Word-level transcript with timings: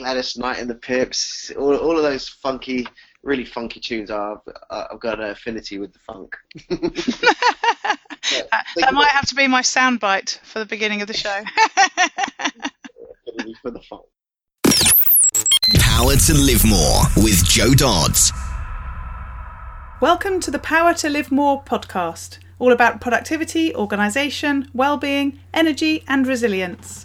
Gladys 0.00 0.38
Knight 0.38 0.58
and 0.58 0.70
the 0.70 0.74
Pips, 0.74 1.52
all, 1.58 1.76
all 1.76 1.94
of 1.94 2.02
those 2.02 2.26
funky, 2.26 2.88
really 3.22 3.44
funky 3.44 3.80
tunes. 3.80 4.10
Are, 4.10 4.40
I've 4.70 4.98
got 4.98 5.20
an 5.20 5.28
affinity 5.28 5.78
with 5.78 5.92
the 5.92 5.98
funk. 5.98 6.34
yeah, 6.70 8.44
that 8.76 8.94
might 8.94 9.10
have 9.10 9.26
to 9.26 9.34
be 9.34 9.46
my 9.46 9.60
soundbite 9.60 10.38
for 10.38 10.58
the 10.58 10.64
beginning 10.64 11.02
of 11.02 11.08
the 11.08 11.12
show. 11.12 11.42
for 13.60 13.70
the 13.70 13.82
funk. 13.90 14.06
Power 15.78 16.16
to 16.16 16.32
Live 16.32 16.64
More 16.64 17.02
with 17.18 17.44
Jo 17.44 17.74
Dodds. 17.74 18.32
Welcome 20.00 20.40
to 20.40 20.50
the 20.50 20.58
Power 20.58 20.94
to 20.94 21.10
Live 21.10 21.30
More 21.30 21.62
podcast, 21.62 22.38
all 22.58 22.72
about 22.72 23.02
productivity, 23.02 23.74
organisation, 23.74 24.70
well-being, 24.72 25.40
energy 25.52 26.04
and 26.08 26.26
resilience. 26.26 27.04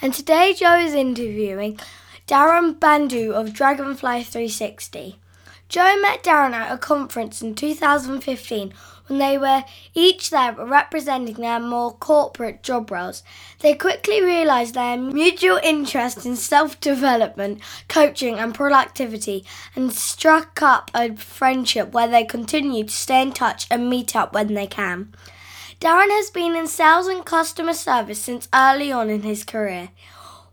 and 0.00 0.14
today 0.14 0.54
Jo 0.54 0.76
is 0.76 0.94
interviewing 0.94 1.78
Darren 2.26 2.78
Bandu 2.78 3.32
of 3.32 3.52
Dragonfly 3.52 4.22
360. 4.22 5.18
Jo 5.68 6.00
met 6.00 6.22
Darren 6.22 6.52
at 6.52 6.72
a 6.72 6.78
conference 6.78 7.42
in 7.42 7.54
2015 7.54 8.72
when 9.06 9.18
they 9.18 9.36
were 9.36 9.64
each 9.94 10.30
there 10.30 10.52
representing 10.52 11.34
their 11.34 11.58
more 11.58 11.92
corporate 11.92 12.62
job 12.62 12.90
roles. 12.90 13.22
They 13.60 13.74
quickly 13.74 14.22
realised 14.22 14.74
their 14.74 14.96
mutual 14.96 15.58
interest 15.62 16.24
in 16.24 16.36
self 16.36 16.78
development, 16.80 17.60
coaching, 17.88 18.38
and 18.38 18.54
productivity 18.54 19.44
and 19.74 19.92
struck 19.92 20.62
up 20.62 20.90
a 20.94 21.16
friendship 21.16 21.92
where 21.92 22.08
they 22.08 22.24
continue 22.24 22.84
to 22.84 22.92
stay 22.92 23.22
in 23.22 23.32
touch 23.32 23.66
and 23.70 23.90
meet 23.90 24.14
up 24.14 24.32
when 24.32 24.54
they 24.54 24.66
can. 24.66 25.12
Darren 25.80 26.10
has 26.10 26.28
been 26.30 26.56
in 26.56 26.66
sales 26.66 27.06
and 27.06 27.24
customer 27.24 27.72
service 27.72 28.20
since 28.20 28.48
early 28.52 28.90
on 28.90 29.08
in 29.08 29.22
his 29.22 29.44
career. 29.44 29.90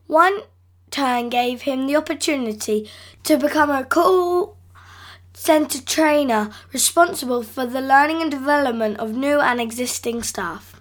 One 0.06 0.42
turn 0.92 1.30
gave 1.30 1.64
him 1.64 1.88
the 1.88 1.96
opportunity 1.96 2.90
to 3.24 3.38
become 3.38 3.72
a 3.72 3.84
call 3.84 4.56
center 5.34 5.82
trainer 5.82 6.52
responsible 6.72 7.42
for 7.42 7.66
the 7.66 7.82
learning 7.82 8.22
and 8.22 8.30
development 8.30 8.98
of 9.00 9.14
new 9.14 9.40
and 9.40 9.60
existing 9.60 10.22
staff. 10.22 10.80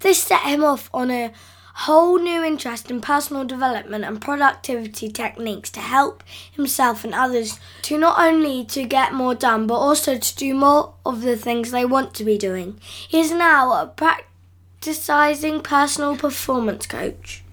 This 0.00 0.22
set 0.22 0.42
him 0.42 0.62
off 0.62 0.90
on 0.92 1.10
a 1.10 1.32
whole 1.80 2.18
new 2.18 2.42
interest 2.42 2.90
in 2.90 3.00
personal 3.00 3.44
development 3.44 4.04
and 4.04 4.20
productivity 4.20 5.10
techniques 5.10 5.70
to 5.70 5.80
help 5.80 6.22
himself 6.50 7.04
and 7.04 7.14
others 7.14 7.60
to 7.82 7.98
not 7.98 8.18
only 8.18 8.64
to 8.64 8.84
get 8.84 9.12
more 9.12 9.34
done 9.34 9.66
but 9.66 9.74
also 9.74 10.16
to 10.16 10.36
do 10.36 10.54
more 10.54 10.94
of 11.04 11.20
the 11.22 11.36
things 11.36 11.70
they 11.70 11.84
want 11.84 12.14
to 12.14 12.24
be 12.24 12.38
doing. 12.38 12.80
He 12.82 13.20
is 13.20 13.30
now 13.30 13.72
a 13.72 13.86
practicing 13.86 15.60
personal 15.60 16.16
performance 16.16 16.86
coach. 16.86 17.44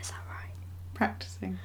Is 0.00 0.10
that 0.10 0.20
right? 0.28 0.50
Practicing. 0.94 1.58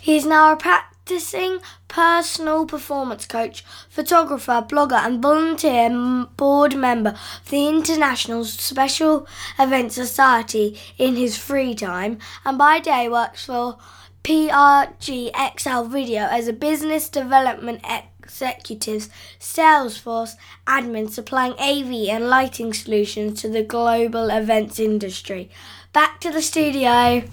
He 0.00 0.16
is 0.16 0.24
now 0.24 0.52
a 0.52 0.56
practicing 0.56 0.92
practicing 1.04 1.60
personal 1.92 2.64
performance 2.64 3.26
coach, 3.26 3.62
photographer, 3.90 4.64
blogger, 4.66 5.04
and 5.04 5.20
volunteer 5.20 5.90
board 6.38 6.74
member 6.74 7.10
of 7.10 7.50
the 7.50 7.68
International 7.68 8.46
Special 8.46 9.26
Events 9.58 9.94
Society 9.94 10.78
in 10.96 11.16
his 11.16 11.36
free 11.36 11.74
time, 11.74 12.18
and 12.46 12.56
by 12.56 12.80
day 12.80 13.10
works 13.10 13.44
for 13.44 13.76
PRG 14.24 15.30
XL 15.58 15.82
Video 15.88 16.22
as 16.22 16.48
a 16.48 16.52
business 16.54 17.10
development 17.10 17.84
executive, 18.22 19.08
Salesforce 19.38 20.36
admin 20.66 21.10
supplying 21.10 21.52
AV 21.58 22.08
and 22.08 22.30
lighting 22.30 22.72
solutions 22.72 23.42
to 23.42 23.48
the 23.50 23.62
global 23.62 24.30
events 24.30 24.78
industry. 24.78 25.50
Back 25.92 26.20
to 26.22 26.30
the 26.30 26.40
studio. 26.40 27.24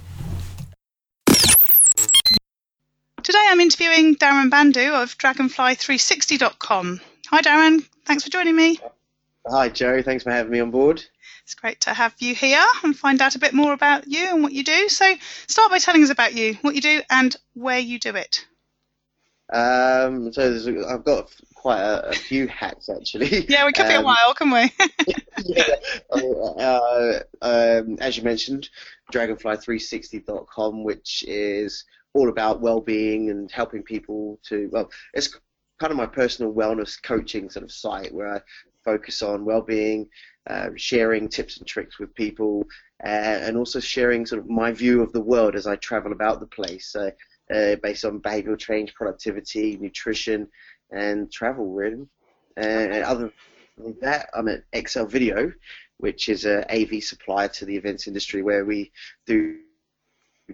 Today 3.23 3.45
I'm 3.49 3.59
interviewing 3.59 4.15
Darren 4.15 4.49
Bandu 4.49 4.93
of 4.93 5.17
Dragonfly360.com. 5.17 7.01
Hi 7.27 7.41
Darren, 7.41 7.85
thanks 8.05 8.23
for 8.23 8.29
joining 8.29 8.55
me. 8.55 8.79
Hi 9.45 9.67
Jo, 9.67 10.01
thanks 10.01 10.23
for 10.23 10.31
having 10.31 10.51
me 10.51 10.61
on 10.61 10.71
board. 10.71 11.03
It's 11.43 11.53
great 11.53 11.81
to 11.81 11.93
have 11.93 12.15
you 12.19 12.33
here 12.33 12.63
and 12.83 12.97
find 12.97 13.21
out 13.21 13.35
a 13.35 13.39
bit 13.39 13.53
more 13.53 13.73
about 13.73 14.07
you 14.07 14.25
and 14.25 14.41
what 14.41 14.53
you 14.53 14.63
do. 14.63 14.87
So 14.87 15.15
start 15.47 15.69
by 15.69 15.79
telling 15.79 16.01
us 16.03 16.11
about 16.11 16.33
you, 16.33 16.53
what 16.61 16.75
you 16.75 16.81
do 16.81 17.01
and 17.09 17.35
where 17.55 17.79
you 17.79 17.99
do 17.99 18.15
it. 18.15 18.45
Um, 19.51 20.31
so 20.31 20.85
I've 20.87 21.03
got 21.03 21.29
quite 21.55 21.81
a, 21.81 22.09
a, 22.09 22.13
few 22.13 22.47
hats 22.47 22.87
actually. 22.87 23.45
Yeah, 23.49 23.65
we 23.65 23.73
could 23.73 23.85
um, 23.85 23.89
be 23.89 23.95
a 23.95 23.99
um, 23.99 24.05
while, 24.05 24.33
can 24.33 24.51
we? 24.51 24.71
yeah. 25.45 25.75
Uh, 26.11 27.19
um, 27.41 27.97
as 27.99 28.15
you 28.15 28.23
mentioned, 28.23 28.69
Dragonfly360.com, 29.11 30.83
which 30.83 31.25
is 31.27 31.83
all 32.13 32.29
about 32.29 32.61
well-being 32.61 33.29
and 33.29 33.51
helping 33.51 33.83
people 33.83 34.39
to 34.43 34.69
well 34.71 34.89
it's 35.13 35.39
kind 35.79 35.91
of 35.91 35.97
my 35.97 36.05
personal 36.05 36.53
wellness 36.53 37.01
coaching 37.01 37.49
sort 37.49 37.63
of 37.63 37.71
site 37.71 38.13
where 38.13 38.35
I 38.35 38.41
focus 38.83 39.21
on 39.21 39.45
well-being 39.45 40.07
uh, 40.49 40.69
sharing 40.75 41.29
tips 41.29 41.57
and 41.57 41.67
tricks 41.67 41.99
with 41.99 42.13
people 42.15 42.65
uh, 43.05 43.07
and 43.07 43.55
also 43.55 43.79
sharing 43.79 44.25
sort 44.25 44.41
of 44.41 44.49
my 44.49 44.71
view 44.71 45.01
of 45.01 45.13
the 45.13 45.21
world 45.21 45.55
as 45.55 45.67
I 45.67 45.75
travel 45.77 46.11
about 46.11 46.39
the 46.39 46.47
place. 46.47 46.95
Uh, 46.95 47.11
based 47.81 48.05
on 48.05 48.19
behavioral 48.19 48.59
change 48.59 48.93
productivity 48.93 49.75
nutrition 49.77 50.47
and 50.91 51.31
travel 51.31 51.71
really. 51.71 52.05
And 52.57 53.03
other 53.03 53.31
than 53.75 53.97
that 54.01 54.29
I'm 54.35 54.47
at 54.49 54.87
XL 54.87 55.05
Video 55.05 55.51
which 55.99 56.29
is 56.29 56.45
a 56.45 56.65
AV 56.73 57.03
supplier 57.03 57.49
to 57.49 57.65
the 57.65 57.75
events 57.75 58.07
industry 58.07 58.41
where 58.41 58.65
we 58.65 58.91
do 59.25 59.59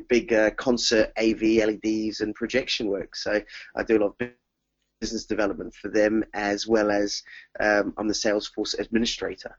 big 0.07 0.33
uh, 0.33 0.51
concert 0.51 1.11
AV, 1.17 1.41
LEDs, 1.41 2.22
and 2.22 2.35
projection 2.35 2.88
work. 2.88 3.16
So 3.16 3.41
I 3.75 3.83
do 3.83 3.97
a 3.97 4.00
lot 4.00 4.16
of 4.19 4.29
business 5.01 5.25
development 5.25 5.73
for 5.73 5.89
them 5.89 6.23
as 6.33 6.67
well 6.67 6.91
as 6.91 7.23
um, 7.59 7.94
I'm 7.97 8.07
the 8.07 8.13
Salesforce 8.13 8.78
administrator. 8.78 9.57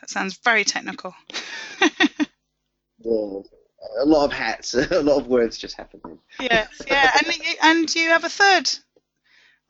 That 0.00 0.10
sounds 0.10 0.38
very 0.44 0.64
technical. 0.64 1.14
yeah, 1.80 3.40
a 4.00 4.04
lot 4.04 4.24
of 4.24 4.32
hats, 4.32 4.74
a 4.90 5.02
lot 5.02 5.20
of 5.20 5.28
words 5.28 5.58
just 5.58 5.76
happening. 5.76 6.18
Yes, 6.40 6.68
yeah, 6.86 7.10
and 7.18 7.34
and 7.62 7.94
you 7.94 8.08
have 8.08 8.24
a 8.24 8.28
third 8.28 8.70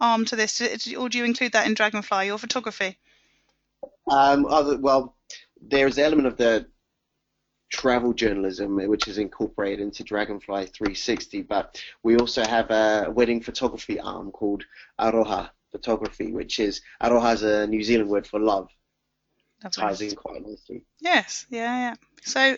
arm 0.00 0.24
to 0.26 0.36
this, 0.36 0.60
or 0.96 1.08
do 1.08 1.18
you 1.18 1.24
include 1.24 1.52
that 1.52 1.66
in 1.66 1.74
Dragonfly, 1.74 2.26
your 2.26 2.38
photography? 2.38 2.98
Um, 4.10 4.42
well, 4.80 5.16
there's 5.60 5.98
an 5.98 6.04
element 6.04 6.28
of 6.28 6.36
the 6.36 6.66
travel 7.72 8.12
journalism, 8.12 8.76
which 8.86 9.08
is 9.08 9.18
incorporated 9.18 9.80
into 9.80 10.04
Dragonfly 10.04 10.66
360. 10.66 11.42
But 11.42 11.82
we 12.02 12.16
also 12.16 12.44
have 12.44 12.70
a 12.70 13.10
wedding 13.10 13.40
photography 13.40 13.98
arm 13.98 14.30
called 14.30 14.64
Aroha 15.00 15.50
Photography, 15.72 16.32
which 16.32 16.60
is 16.60 16.82
Aroha 17.02 17.34
is 17.34 17.42
a 17.42 17.66
New 17.66 17.82
Zealand 17.82 18.10
word 18.10 18.26
for 18.26 18.38
love. 18.38 18.68
Ties 19.70 20.00
in 20.00 20.14
quite 20.16 20.44
nicely. 20.44 20.84
Yes, 21.00 21.46
yeah, 21.48 21.90
yeah. 21.90 21.94
So 22.22 22.56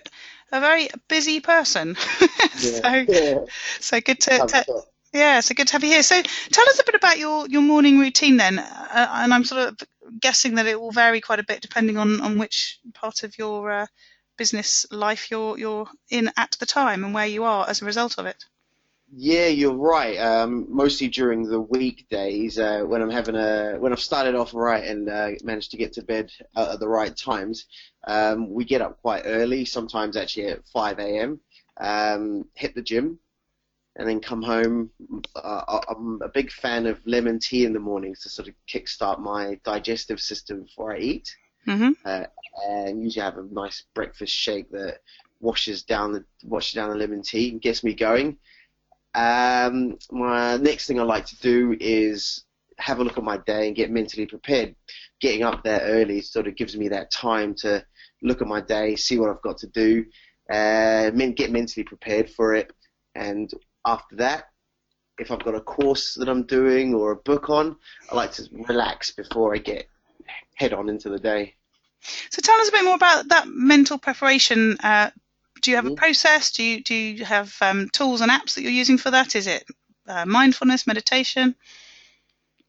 a 0.52 0.60
very 0.60 0.88
busy 1.08 1.40
person. 1.40 1.96
so, 2.56 3.04
yeah. 3.08 3.44
so 3.78 4.00
good 4.00 4.20
to, 4.20 4.38
to 4.38 4.82
yeah, 5.12 5.40
so 5.40 5.54
good 5.54 5.68
to 5.68 5.74
have 5.74 5.84
you 5.84 5.90
here. 5.90 6.02
So 6.02 6.20
tell 6.22 6.68
us 6.68 6.80
a 6.80 6.84
bit 6.84 6.94
about 6.94 7.18
your, 7.18 7.46
your 7.46 7.60
morning 7.62 7.98
routine 7.98 8.36
then, 8.36 8.58
uh, 8.58 9.08
and 9.12 9.32
I'm 9.32 9.44
sort 9.44 9.68
of 9.68 9.78
guessing 10.20 10.56
that 10.56 10.66
it 10.66 10.80
will 10.80 10.92
vary 10.92 11.20
quite 11.20 11.38
a 11.38 11.44
bit 11.44 11.60
depending 11.60 11.98
on, 11.98 12.20
on 12.20 12.38
which 12.38 12.78
part 12.94 13.22
of 13.22 13.36
your 13.38 13.70
uh, 13.70 13.86
business 14.36 14.86
life 14.90 15.30
you're 15.30 15.58
you're 15.58 15.88
in 16.10 16.30
at 16.36 16.56
the 16.60 16.66
time 16.66 17.04
and 17.04 17.14
where 17.14 17.26
you 17.26 17.44
are 17.44 17.68
as 17.68 17.82
a 17.82 17.84
result 17.84 18.18
of 18.18 18.26
it. 18.26 18.44
Yeah, 19.16 19.46
you're 19.46 19.76
right. 19.76 20.16
Um, 20.16 20.66
mostly 20.68 21.08
during 21.08 21.44
the 21.44 21.60
weekdays, 21.60 22.58
uh, 22.58 22.80
when 22.80 23.00
I'm 23.00 23.10
having 23.10 23.36
a 23.36 23.76
when 23.78 23.92
I've 23.92 24.00
started 24.00 24.34
off 24.34 24.54
right 24.54 24.84
and 24.84 25.08
uh, 25.08 25.30
managed 25.44 25.70
to 25.70 25.76
get 25.76 25.92
to 25.94 26.02
bed 26.02 26.32
at 26.56 26.80
the 26.80 26.88
right 26.88 27.16
times, 27.16 27.66
um, 28.06 28.50
we 28.50 28.64
get 28.64 28.82
up 28.82 29.00
quite 29.02 29.22
early. 29.24 29.64
Sometimes 29.64 30.16
actually 30.16 30.46
at 30.46 30.66
5 30.66 30.98
a.m. 30.98 31.40
Um, 31.76 32.46
hit 32.54 32.74
the 32.74 32.82
gym, 32.82 33.20
and 33.94 34.08
then 34.08 34.20
come 34.20 34.42
home. 34.42 34.90
Uh, 35.36 35.80
I'm 35.88 36.20
a 36.22 36.28
big 36.28 36.50
fan 36.50 36.86
of 36.86 37.00
lemon 37.06 37.38
tea 37.38 37.64
in 37.64 37.72
the 37.72 37.80
mornings 37.80 38.22
to 38.22 38.30
sort 38.30 38.48
of 38.48 38.54
kickstart 38.68 39.20
my 39.20 39.60
digestive 39.64 40.20
system 40.20 40.62
before 40.62 40.94
I 40.94 40.98
eat. 40.98 41.36
Mm-hmm. 41.68 41.92
And 42.66 43.02
usually 43.02 43.24
have 43.24 43.38
a 43.38 43.46
nice 43.50 43.84
breakfast 43.94 44.32
shake 44.32 44.70
that 44.70 44.98
washes 45.40 45.82
down 45.82 46.12
the 46.12 46.24
washes 46.44 46.74
down 46.74 46.90
the 46.90 46.96
lemon 46.96 47.22
tea 47.22 47.50
and 47.50 47.60
gets 47.60 47.82
me 47.82 47.94
going. 47.94 48.38
Um, 49.14 49.98
my 50.10 50.56
next 50.56 50.86
thing 50.86 50.98
I 50.98 51.04
like 51.04 51.26
to 51.26 51.38
do 51.40 51.76
is 51.80 52.44
have 52.78 52.98
a 52.98 53.04
look 53.04 53.18
at 53.18 53.24
my 53.24 53.36
day 53.38 53.66
and 53.66 53.76
get 53.76 53.90
mentally 53.90 54.26
prepared. 54.26 54.74
Getting 55.20 55.44
up 55.44 55.62
there 55.62 55.80
early 55.80 56.20
sort 56.20 56.48
of 56.48 56.56
gives 56.56 56.76
me 56.76 56.88
that 56.88 57.10
time 57.10 57.54
to 57.56 57.84
look 58.22 58.42
at 58.42 58.48
my 58.48 58.60
day, 58.60 58.96
see 58.96 59.18
what 59.18 59.30
I've 59.30 59.42
got 59.42 59.58
to 59.58 59.68
do, 59.68 60.04
uh, 60.50 61.10
get 61.10 61.52
mentally 61.52 61.84
prepared 61.84 62.30
for 62.30 62.54
it, 62.54 62.72
and 63.14 63.50
after 63.86 64.16
that, 64.16 64.46
if 65.18 65.30
I've 65.30 65.44
got 65.44 65.54
a 65.54 65.60
course 65.60 66.14
that 66.14 66.28
I'm 66.28 66.44
doing 66.44 66.94
or 66.94 67.12
a 67.12 67.16
book 67.16 67.48
on, 67.48 67.76
I 68.10 68.16
like 68.16 68.32
to 68.32 68.48
relax 68.68 69.12
before 69.12 69.54
I 69.54 69.58
get 69.58 69.88
head 70.56 70.72
on 70.72 70.88
into 70.88 71.08
the 71.08 71.18
day. 71.18 71.54
So 72.30 72.40
tell 72.42 72.58
us 72.60 72.68
a 72.68 72.72
bit 72.72 72.84
more 72.84 72.96
about 72.96 73.28
that 73.28 73.46
mental 73.48 73.98
preparation. 73.98 74.76
Uh, 74.82 75.10
do 75.62 75.70
you 75.70 75.76
have 75.76 75.86
a 75.86 75.94
process? 75.94 76.50
Do 76.50 76.62
you 76.62 76.82
do 76.82 76.94
you 76.94 77.24
have 77.24 77.56
um, 77.60 77.88
tools 77.90 78.20
and 78.20 78.30
apps 78.30 78.54
that 78.54 78.62
you're 78.62 78.70
using 78.70 78.98
for 78.98 79.10
that? 79.10 79.34
Is 79.34 79.46
it 79.46 79.64
uh, 80.06 80.26
mindfulness, 80.26 80.86
meditation? 80.86 81.54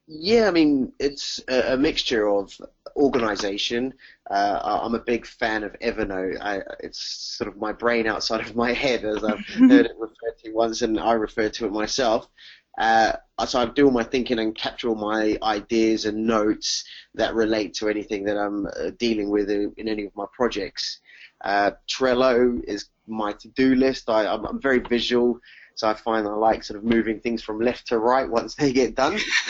Yeah, 0.07 0.47
I 0.47 0.51
mean 0.51 0.93
it's 0.99 1.41
a, 1.49 1.73
a 1.73 1.77
mixture 1.77 2.29
of 2.29 2.55
organization. 2.95 3.93
Uh, 4.29 4.59
I'm 4.63 4.95
a 4.95 4.99
big 4.99 5.25
fan 5.25 5.63
of 5.63 5.73
Evernote. 5.79 6.39
I, 6.41 6.61
it's 6.79 7.01
sort 7.37 7.49
of 7.49 7.57
my 7.57 7.73
brain 7.73 8.07
outside 8.07 8.41
of 8.41 8.55
my 8.55 8.71
head, 8.71 9.03
as 9.03 9.23
I've 9.23 9.45
heard 9.47 9.87
it 9.87 9.95
referred 9.97 10.37
to 10.43 10.53
once, 10.53 10.81
and 10.81 10.99
I 10.99 11.13
refer 11.13 11.49
to 11.49 11.65
it 11.65 11.71
myself. 11.71 12.27
Uh, 12.77 13.13
so 13.45 13.59
I 13.59 13.65
do 13.65 13.85
all 13.85 13.91
my 13.91 14.03
thinking 14.03 14.39
and 14.39 14.55
capture 14.55 14.89
all 14.89 14.95
my 14.95 15.37
ideas 15.43 16.05
and 16.05 16.25
notes 16.25 16.83
that 17.13 17.35
relate 17.35 17.73
to 17.75 17.89
anything 17.89 18.25
that 18.25 18.37
I'm 18.37 18.65
uh, 18.67 18.91
dealing 18.97 19.29
with 19.29 19.49
in, 19.49 19.73
in, 19.77 19.87
any 19.87 20.05
of 20.05 20.15
my 20.15 20.25
projects. 20.33 20.99
Uh, 21.41 21.71
Trello 21.89 22.61
is 22.65 22.89
my 23.07 23.33
to-do 23.33 23.75
list. 23.75 24.09
I, 24.09 24.27
I'm, 24.27 24.45
I'm 24.45 24.61
very 24.61 24.79
visual, 24.79 25.39
so 25.75 25.89
I 25.89 25.93
find 25.93 26.27
I 26.27 26.31
like 26.31 26.63
sort 26.63 26.77
of 26.77 26.85
moving 26.85 27.19
things 27.19 27.41
from 27.41 27.59
left 27.59 27.87
to 27.87 27.99
right 27.99 28.29
once 28.29 28.55
they 28.55 28.73
get 28.73 28.95
done. 28.95 29.19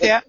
yeah. 0.00 0.20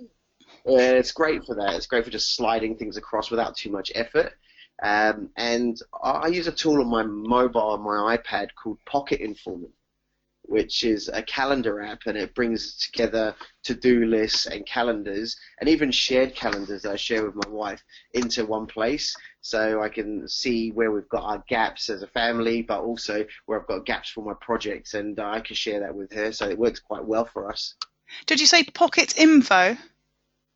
it's 0.66 1.12
great 1.12 1.45
for 1.45 1.56
that. 1.56 1.75
It's 1.75 1.88
great 1.88 2.06
for 2.06 2.12
just 2.12 2.36
sliding 2.36 2.78
things 2.78 2.98
across 2.98 3.30
without 3.30 3.57
too 3.57 3.72
much 3.72 3.92
effort. 3.95 4.34
Um, 4.81 5.30
and 5.36 5.78
I 6.02 6.28
use 6.28 6.48
a 6.48 6.54
tool 6.54 6.80
on 6.80 6.88
my 6.88 7.04
mobile, 7.04 7.62
on 7.62 7.81
my 7.81 8.16
iPad 8.16 8.50
called 8.56 8.78
Pocket 8.86 9.19
Informant 9.19 9.74
which 10.50 10.84
is 10.84 11.10
a 11.13 11.22
calendar 11.22 11.81
app, 11.81 12.00
and 12.07 12.18
it 12.18 12.34
brings 12.34 12.75
together 12.78 13.36
to-do 13.63 14.06
lists 14.06 14.48
and 14.48 14.66
calendars, 14.66 15.38
and 15.60 15.69
even 15.69 15.92
shared 15.92 16.34
calendars 16.36 16.81
that 16.81 16.92
I 16.92 16.96
share 16.96 17.24
with 17.25 17.36
my 17.36 17.50
wife 17.50 17.84
into 18.13 18.46
one 18.46 18.66
place, 18.66 19.16
so 19.42 19.81
I 19.81 19.90
can 19.90 20.28
see 20.28 20.72
where 20.72 20.92
we've 20.92 21.07
got 21.10 21.24
our 21.24 21.44
gaps 21.48 21.90
as 21.90 22.01
a 22.01 22.07
family, 22.07 22.62
but 22.63 22.81
also 22.81 23.25
where 23.46 23.62
I've 23.62 23.68
got 23.68 23.86
gaps 23.86 24.10
for 24.10 24.24
my 24.24 24.34
projects, 24.42 24.96
and 24.96 25.19
uh, 25.19 25.30
I 25.30 25.42
can 25.42 25.56
share 25.56 25.80
that 25.81 25.96
with 25.96 26.12
her. 26.13 26.31
So 26.31 26.50
it 26.50 26.57
works 26.57 26.80
quite 26.80 27.06
well 27.06 27.25
for 27.25 27.50
us. 27.50 27.75
Did 28.25 28.40
you 28.40 28.48
say 28.48 28.63
Pocket 28.63 29.18
Info? 29.18 29.78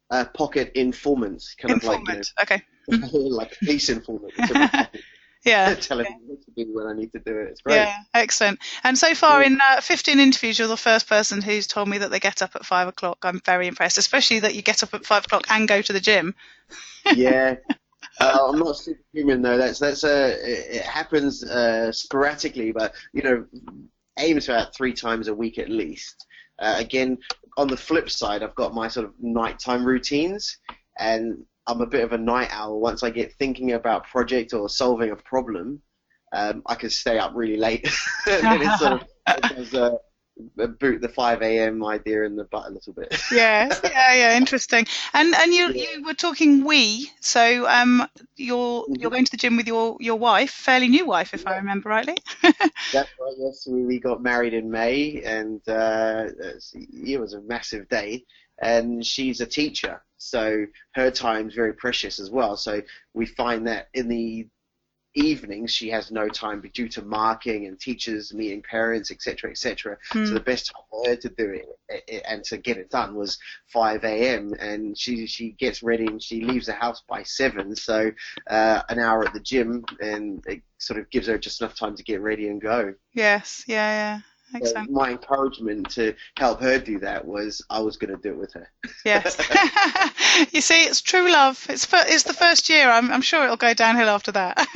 Uh, 0.09 0.25
pocket 0.25 0.71
informants, 0.75 1.55
kind 1.55 1.73
Informant. 1.73 2.09
of 2.09 2.49
like 2.49 2.63
you 2.89 2.97
know, 2.97 3.01
okay. 3.07 3.17
like 3.29 3.53
a 3.53 3.65
police 3.65 3.89
informant. 3.89 4.33
yeah. 5.43 5.73
telling 5.75 6.05
yeah. 6.05 6.17
me 6.17 6.23
what 6.25 6.41
to 6.41 6.51
do 6.55 6.73
when 6.73 6.87
I 6.87 6.93
need 6.93 7.11
to 7.11 7.19
do 7.19 7.37
it. 7.37 7.49
It's 7.51 7.61
great. 7.61 7.75
Yeah, 7.75 7.95
excellent. 8.13 8.59
And 8.83 8.97
so 8.97 9.13
far 9.15 9.41
yeah. 9.41 9.47
in 9.47 9.59
uh, 9.61 9.81
15 9.81 10.19
interviews, 10.19 10.57
you're 10.57 10.67
the 10.67 10.77
first 10.77 11.07
person 11.07 11.41
who's 11.41 11.67
told 11.67 11.89
me 11.89 11.97
that 11.99 12.11
they 12.11 12.19
get 12.19 12.41
up 12.41 12.55
at 12.55 12.65
five 12.65 12.87
o'clock. 12.87 13.19
I'm 13.23 13.41
very 13.45 13.67
impressed, 13.67 13.97
especially 13.97 14.39
that 14.39 14.55
you 14.55 14.61
get 14.61 14.83
up 14.83 14.93
at 14.93 15.05
five 15.05 15.25
o'clock 15.25 15.45
and 15.49 15.67
go 15.67 15.81
to 15.81 15.93
the 15.93 15.99
gym. 15.99 16.35
yeah. 17.15 17.55
Uh, 18.19 18.47
I'm 18.49 18.59
not 18.59 18.77
superhuman 18.77 19.41
though. 19.41 19.57
That's 19.57 19.79
that's 19.79 20.03
uh, 20.03 20.37
it 20.39 20.83
happens 20.83 21.43
uh, 21.43 21.91
sporadically, 21.91 22.71
but 22.71 22.93
you 23.11 23.23
know, 23.23 23.45
aims 24.19 24.47
about 24.47 24.75
three 24.75 24.93
times 24.93 25.27
a 25.27 25.33
week 25.33 25.57
at 25.57 25.69
least. 25.69 26.25
Uh, 26.59 26.75
again, 26.77 27.17
on 27.57 27.67
the 27.67 27.77
flip 27.77 28.09
side, 28.09 28.43
I've 28.43 28.55
got 28.55 28.73
my 28.73 28.87
sort 28.87 29.07
of 29.07 29.13
nighttime 29.19 29.83
routines, 29.83 30.57
and 30.97 31.43
I'm 31.67 31.81
a 31.81 31.87
bit 31.87 32.03
of 32.03 32.11
a 32.11 32.17
night 32.17 32.49
owl. 32.51 32.79
Once 32.79 33.03
I 33.03 33.09
get 33.09 33.33
thinking 33.33 33.71
about 33.71 34.05
project 34.07 34.53
or 34.53 34.69
solving 34.69 35.11
a 35.11 35.15
problem, 35.15 35.81
um, 36.33 36.61
I 36.65 36.75
can 36.75 36.89
stay 36.89 37.19
up 37.19 37.31
really 37.35 37.57
late. 37.57 37.89
and 38.27 38.79
sort 38.79 38.93
of 38.93 39.07
it 39.27 39.73
uh, 39.73 39.97
boot 40.79 41.01
the 41.01 41.09
5 41.09 41.41
a.m. 41.41 41.83
idea 41.85 42.23
in 42.23 42.35
the 42.35 42.45
butt 42.45 42.67
a 42.67 42.73
little 42.73 42.93
bit. 42.93 43.15
yeah, 43.31 43.69
yeah, 43.83 44.13
yeah, 44.13 44.37
interesting. 44.37 44.85
And 45.13 45.33
and 45.35 45.53
you 45.53 45.71
yeah. 45.71 45.85
you 45.91 46.03
were 46.03 46.13
talking 46.13 46.65
we, 46.65 47.11
so 47.21 47.67
um, 47.67 48.07
you're 48.35 48.83
mm-hmm. 48.83 48.95
you're 48.99 49.11
going 49.11 49.25
to 49.25 49.31
the 49.31 49.37
gym 49.37 49.57
with 49.57 49.67
your 49.67 49.97
your 49.99 50.17
wife, 50.17 50.51
fairly 50.51 50.87
new 50.87 51.05
wife, 51.05 51.33
if 51.33 51.43
yeah. 51.43 51.51
I 51.51 51.55
remember 51.57 51.89
rightly. 51.89 52.17
That's 52.41 52.59
right. 52.93 53.35
Yes, 53.37 53.67
we, 53.67 53.85
we 53.85 53.99
got 53.99 54.21
married 54.21 54.53
in 54.53 54.69
May, 54.69 55.21
and 55.23 55.61
uh, 55.67 56.25
it 56.73 57.19
was 57.19 57.33
a 57.33 57.41
massive 57.41 57.87
day. 57.87 58.25
And 58.61 59.03
she's 59.03 59.41
a 59.41 59.47
teacher, 59.47 60.03
so 60.23 60.65
her 60.95 61.11
time's 61.11 61.53
very 61.53 61.73
precious 61.73 62.19
as 62.19 62.29
well. 62.29 62.57
So 62.57 62.81
we 63.13 63.25
find 63.25 63.67
that 63.67 63.89
in 63.93 64.07
the 64.07 64.47
evenings 65.15 65.71
she 65.71 65.89
has 65.89 66.11
no 66.11 66.27
time 66.27 66.63
due 66.73 66.87
to 66.89 67.01
marking 67.03 67.67
and 67.67 67.79
teachers 67.79 68.33
meeting 68.33 68.63
parents 68.63 69.11
etc 69.11 69.51
etc 69.51 69.97
mm. 70.11 70.25
so 70.25 70.29
hmm. 70.29 70.33
the 70.33 70.39
best 70.39 70.71
time 70.73 70.83
for 70.89 71.07
her 71.07 71.15
to 71.15 71.29
do 71.29 71.51
it 71.89 72.23
and 72.27 72.43
to 72.43 72.57
get 72.57 72.77
it 72.77 72.89
done 72.89 73.13
was 73.13 73.37
5 73.71 74.03
a.m 74.03 74.53
and 74.59 74.97
she 74.97 75.27
she 75.27 75.51
gets 75.51 75.83
ready 75.83 76.07
and 76.07 76.21
she 76.21 76.43
leaves 76.43 76.65
the 76.65 76.73
house 76.73 77.03
by 77.07 77.21
7 77.21 77.75
so 77.75 78.11
uh, 78.49 78.81
an 78.89 78.99
hour 78.99 79.25
at 79.25 79.33
the 79.33 79.39
gym 79.39 79.85
and 79.99 80.43
it 80.47 80.63
sort 80.79 80.99
of 80.99 81.09
gives 81.11 81.27
her 81.27 81.37
just 81.37 81.61
enough 81.61 81.77
time 81.77 81.95
to 81.95 82.03
get 82.03 82.21
ready 82.21 82.47
and 82.47 82.61
go 82.61 82.93
yes 83.13 83.63
yeah 83.67 83.91
yeah 83.91 84.19
so 84.63 84.83
my 84.89 85.11
encouragement 85.11 85.89
to 85.91 86.13
help 86.37 86.61
her 86.61 86.79
do 86.79 86.99
that 86.99 87.25
was 87.25 87.65
I 87.69 87.79
was 87.79 87.97
going 87.97 88.15
to 88.15 88.21
do 88.21 88.31
it 88.31 88.37
with 88.37 88.53
her. 88.53 88.69
yes. 89.05 89.37
you 90.51 90.61
see, 90.61 90.83
it's 90.83 91.01
true 91.01 91.31
love. 91.31 91.65
It's 91.69 91.85
for, 91.85 91.99
it's 92.01 92.23
the 92.23 92.33
first 92.33 92.69
year. 92.69 92.89
I'm, 92.89 93.11
I'm 93.11 93.21
sure 93.21 93.43
it'll 93.43 93.57
go 93.57 93.73
downhill 93.73 94.09
after 94.09 94.31
that. 94.33 94.67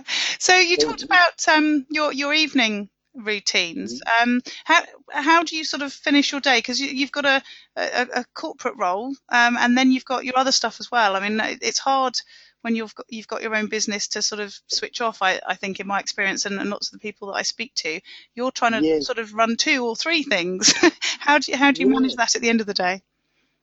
so 0.38 0.56
you 0.56 0.76
talked 0.76 1.02
about 1.02 1.48
um, 1.48 1.86
your 1.90 2.12
your 2.12 2.34
evening 2.34 2.88
routines. 3.14 4.00
Mm-hmm. 4.00 4.22
Um, 4.22 4.40
how 4.64 4.82
how 5.10 5.42
do 5.42 5.56
you 5.56 5.64
sort 5.64 5.82
of 5.82 5.92
finish 5.92 6.32
your 6.32 6.40
day? 6.40 6.58
Because 6.58 6.80
you, 6.80 7.00
have 7.00 7.12
got 7.12 7.24
a, 7.24 7.42
a, 7.76 8.06
a 8.16 8.24
corporate 8.34 8.76
role, 8.76 9.14
um, 9.30 9.56
and 9.58 9.76
then 9.76 9.90
you've 9.90 10.04
got 10.04 10.24
your 10.24 10.38
other 10.38 10.52
stuff 10.52 10.78
as 10.80 10.90
well. 10.90 11.16
I 11.16 11.28
mean, 11.28 11.40
it's 11.60 11.78
hard 11.78 12.14
when 12.62 12.74
you've 12.74 12.94
got 12.94 13.06
you've 13.08 13.28
got 13.28 13.42
your 13.42 13.54
own 13.54 13.66
business 13.66 14.08
to 14.08 14.22
sort 14.22 14.40
of 14.40 14.54
switch 14.66 15.00
off. 15.00 15.22
I, 15.22 15.40
I 15.46 15.54
think 15.54 15.80
in 15.80 15.86
my 15.86 16.00
experience 16.00 16.46
and, 16.46 16.58
and 16.58 16.70
lots 16.70 16.88
of 16.88 16.92
the 16.92 16.98
people 16.98 17.28
that 17.28 17.34
I 17.34 17.42
speak 17.42 17.74
to, 17.76 18.00
you're 18.34 18.50
trying 18.50 18.72
to 18.72 18.86
yeah. 18.86 19.00
sort 19.00 19.18
of 19.18 19.34
run 19.34 19.56
two 19.56 19.86
or 19.86 19.96
three 19.96 20.22
things. 20.22 20.72
how 21.18 21.38
do 21.38 21.52
you 21.52 21.58
how 21.58 21.70
do 21.70 21.80
you 21.80 21.88
yeah. 21.88 21.94
manage 21.94 22.16
that 22.16 22.36
at 22.36 22.42
the 22.42 22.48
end 22.48 22.60
of 22.60 22.66
the 22.66 22.74
day? 22.74 23.02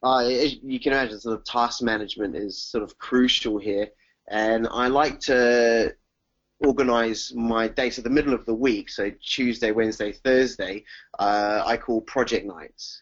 Uh, 0.04 0.24
you 0.28 0.80
can 0.80 0.94
imagine 0.94 1.20
sort 1.20 1.38
of 1.38 1.44
task 1.44 1.82
management 1.82 2.36
is 2.36 2.62
sort 2.62 2.84
of 2.84 2.98
crucial 3.00 3.58
here, 3.58 3.88
and 4.28 4.68
I 4.70 4.88
like 4.88 5.20
to 5.22 5.96
organize 6.60 7.34
my 7.36 7.68
day. 7.68 7.90
So 7.90 8.02
the 8.02 8.10
middle 8.10 8.34
of 8.34 8.46
the 8.46 8.54
week, 8.54 8.90
so 8.90 9.12
Tuesday, 9.22 9.72
Wednesday, 9.72 10.12
Thursday, 10.12 10.86
uh, 11.18 11.64
I 11.66 11.78
call 11.78 12.02
project 12.02 12.46
nights. 12.46 13.02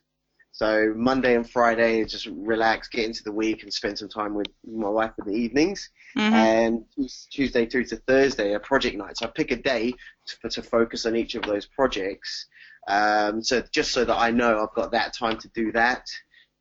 So 0.55 0.93
Monday 0.95 1.35
and 1.35 1.49
Friday, 1.49 2.05
just 2.05 2.27
relax, 2.27 2.87
get 2.87 3.03
into 3.03 3.23
the 3.23 3.31
week, 3.33 3.63
and 3.63 3.73
spend 3.73 3.97
some 3.97 4.07
time 4.07 4.33
with 4.33 4.47
my 4.65 4.87
wife 4.87 5.11
in 5.19 5.33
the 5.33 5.37
evenings. 5.37 5.89
Mm-hmm. 6.17 6.33
And 6.33 6.85
Tuesday 7.29 7.65
through 7.65 7.83
to 7.87 7.97
Thursday 7.97 8.53
are 8.53 8.59
project 8.59 8.95
nights. 8.95 9.21
I 9.21 9.27
pick 9.27 9.51
a 9.51 9.57
day 9.57 9.93
to, 10.27 10.49
to 10.49 10.61
focus 10.63 11.05
on 11.05 11.17
each 11.17 11.35
of 11.35 11.43
those 11.43 11.65
projects. 11.65 12.45
Um, 12.87 13.43
so 13.43 13.63
just 13.69 13.91
so 13.91 14.05
that 14.05 14.15
I 14.15 14.31
know 14.31 14.63
I've 14.63 14.73
got 14.73 14.91
that 14.91 15.13
time 15.13 15.37
to 15.39 15.49
do 15.49 15.73
that, 15.73 16.07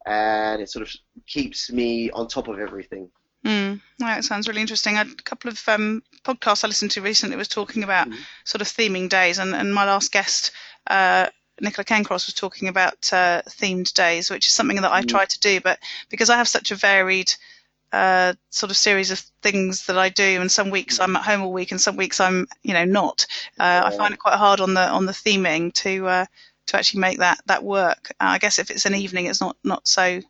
and 0.04 0.60
it 0.60 0.70
sort 0.70 0.82
of 0.82 0.92
keeps 1.28 1.70
me 1.70 2.10
on 2.10 2.26
top 2.26 2.48
of 2.48 2.58
everything. 2.58 3.08
Mm, 3.46 3.80
that 4.00 4.24
sounds 4.24 4.48
really 4.48 4.60
interesting. 4.60 4.98
A 4.98 5.06
couple 5.22 5.52
of 5.52 5.62
um, 5.68 6.02
podcasts 6.24 6.64
I 6.64 6.66
listened 6.66 6.90
to 6.92 7.00
recently 7.00 7.36
was 7.36 7.46
talking 7.46 7.84
about 7.84 8.08
mm. 8.08 8.16
sort 8.42 8.60
of 8.60 8.66
theming 8.66 9.08
days, 9.08 9.38
and, 9.38 9.54
and 9.54 9.72
my 9.72 9.84
last 9.84 10.10
guest 10.10 10.50
uh, 10.88 11.28
Nicola 11.60 11.84
Cairncross 11.84 12.26
was 12.26 12.34
talking 12.34 12.68
about 12.68 13.12
uh, 13.12 13.42
themed 13.48 13.92
days, 13.94 14.30
which 14.30 14.48
is 14.48 14.54
something 14.54 14.80
that 14.80 14.92
I 14.92 15.02
mm. 15.02 15.08
try 15.08 15.24
to 15.24 15.40
do. 15.40 15.60
But 15.60 15.78
because 16.08 16.30
I 16.30 16.36
have 16.36 16.48
such 16.48 16.70
a 16.70 16.76
varied 16.76 17.32
uh, 17.92 18.34
sort 18.50 18.70
of 18.70 18.76
series 18.76 19.10
of 19.12 19.20
things 19.40 19.86
that 19.86 19.96
I 19.96 20.08
do, 20.08 20.40
and 20.40 20.50
some 20.50 20.70
weeks 20.70 20.98
I'm 20.98 21.14
at 21.16 21.22
home 21.22 21.42
all 21.42 21.52
week, 21.52 21.70
and 21.70 21.80
some 21.80 21.96
weeks 21.96 22.18
I'm, 22.18 22.48
you 22.62 22.74
know, 22.74 22.84
not. 22.84 23.26
Uh, 23.58 23.82
I 23.84 23.96
find 23.96 24.12
it 24.12 24.20
quite 24.20 24.36
hard 24.36 24.60
on 24.60 24.74
the 24.74 24.88
on 24.88 25.06
the 25.06 25.12
theming 25.12 25.72
to 25.74 26.06
uh, 26.08 26.26
to 26.66 26.76
actually 26.76 27.00
make 27.00 27.18
that 27.18 27.40
that 27.46 27.62
work. 27.62 28.10
Uh, 28.20 28.34
I 28.34 28.38
guess 28.38 28.58
if 28.58 28.70
it's 28.70 28.86
an 28.86 28.94
evening, 28.94 29.26
it's 29.26 29.40
not 29.40 29.56
not 29.62 29.86
so 29.86 30.20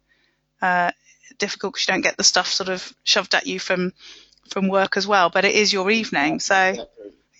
uh, 0.60 0.90
difficult 1.38 1.72
because 1.72 1.88
you 1.88 1.94
don't 1.94 2.02
get 2.02 2.18
the 2.18 2.24
stuff 2.24 2.52
sort 2.52 2.68
of 2.68 2.92
shoved 3.02 3.34
at 3.34 3.46
you 3.46 3.58
from 3.58 3.92
from 4.50 4.68
work 4.68 4.98
as 4.98 5.06
well. 5.06 5.30
But 5.30 5.46
it 5.46 5.54
is 5.54 5.72
your 5.72 5.90
evening, 5.90 6.40
so 6.40 6.86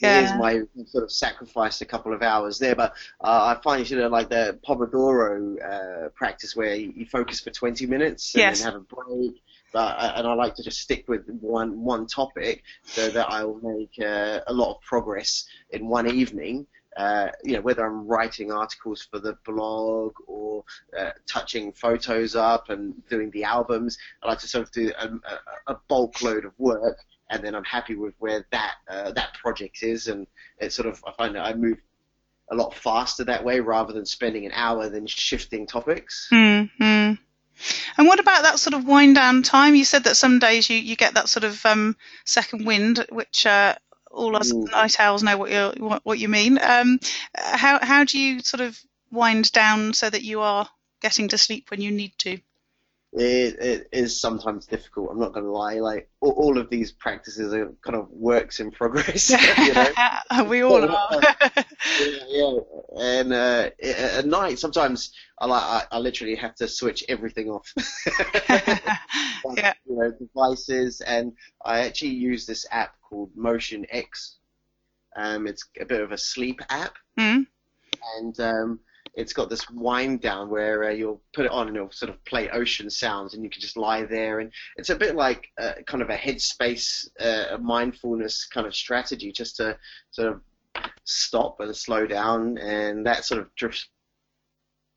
yeah. 0.01 0.21
It 0.21 0.25
is 0.25 0.35
my 0.35 0.85
sort 0.87 1.05
of 1.05 1.13
sacrifice 1.13 1.81
a 1.81 1.85
couple 1.85 2.13
of 2.13 2.23
hours 2.23 2.59
there, 2.59 2.75
but 2.75 2.95
uh, 3.21 3.55
I 3.57 3.63
find 3.63 3.89
you 3.89 3.99
know 3.99 4.09
like 4.09 4.29
the 4.29 4.59
Pomodoro 4.67 5.57
uh, 5.63 6.09
practice 6.11 6.57
where 6.57 6.75
you 6.75 7.07
focus 7.07 7.41
for 7.41 7.51
20 7.51 7.87
minutes 7.87 8.35
and 8.35 8.41
yes. 8.41 8.63
then 8.63 8.73
have 8.73 8.81
a 8.81 8.85
break. 8.85 9.43
But, 9.73 9.99
uh, 9.99 10.13
and 10.17 10.27
I 10.27 10.35
like 10.35 10.55
to 10.57 10.63
just 10.63 10.81
stick 10.81 11.09
with 11.09 11.29
one 11.41 11.81
one 11.81 12.07
topic 12.07 12.63
so 12.85 13.09
that 13.11 13.29
I 13.31 13.45
will 13.45 13.61
make 13.63 13.93
uh, 14.01 14.41
a 14.47 14.53
lot 14.53 14.77
of 14.77 14.81
progress 14.83 15.47
in 15.71 15.89
one 15.89 16.09
evening. 16.09 16.67
Uh, 16.97 17.29
you 17.43 17.55
know, 17.55 17.61
whether 17.61 17.85
I'm 17.85 18.07
writing 18.07 18.53
articles 18.53 19.03
for 19.03 19.19
the 19.19 19.37
blog 19.45 20.13
or 20.29 20.63
uh, 20.97 21.11
touching 21.27 21.73
photos 21.73 22.37
up 22.37 22.71
and 22.71 22.95
doing 23.09 23.33
the 23.33 23.43
albums, 23.43 23.99
I 24.23 24.29
like 24.29 24.39
to 24.41 24.47
sort 24.47 24.63
of 24.63 24.71
do 24.71 24.93
a, 24.97 25.09
a, 25.09 25.73
a 25.73 25.77
bulk 25.89 26.23
load 26.23 26.45
of 26.45 26.53
work 26.57 26.99
and 27.31 27.43
then 27.43 27.55
I'm 27.55 27.65
happy 27.65 27.95
with 27.95 28.15
where 28.19 28.47
that 28.53 28.75
uh, 28.89 29.13
that 29.13 29.35
project 29.35 29.83
is, 29.83 30.09
and 30.09 30.27
it's 30.59 30.75
sort 30.75 30.89
of 30.89 31.03
I 31.07 31.13
find 31.13 31.35
that 31.35 31.45
I 31.45 31.55
move 31.55 31.79
a 32.51 32.55
lot 32.55 32.75
faster 32.75 33.25
that 33.25 33.45
way 33.45 33.61
rather 33.61 33.93
than 33.93 34.05
spending 34.07 34.45
an 34.47 34.53
hour 34.55 34.89
then 34.89 35.07
shifting 35.07 35.67
topics. 35.67 36.29
Mm-hmm. 36.33 37.15
And 37.97 38.09
what 38.09 38.21
about 38.21 38.43
that 38.43 38.59
sort 38.59 38.75
of 38.75 38.85
wind 38.85 39.15
down 39.15 39.43
time? 39.43 39.75
You 39.75 39.85
said 39.85 40.05
that 40.05 40.17
some 40.17 40.39
days 40.39 40.69
you, 40.69 40.77
you 40.77 40.97
get 40.97 41.15
that 41.15 41.29
sort 41.29 41.45
of 41.45 41.65
um, 41.65 41.97
second 42.25 42.67
wind, 42.67 43.07
which 43.11 43.47
uh, 43.47 43.77
all 44.11 44.37
us 44.37 44.53
mm. 44.53 44.71
night 44.71 44.99
owls 45.01 45.23
know 45.23 45.37
what 45.37 45.51
you 45.51 45.85
what, 45.85 46.05
what 46.05 46.19
you 46.19 46.29
mean. 46.29 46.59
Um, 46.61 46.99
how 47.37 47.79
how 47.85 48.05
do 48.05 48.19
you 48.19 48.41
sort 48.41 48.61
of 48.61 48.79
wind 49.11 49.53
down 49.53 49.93
so 49.95 50.11
that 50.11 50.23
you 50.23 50.41
are 50.41 50.69
getting 51.01 51.29
to 51.29 51.39
sleep 51.39 51.71
when 51.71 51.81
you 51.81 51.91
need 51.91 52.13
to? 52.19 52.39
It, 53.17 53.61
it 53.61 53.89
is 53.93 54.21
sometimes 54.21 54.67
difficult. 54.67 55.11
I'm 55.11 55.21
not 55.21 55.33
going 55.33 55.47
to 55.47 55.53
lie. 55.53 55.75
Like 55.75 56.11
all, 56.21 56.33
all, 56.33 56.59
of 56.59 56.69
these 56.69 56.91
practices 56.91 57.55
are 57.55 57.73
kind 57.85 57.97
of 57.97 58.09
works 58.11 58.59
in 58.59 58.73
progress. 58.73 59.31
you 59.59 59.73
know? 59.73 60.45
we 60.49 60.63
all 60.63 60.85
are. 60.85 61.09
yeah, 62.01 62.19
yeah, 62.29 62.53
and 62.99 63.33
uh, 63.33 63.71
at 63.81 64.27
night 64.27 64.59
sometimes 64.59 65.13
I 65.39 65.47
like 65.47 65.63
I, 65.63 65.83
I, 65.93 65.99
literally 65.99 66.35
have 66.35 66.57
to 66.57 66.67
switch 66.67 67.05
everything 67.09 67.51
off. 67.51 67.73
yeah. 68.49 69.75
You 69.87 69.97
know, 69.97 70.13
devices, 70.19 71.01
and 71.01 71.35
I 71.65 71.81
actually 71.81 72.13
use 72.13 72.47
this 72.47 72.67
app 72.73 72.97
called 73.01 73.31
Motion 73.37 73.87
X. 73.91 74.39
Um, 75.17 75.47
it's 75.47 75.65
a 75.81 75.85
bit 75.85 76.01
of 76.01 76.11
a 76.11 76.19
sleep 76.19 76.61
app, 76.69 76.95
mm. 77.17 77.47
and 78.17 78.41
um, 78.41 78.81
it's 79.17 79.33
got 79.33 79.49
this 79.49 79.69
wind 79.71 80.21
down 80.21 80.51
where 80.51 80.85
uh, 80.85 80.91
you'll 80.91 81.23
put 81.33 81.45
it 81.45 81.51
on 81.51 81.69
and 81.69 81.77
it'll 81.77 81.91
sort 81.91 82.11
of 82.11 82.25
play 82.25 82.49
ocean 82.51 82.91
sounds 82.91 83.35
and 83.35 83.45
you 83.45 83.51
can 83.51 83.61
just 83.61 83.77
lie 83.77 84.05
there 84.05 84.41
and 84.41 84.53
it's 84.77 84.91
a 84.91 84.97
bit 84.97 85.15
like 85.15 85.49
uh, 85.61 85.75
kind 85.87 86.03
of 86.03 86.11
a 86.11 86.17
headspace 86.17 87.07
uh, 87.21 87.57
mindfulness 87.59 88.47
kind 88.47 88.67
of 88.67 88.75
strategy 88.75 89.33
just 89.33 89.57
to 89.57 89.77
sort 90.11 90.33
of 90.33 90.41
stop 91.05 91.61
and 91.61 91.75
slow 91.77 92.07
down 92.07 92.59
and 92.59 93.07
that 93.07 93.25
sort 93.25 93.41
of 93.41 93.55
drifts 93.57 93.89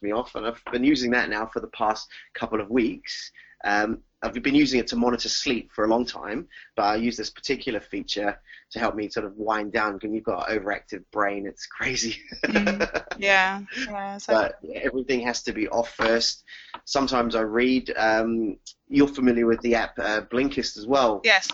me 0.01 0.11
off 0.11 0.35
and 0.35 0.45
I've 0.45 0.61
been 0.71 0.83
using 0.83 1.11
that 1.11 1.29
now 1.29 1.45
for 1.45 1.59
the 1.59 1.67
past 1.67 2.07
couple 2.33 2.61
of 2.61 2.69
weeks. 2.69 3.31
Um, 3.65 4.03
I've 4.23 4.33
been 4.41 4.55
using 4.55 4.79
it 4.79 4.87
to 4.87 4.95
monitor 4.95 5.29
sleep 5.29 5.71
for 5.71 5.85
a 5.85 5.87
long 5.87 6.05
time, 6.05 6.47
but 6.75 6.83
I 6.83 6.95
use 6.95 7.17
this 7.17 7.29
particular 7.29 7.79
feature 7.79 8.39
to 8.71 8.79
help 8.79 8.95
me 8.95 9.09
sort 9.09 9.25
of 9.25 9.37
wind 9.37 9.73
down. 9.73 9.99
When 10.01 10.13
you've 10.13 10.23
got 10.23 10.49
an 10.49 10.59
overactive 10.59 11.03
brain, 11.11 11.45
it's 11.45 11.65
crazy. 11.77 12.17
mm, 12.45 13.03
yeah, 13.17 13.61
yeah. 13.87 14.17
So. 14.17 14.33
But 14.33 14.59
everything 14.73 15.21
has 15.21 15.43
to 15.43 15.53
be 15.53 15.67
off 15.67 15.93
first. 15.93 16.43
Sometimes 16.85 17.35
I 17.35 17.41
read. 17.41 17.93
Um, 17.95 18.57
you're 18.87 19.07
familiar 19.07 19.45
with 19.45 19.61
the 19.61 19.75
app 19.75 19.97
uh, 19.99 20.21
Blinkist 20.21 20.77
as 20.77 20.87
well. 20.87 21.21
Yes. 21.23 21.47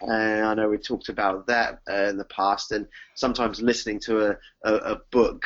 And 0.00 0.46
I 0.46 0.54
know 0.54 0.68
we 0.70 0.78
talked 0.78 1.10
about 1.10 1.46
that 1.48 1.80
uh, 1.90 2.08
in 2.08 2.16
the 2.16 2.24
past, 2.24 2.72
and 2.72 2.86
sometimes 3.14 3.60
listening 3.60 4.00
to 4.00 4.30
a, 4.30 4.36
a, 4.64 4.74
a 4.92 5.00
book 5.10 5.44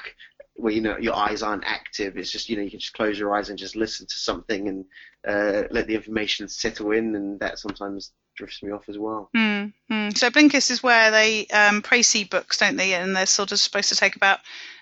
where 0.54 0.72
you 0.72 0.80
know 0.80 0.96
your 0.98 1.16
eyes 1.16 1.42
aren't 1.42 1.64
active. 1.66 2.16
It's 2.16 2.30
just 2.30 2.48
you 2.48 2.56
know 2.56 2.62
you 2.62 2.70
can 2.70 2.80
just 2.80 2.94
close 2.94 3.18
your 3.18 3.34
eyes 3.34 3.50
and 3.50 3.58
just 3.58 3.76
listen 3.76 4.06
to 4.06 4.18
something 4.18 4.68
and 4.68 4.84
uh, 5.26 5.64
let 5.70 5.86
the 5.86 5.94
information 5.94 6.48
settle 6.48 6.92
in, 6.92 7.14
and 7.16 7.40
that 7.40 7.58
sometimes 7.58 8.12
drifts 8.36 8.62
me 8.62 8.72
off 8.72 8.88
as 8.88 8.98
well. 8.98 9.30
Mm. 9.36 9.72
So 10.16 10.30
Blinkist 10.30 10.70
is 10.70 10.82
where 10.82 11.10
they 11.10 11.46
um, 11.46 11.82
praise 11.82 12.14
books, 12.24 12.58
don't 12.58 12.76
they? 12.76 12.94
And 12.94 13.14
they're 13.14 13.26
sort 13.26 13.52
of 13.52 13.58
supposed 13.58 13.88
to 13.90 13.96
take 13.96 14.16
about 14.16 14.40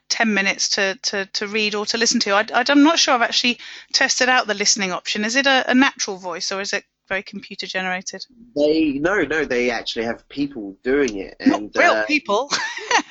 10 0.09 0.33
minutes 0.33 0.69
to, 0.71 0.99
to, 1.03 1.27
to 1.27 1.47
read 1.47 1.75
or 1.75 1.87
to 1.87 1.99
listen 1.99 2.21
to. 2.21 2.33
I, 2.33 2.65
am 2.69 2.83
not 2.83 2.99
sure 2.99 3.15
I've 3.15 3.23
actually 3.23 3.59
tested 3.93 4.29
out 4.29 4.47
the 4.47 4.55
listening 4.55 4.93
option. 4.93 5.25
Is 5.25 5.37
it 5.37 5.47
a, 5.47 5.71
a 5.71 5.75
natural 5.75 6.17
voice 6.17 6.53
or 6.53 6.61
is 6.61 6.73
it 6.73 6.85
very 7.13 7.23
computer 7.23 7.67
generated? 7.67 8.25
They 8.57 8.93
no, 8.93 9.23
no, 9.23 9.45
they 9.45 9.71
actually 9.71 10.07
have 10.07 10.27
people 10.31 10.75
doing 10.83 11.19
it, 11.19 11.37
and 11.41 11.71
real 11.77 11.93
uh, 11.93 12.07
people. 12.07 12.51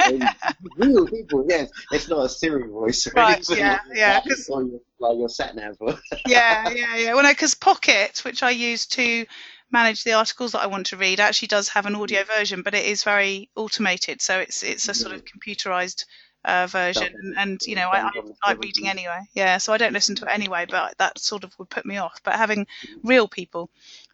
real 0.77 1.07
people, 1.07 1.45
yes. 1.47 1.69
It's 1.91 2.09
not 2.09 2.25
a 2.25 2.29
Siri 2.29 2.67
voice. 2.67 3.07
Right? 3.15 3.47
Yeah, 3.49 3.79
yeah. 3.93 4.19
Cause, 4.21 4.49
or 4.49 4.63
your, 4.63 4.79
like 4.99 5.17
your 5.19 5.29
sat 5.29 5.55
nav. 5.55 5.77
yeah, 6.25 6.69
yeah, 6.71 6.95
yeah. 6.97 7.13
Well, 7.13 7.21
no, 7.21 7.29
because 7.29 7.53
Pocket, 7.53 8.25
which 8.25 8.41
I 8.41 8.49
use 8.49 8.87
to 8.87 9.25
manage 9.69 10.03
the 10.03 10.13
articles 10.13 10.53
that 10.53 10.63
I 10.63 10.67
want 10.67 10.87
to 10.87 10.97
read, 10.97 11.19
actually 11.19 11.49
does 11.49 11.69
have 11.69 11.85
an 11.85 11.95
audio 11.95 12.23
version, 12.23 12.63
but 12.63 12.73
it 12.73 12.85
is 12.85 13.03
very 13.03 13.49
automated, 13.55 14.19
so 14.19 14.39
it's 14.39 14.63
it's 14.63 14.89
a 14.89 14.95
sort 14.95 15.13
of 15.13 15.23
computerized 15.25 16.05
uh, 16.45 16.67
version, 16.67 17.13
and, 17.13 17.35
and, 17.37 17.61
you 17.63 17.75
know 17.75 17.89
I, 17.89 18.01
I 18.01 18.47
like 18.47 18.63
reading 18.63 18.87
anyway. 18.87 19.21
Yeah, 19.33 19.57
so 19.57 19.73
I 19.73 19.77
don't 19.77 19.93
listen 19.93 20.15
to 20.15 20.25
it 20.25 20.31
anyway, 20.31 20.65
but 20.69 20.97
that 20.97 21.19
sort 21.19 21.43
of 21.43 21.57
would 21.59 21.69
put 21.69 21.85
me 21.85 21.97
off. 21.97 22.19
But 22.23 22.35
having 22.35 22.67
real 23.03 23.27
people 23.27 23.69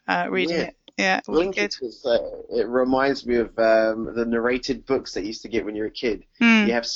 uh, 0.08 0.28
reading 0.30 0.58
yeah. 0.58 0.64
it, 0.64 0.76
yeah, 0.98 1.22
it 1.28 1.56
good. 1.56 1.72
Is, 1.82 2.04
uh, 2.06 2.18
it 2.50 2.68
reminds 2.68 3.26
me 3.26 3.36
of 3.36 3.48
um, 3.60 4.14
the 4.16 4.26
narrated 4.26 4.86
books 4.86 5.14
that 5.14 5.22
you 5.22 5.28
used 5.28 5.44
to 5.44 5.48
get 5.48 5.64
when 5.64 5.76
you 5.76 5.84
were 5.84 5.90
a 5.90 5.92
kid. 5.92 6.24
Mm. 6.42 6.68
You 6.68 6.74
have 6.74 6.88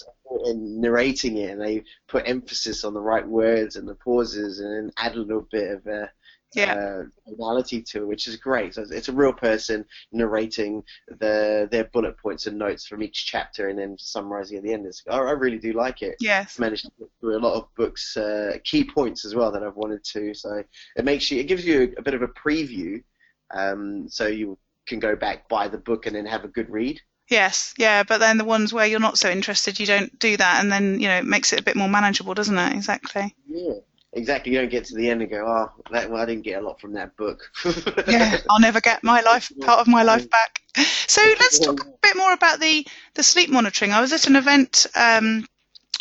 in 0.45 0.81
narrating 0.81 1.37
it, 1.37 1.51
and 1.51 1.61
they 1.61 1.83
put 2.07 2.27
emphasis 2.27 2.83
on 2.83 2.93
the 2.93 3.01
right 3.01 3.27
words 3.27 3.75
and 3.75 3.87
the 3.87 3.95
pauses, 3.95 4.59
and 4.59 4.75
then 4.75 4.91
add 4.97 5.15
a 5.15 5.21
little 5.21 5.47
bit 5.51 5.71
of 5.71 5.87
uh, 5.87 6.07
yeah. 6.53 6.73
uh, 6.73 7.03
to 7.63 8.01
it, 8.01 8.07
which 8.07 8.27
is 8.27 8.35
great. 8.35 8.75
So 8.75 8.85
it's 8.89 9.09
a 9.09 9.13
real 9.13 9.33
person 9.33 9.85
narrating 10.11 10.83
the 11.07 11.67
their 11.71 11.85
bullet 11.85 12.17
points 12.17 12.47
and 12.47 12.57
notes 12.57 12.85
from 12.85 13.03
each 13.03 13.25
chapter, 13.25 13.69
and 13.69 13.79
then 13.79 13.97
summarizing 13.97 14.57
at 14.57 14.63
the 14.63 14.73
end. 14.73 14.85
It's, 14.85 15.03
I, 15.09 15.17
I 15.17 15.31
really 15.31 15.59
do 15.59 15.73
like 15.73 16.01
it. 16.01 16.15
Yes, 16.19 16.59
managed 16.59 16.85
to 16.85 16.91
get 16.99 17.09
through 17.19 17.37
a 17.37 17.39
lot 17.39 17.55
of 17.55 17.73
books, 17.75 18.17
uh, 18.17 18.57
key 18.63 18.83
points 18.83 19.25
as 19.25 19.35
well 19.35 19.51
that 19.51 19.63
I've 19.63 19.75
wanted 19.75 20.03
to. 20.03 20.33
So 20.33 20.63
it 20.95 21.05
makes 21.05 21.31
you, 21.31 21.39
it 21.39 21.47
gives 21.47 21.65
you 21.65 21.93
a, 21.95 21.99
a 21.99 22.03
bit 22.03 22.13
of 22.13 22.21
a 22.21 22.27
preview, 22.27 23.03
um, 23.53 24.09
so 24.09 24.27
you 24.27 24.57
can 24.87 24.99
go 24.99 25.15
back 25.15 25.47
buy 25.47 25.67
the 25.67 25.77
book 25.77 26.05
and 26.05 26.15
then 26.15 26.25
have 26.25 26.43
a 26.43 26.49
good 26.49 26.69
read. 26.69 26.99
Yes, 27.29 27.73
yeah, 27.77 28.03
but 28.03 28.17
then 28.17 28.37
the 28.37 28.43
ones 28.43 28.73
where 28.73 28.85
you're 28.85 28.99
not 28.99 29.17
so 29.17 29.29
interested, 29.29 29.79
you 29.79 29.85
don't 29.85 30.19
do 30.19 30.35
that, 30.35 30.61
and 30.61 30.69
then 30.69 30.99
you 30.99 31.07
know 31.07 31.17
it 31.17 31.25
makes 31.25 31.53
it 31.53 31.59
a 31.61 31.63
bit 31.63 31.77
more 31.77 31.87
manageable, 31.87 32.33
doesn't 32.33 32.57
it? 32.57 32.73
Exactly. 32.73 33.35
Yeah 33.47 33.75
exactly. 34.13 34.51
You 34.51 34.59
don't 34.59 34.71
get 34.71 34.85
to 34.85 34.95
the 34.95 35.09
end 35.09 35.21
and 35.21 35.29
go, 35.29 35.45
oh, 35.45 35.83
that, 35.91 36.09
well, 36.09 36.21
I 36.21 36.25
didn't 36.25 36.43
get 36.43 36.61
a 36.61 36.65
lot 36.65 36.79
from 36.79 36.93
that 36.93 37.15
book. 37.17 37.51
yeah, 38.07 38.37
I'll 38.49 38.59
never 38.59 38.81
get 38.81 39.03
my 39.03 39.21
life 39.21 39.51
part 39.61 39.79
of 39.79 39.87
my 39.87 40.03
life 40.03 40.29
back. 40.29 40.61
So 41.07 41.21
let's 41.39 41.59
talk 41.59 41.81
a 41.81 41.89
bit 42.01 42.15
more 42.15 42.33
about 42.33 42.59
the 42.59 42.87
the 43.15 43.23
sleep 43.23 43.49
monitoring. 43.49 43.91
I 43.91 44.01
was 44.01 44.13
at 44.13 44.27
an 44.27 44.35
event 44.35 44.87
um, 44.95 45.45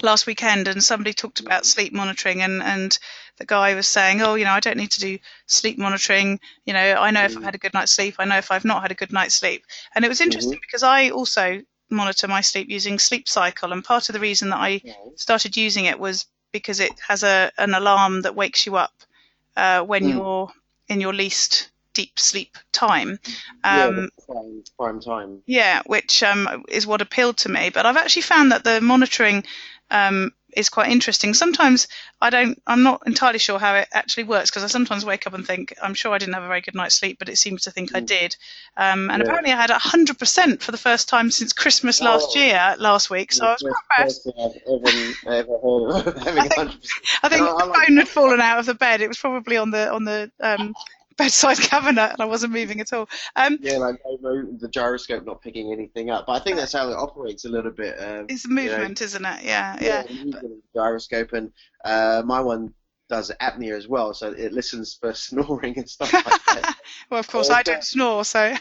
last 0.03 0.27
weekend 0.27 0.69
and 0.69 0.83
somebody 0.83 1.13
talked 1.13 1.41
about 1.41 1.67
sleep 1.67 1.93
monitoring 1.93 2.43
and 2.43 2.63
and 2.63 2.99
the 3.39 3.47
guy 3.47 3.75
was 3.75 3.89
saying, 3.89 4.21
oh, 4.21 4.35
you 4.35 4.45
know, 4.45 4.53
I 4.53 4.61
don't 4.61 4.77
need 4.77 4.91
to 4.93 5.01
do 5.01 5.19
sleep 5.47 5.79
monitoring. 5.79 6.39
You 6.67 6.75
know, 6.75 6.95
I 6.95 7.11
know 7.11 7.25
if 7.25 7.37
I've 7.37 7.43
had 7.43 7.55
a 7.55 7.59
good 7.59 7.73
night's 7.73 7.93
sleep. 7.93 8.17
I 8.19 8.27
know 8.27 8.37
if 8.37 8.51
I've 8.51 8.67
not 8.67 8.83
had 8.83 8.91
a 8.91 8.95
good 8.95 9.13
night's 9.13 9.35
sleep. 9.35 9.65
And 9.95 10.05
it 10.05 10.09
was 10.09 10.21
interesting 10.21 10.53
mm-hmm. 10.53 10.61
because 10.61 10.83
I 10.83 11.09
also 11.09 11.63
monitor 11.91 12.29
my 12.29 12.43
sleep 12.43 12.69
using 12.69 12.99
Sleep 12.99 13.29
Cycle, 13.29 13.73
and 13.73 13.83
part 13.83 14.09
of 14.09 14.13
the 14.13 14.21
reason 14.21 14.51
that 14.51 14.61
I 14.61 14.83
started 15.17 15.57
using 15.57 15.87
it 15.87 15.99
was 15.99 16.27
because 16.53 16.81
it 16.81 16.93
has 17.09 17.23
a 17.23 17.51
an 17.59 17.75
alarm 17.75 18.23
that 18.23 18.35
wakes 18.35 18.67
you 18.67 18.77
up 18.77 18.93
uh, 19.57 19.83
when 19.83 20.05
mm. 20.05 20.15
you're 20.15 20.53
in 20.89 21.01
your 21.01 21.13
least 21.13 21.71
deep 21.93 22.19
sleep 22.19 22.57
time. 22.73 23.19
Um, 23.65 24.11
yeah, 24.19 24.25
prime, 24.27 24.65
prime, 24.79 25.01
time. 25.01 25.43
Yeah, 25.47 25.83
which 25.87 26.23
um, 26.23 26.65
is 26.69 26.87
what 26.87 27.03
appealed 27.03 27.39
to 27.39 27.49
me. 27.49 27.71
But 27.71 27.87
I've 27.87 27.97
actually 27.97 28.23
found 28.23 28.53
that 28.53 28.65
the 28.65 28.81
monitoring 28.81 29.45
um, 29.91 30.33
is 30.57 30.69
quite 30.69 30.91
interesting. 30.91 31.35
Sometimes 31.35 31.89
I 32.21 32.31
don't, 32.31 32.61
I'm 32.67 32.83
not 32.83 33.03
entirely 33.07 33.39
sure 33.39 33.59
how 33.59 33.75
it 33.75 33.89
actually 33.93 34.25
works 34.25 34.51
because 34.51 34.65
I 34.65 34.67
sometimes 34.67 35.05
wake 35.05 35.27
up 35.27 35.35
and 35.35 35.47
think, 35.47 35.75
I'm 35.83 35.95
sure 35.95 36.13
I 36.13 36.19
didn't 36.19 36.35
have 36.35 36.43
a 36.43 36.49
very 36.49 36.61
good 36.61 36.75
night's 36.75 36.95
sleep, 36.95 37.19
but 37.19 37.29
it 37.29 37.37
seems 37.37 37.63
to 37.63 37.71
think 37.71 37.93
mm. 37.93 37.97
I 37.97 38.01
did. 38.01 38.37
Um, 38.77 39.11
and 39.11 39.21
yeah. 39.21 39.25
apparently 39.25 39.53
I 39.53 39.61
had 39.61 39.71
100% 39.71 40.63
for 40.63 40.73
the 40.73 40.79
first 40.79 41.09
time 41.09 41.31
since 41.31 41.53
Christmas 41.53 42.01
last 42.01 42.37
oh. 42.37 42.39
year, 42.39 42.77
last 42.79 43.11
week, 43.11 43.33
so 43.33 43.47
I 43.47 43.53
was 43.53 43.63
quite 43.63 44.01
impressed. 44.01 44.29
Ever, 45.27 45.37
ever 45.37 45.61
I 46.41 46.49
think, 46.49 46.73
I 47.23 47.29
think 47.29 47.43
the 47.43 47.73
phone 47.75 47.97
had 47.97 48.09
fallen 48.09 48.41
out 48.41 48.59
of 48.59 48.67
the 48.67 48.75
bed. 48.75 49.01
It 49.01 49.09
was 49.09 49.19
probably 49.19 49.57
on 49.57 49.71
the, 49.71 49.93
on 49.93 50.05
the, 50.05 50.31
um, 50.41 50.75
bedside 51.21 51.59
cabinet 51.61 52.13
and 52.13 52.21
I 52.21 52.25
wasn't 52.25 52.53
moving 52.53 52.81
at 52.81 52.93
all. 52.93 53.09
Um, 53.37 53.59
yeah, 53.61 53.79
like 53.79 54.01
the 54.03 54.69
gyroscope 54.71 55.25
not 55.25 55.43
picking 55.43 55.73
anything 55.73 56.11
up. 56.11 56.27
But 56.27 56.33
I 56.33 56.39
think 56.41 56.57
that's 56.57 56.73
how 56.73 56.89
it 56.91 56.97
operates 56.97 57.45
a 57.45 57.49
little 57.49 57.71
bit. 57.71 57.97
Um, 58.01 58.27
it's 58.29 58.49
movement, 58.49 59.01
you 59.01 59.05
know, 59.05 59.07
isn't 59.07 59.25
it? 59.25 59.43
Yeah, 59.45 59.77
yeah. 59.81 60.05
yeah 60.09 60.41
gyroscope, 60.75 61.33
and 61.33 61.53
uh, 61.85 62.23
my 62.25 62.41
one 62.41 62.73
does 63.09 63.31
apnea 63.41 63.77
as 63.77 63.89
well, 63.89 64.15
so 64.15 64.31
it 64.33 64.53
listens 64.53 64.95
for 64.95 65.13
snoring 65.29 65.77
and 65.79 65.89
stuff 65.89 66.13
like 66.13 66.25
that. 66.25 66.77
well, 67.11 67.21
of 67.21 67.29
course, 67.29 67.51
I 67.51 67.63
don't 67.63 67.85
snore, 67.85 68.25
so. 68.25 68.55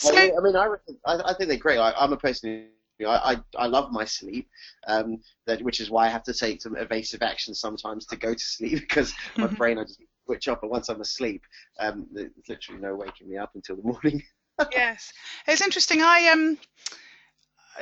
So, 0.00 0.16
I, 0.16 0.32
I 0.34 0.40
mean, 0.42 0.56
I, 0.56 0.68
I, 1.04 1.34
think 1.34 1.50
they're 1.50 1.58
great. 1.58 1.76
I, 1.76 1.92
am 2.02 2.14
a 2.14 2.16
person 2.16 2.68
who 2.98 3.06
I, 3.06 3.32
I, 3.32 3.36
I 3.58 3.66
love 3.66 3.92
my 3.92 4.06
sleep, 4.06 4.48
um, 4.86 5.20
that 5.46 5.60
which 5.60 5.78
is 5.78 5.90
why 5.90 6.06
I 6.06 6.08
have 6.08 6.22
to 6.22 6.32
take 6.32 6.62
some 6.62 6.74
evasive 6.74 7.20
action 7.20 7.54
sometimes 7.54 8.06
to 8.06 8.16
go 8.16 8.32
to 8.32 8.44
sleep 8.44 8.80
because 8.80 9.12
my 9.36 9.44
mm-hmm. 9.44 9.56
brain 9.56 9.78
I 9.78 9.84
just 9.84 10.00
switch 10.30 10.48
off. 10.48 10.60
But 10.60 10.70
once 10.70 10.88
I'm 10.88 11.00
asleep, 11.00 11.42
um, 11.78 12.06
there's 12.12 12.30
literally 12.48 12.80
no 12.80 12.94
waking 12.94 13.28
me 13.28 13.36
up 13.36 13.50
until 13.54 13.76
the 13.76 13.82
morning. 13.82 14.22
yes, 14.72 15.12
it's 15.46 15.62
interesting. 15.62 16.02
I 16.02 16.28
um, 16.28 16.58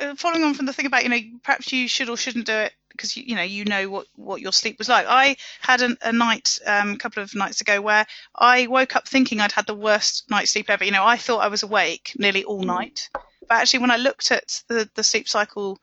uh, 0.01 0.15
following 0.15 0.45
on 0.45 0.55
from 0.55 0.67
the 0.67 0.73
thing 0.73 0.87
about 0.87 1.03
you 1.03 1.11
know 1.11 1.21
perhaps 1.43 1.73
you 1.73 1.89
should 1.89 2.09
or 2.09 2.17
shouldn't 2.17 2.47
do 2.47 2.55
it 2.55 2.73
because 2.91 3.17
you, 3.17 3.25
you 3.27 3.35
know 3.35 3.43
you 3.43 3.65
know 3.65 3.91
what 3.91 4.07
what 4.17 4.41
your 4.41 4.53
sleep 4.53 4.79
was 4.79 4.89
like. 4.89 5.07
I 5.09 5.37
had 5.61 5.83
a, 5.83 5.97
a 6.03 6.13
night 6.13 6.59
um, 6.67 6.93
a 6.93 6.99
couple 6.99 7.23
of 7.23 7.35
nights 7.35 7.61
ago 7.61 7.81
where 7.81 8.07
I 8.35 8.67
woke 8.67 8.97
up 8.97 9.07
thinking 9.07 9.41
I'd 9.41 9.53
had 9.53 9.67
the 9.67 9.75
worst 9.75 10.31
night's 10.31 10.53
sleep 10.53 10.71
ever. 10.71 10.85
You 10.85 10.93
know, 10.93 11.05
I 11.05 11.17
thought 11.17 11.39
I 11.39 11.49
was 11.49 11.63
awake 11.63 12.13
nearly 12.17 12.45
all 12.45 12.63
mm. 12.63 12.67
night, 12.67 13.11
but 13.13 13.57
actually 13.57 13.81
when 13.81 13.91
I 13.91 13.97
looked 13.97 14.31
at 14.31 14.63
the 14.69 14.89
the 14.95 15.05
sleep 15.05 15.29
cycle 15.29 15.79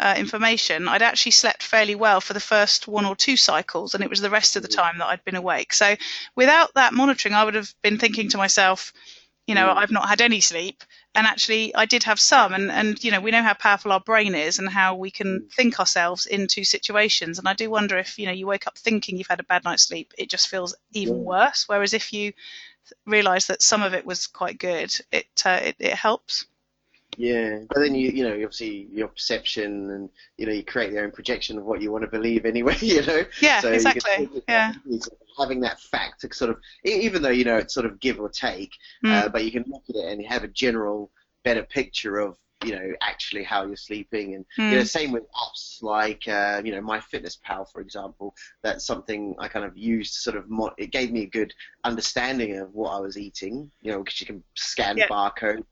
uh, 0.00 0.14
information, 0.16 0.88
I'd 0.88 1.02
actually 1.02 1.32
slept 1.32 1.62
fairly 1.62 1.94
well 1.94 2.20
for 2.20 2.32
the 2.32 2.40
first 2.40 2.88
one 2.88 3.04
or 3.04 3.14
two 3.14 3.36
cycles, 3.36 3.94
and 3.94 4.02
it 4.02 4.10
was 4.10 4.20
the 4.20 4.30
rest 4.30 4.56
of 4.56 4.62
the 4.62 4.68
time 4.68 4.98
that 4.98 5.06
I'd 5.06 5.24
been 5.24 5.36
awake. 5.36 5.72
So 5.72 5.94
without 6.34 6.74
that 6.74 6.94
monitoring, 6.94 7.34
I 7.34 7.44
would 7.44 7.54
have 7.54 7.72
been 7.82 7.98
thinking 7.98 8.30
to 8.30 8.38
myself, 8.38 8.92
you 9.46 9.54
know, 9.54 9.68
mm. 9.68 9.76
I've 9.76 9.90
not 9.90 10.08
had 10.08 10.20
any 10.20 10.40
sleep 10.40 10.82
and 11.14 11.26
actually 11.26 11.74
I 11.74 11.86
did 11.86 12.04
have 12.04 12.20
some 12.20 12.54
and 12.54 12.70
and 12.70 13.02
you 13.02 13.10
know 13.10 13.20
we 13.20 13.30
know 13.30 13.42
how 13.42 13.54
powerful 13.54 13.92
our 13.92 14.00
brain 14.00 14.34
is 14.34 14.58
and 14.58 14.68
how 14.68 14.94
we 14.94 15.10
can 15.10 15.40
mm. 15.40 15.52
think 15.52 15.80
ourselves 15.80 16.26
into 16.26 16.64
situations 16.64 17.38
and 17.38 17.48
I 17.48 17.54
do 17.54 17.70
wonder 17.70 17.96
if 17.98 18.18
you 18.18 18.26
know 18.26 18.32
you 18.32 18.46
wake 18.46 18.66
up 18.66 18.78
thinking 18.78 19.16
you've 19.16 19.26
had 19.26 19.40
a 19.40 19.44
bad 19.44 19.64
night's 19.64 19.84
sleep 19.84 20.14
it 20.16 20.30
just 20.30 20.48
feels 20.48 20.74
even 20.92 21.24
worse 21.24 21.64
whereas 21.66 21.94
if 21.94 22.12
you 22.12 22.32
realize 23.06 23.46
that 23.48 23.62
some 23.62 23.82
of 23.82 23.94
it 23.94 24.06
was 24.06 24.26
quite 24.26 24.58
good 24.58 24.94
it 25.10 25.26
uh, 25.44 25.60
it, 25.62 25.76
it 25.78 25.94
helps 25.94 26.46
yeah, 27.16 27.60
but 27.68 27.80
then 27.80 27.94
you 27.94 28.10
you 28.10 28.24
know 28.24 28.32
obviously 28.32 28.88
your 28.92 29.08
perception 29.08 29.90
and 29.90 30.10
you 30.36 30.46
know 30.46 30.52
you 30.52 30.64
create 30.64 30.92
your 30.92 31.04
own 31.04 31.10
projection 31.10 31.58
of 31.58 31.64
what 31.64 31.80
you 31.80 31.92
want 31.92 32.04
to 32.04 32.10
believe 32.10 32.44
anyway. 32.44 32.76
You 32.80 33.02
know. 33.06 33.24
Yeah, 33.40 33.60
so 33.60 33.72
exactly. 33.72 34.28
Yeah. 34.48 34.72
Having 35.38 35.60
that 35.60 35.80
fact 35.80 36.22
to 36.22 36.34
sort 36.34 36.50
of 36.50 36.58
even 36.84 37.22
though 37.22 37.30
you 37.30 37.44
know 37.44 37.56
it's 37.56 37.74
sort 37.74 37.86
of 37.86 38.00
give 38.00 38.18
or 38.20 38.28
take, 38.28 38.72
mm. 39.04 39.12
uh, 39.12 39.28
but 39.28 39.44
you 39.44 39.52
can 39.52 39.64
look 39.68 39.84
at 39.88 39.96
it 39.96 40.12
and 40.12 40.26
have 40.26 40.44
a 40.44 40.48
general 40.48 41.10
better 41.44 41.62
picture 41.62 42.18
of 42.18 42.36
you 42.64 42.72
know 42.72 42.92
actually 43.00 43.42
how 43.42 43.64
you're 43.64 43.76
sleeping 43.76 44.34
and 44.34 44.44
mm. 44.58 44.70
you 44.70 44.76
know 44.76 44.80
hmm. 44.80 44.84
same 44.84 45.12
with 45.12 45.24
apps 45.32 45.82
like 45.82 46.28
uh, 46.28 46.60
you 46.64 46.72
know 46.72 46.80
MyFitnessPal 46.82 47.70
for 47.72 47.80
example 47.80 48.34
that's 48.62 48.86
something 48.86 49.34
I 49.38 49.48
kind 49.48 49.64
of 49.64 49.76
used 49.76 50.14
sort 50.14 50.36
of 50.36 50.50
mo- 50.50 50.74
it 50.76 50.92
gave 50.92 51.10
me 51.10 51.22
a 51.22 51.26
good 51.26 51.54
understanding 51.84 52.58
of 52.58 52.74
what 52.74 52.90
I 52.90 53.00
was 53.00 53.16
eating 53.16 53.70
you 53.80 53.92
know 53.92 54.02
because 54.02 54.20
you 54.20 54.26
can 54.26 54.42
scan 54.56 54.98
yeah. 54.98 55.08
barcode 55.08 55.64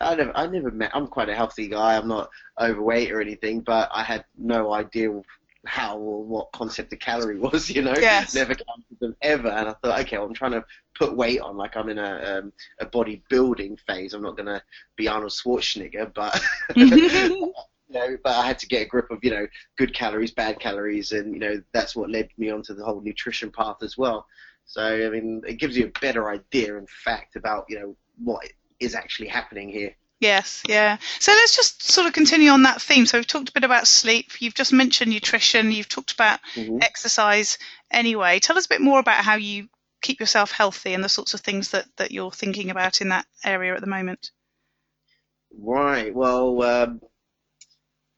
I 0.00 0.14
never, 0.14 0.36
I 0.36 0.46
never 0.46 0.70
met. 0.70 0.90
I'm 0.94 1.06
quite 1.06 1.28
a 1.28 1.34
healthy 1.34 1.68
guy. 1.68 1.96
I'm 1.96 2.08
not 2.08 2.30
overweight 2.60 3.12
or 3.12 3.20
anything, 3.20 3.60
but 3.60 3.88
I 3.92 4.02
had 4.02 4.24
no 4.36 4.72
idea 4.72 5.20
how 5.66 5.98
or 5.98 6.22
what 6.22 6.52
concept 6.52 6.92
of 6.92 6.98
calorie 6.98 7.38
was. 7.40 7.70
You 7.70 7.82
know, 7.82 7.94
yes. 7.98 8.34
never 8.34 8.54
counted 8.54 9.00
them 9.00 9.16
ever. 9.22 9.48
And 9.48 9.68
I 9.68 9.72
thought, 9.74 10.00
okay, 10.00 10.18
well, 10.18 10.26
I'm 10.26 10.34
trying 10.34 10.52
to 10.52 10.64
put 10.94 11.16
weight 11.16 11.40
on, 11.40 11.56
like 11.56 11.76
I'm 11.76 11.88
in 11.88 11.98
a 11.98 12.38
um, 12.38 12.52
a 12.80 12.86
bodybuilding 12.86 13.78
phase. 13.86 14.14
I'm 14.14 14.22
not 14.22 14.36
going 14.36 14.46
to 14.46 14.62
be 14.96 15.08
Arnold 15.08 15.32
Schwarzenegger, 15.32 16.12
but. 16.14 16.40
You 17.90 18.00
know, 18.00 18.16
but 18.24 18.34
I 18.34 18.46
had 18.46 18.58
to 18.60 18.66
get 18.66 18.82
a 18.82 18.86
grip 18.86 19.10
of 19.10 19.22
you 19.22 19.30
know 19.30 19.46
good 19.76 19.94
calories, 19.94 20.32
bad 20.32 20.58
calories, 20.58 21.12
and 21.12 21.34
you 21.34 21.38
know 21.38 21.62
that's 21.72 21.94
what 21.94 22.10
led 22.10 22.30
me 22.38 22.50
onto 22.50 22.74
the 22.74 22.82
whole 22.82 23.02
nutrition 23.02 23.52
path 23.52 23.82
as 23.82 23.98
well. 23.98 24.26
So 24.64 24.82
I 24.82 25.10
mean, 25.10 25.42
it 25.46 25.58
gives 25.58 25.76
you 25.76 25.86
a 25.86 26.00
better 26.00 26.30
idea, 26.30 26.76
in 26.76 26.86
fact, 26.86 27.36
about 27.36 27.66
you 27.68 27.78
know 27.78 27.96
what 28.16 28.50
is 28.80 28.94
actually 28.94 29.28
happening 29.28 29.68
here. 29.68 29.94
Yes, 30.20 30.62
yeah. 30.68 30.96
So 31.18 31.32
let's 31.32 31.56
just 31.56 31.82
sort 31.82 32.06
of 32.06 32.12
continue 32.12 32.50
on 32.50 32.62
that 32.62 32.80
theme. 32.80 33.04
So 33.04 33.18
we've 33.18 33.26
talked 33.26 33.50
a 33.50 33.52
bit 33.52 33.64
about 33.64 33.86
sleep. 33.86 34.40
You've 34.40 34.54
just 34.54 34.72
mentioned 34.72 35.10
nutrition. 35.10 35.70
You've 35.70 35.88
talked 35.88 36.12
about 36.12 36.40
mm-hmm. 36.54 36.78
exercise. 36.80 37.58
Anyway, 37.90 38.38
tell 38.38 38.56
us 38.56 38.66
a 38.66 38.68
bit 38.68 38.80
more 38.80 39.00
about 39.00 39.24
how 39.24 39.34
you 39.34 39.68
keep 40.00 40.20
yourself 40.20 40.50
healthy 40.50 40.94
and 40.94 41.02
the 41.02 41.08
sorts 41.08 41.34
of 41.34 41.40
things 41.40 41.70
that, 41.70 41.86
that 41.96 42.12
you're 42.12 42.30
thinking 42.30 42.70
about 42.70 43.00
in 43.00 43.08
that 43.08 43.26
area 43.44 43.74
at 43.74 43.80
the 43.80 43.86
moment. 43.86 44.30
Right. 45.58 46.14
Well, 46.14 46.62
um, 46.62 47.00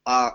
I, 0.05 0.33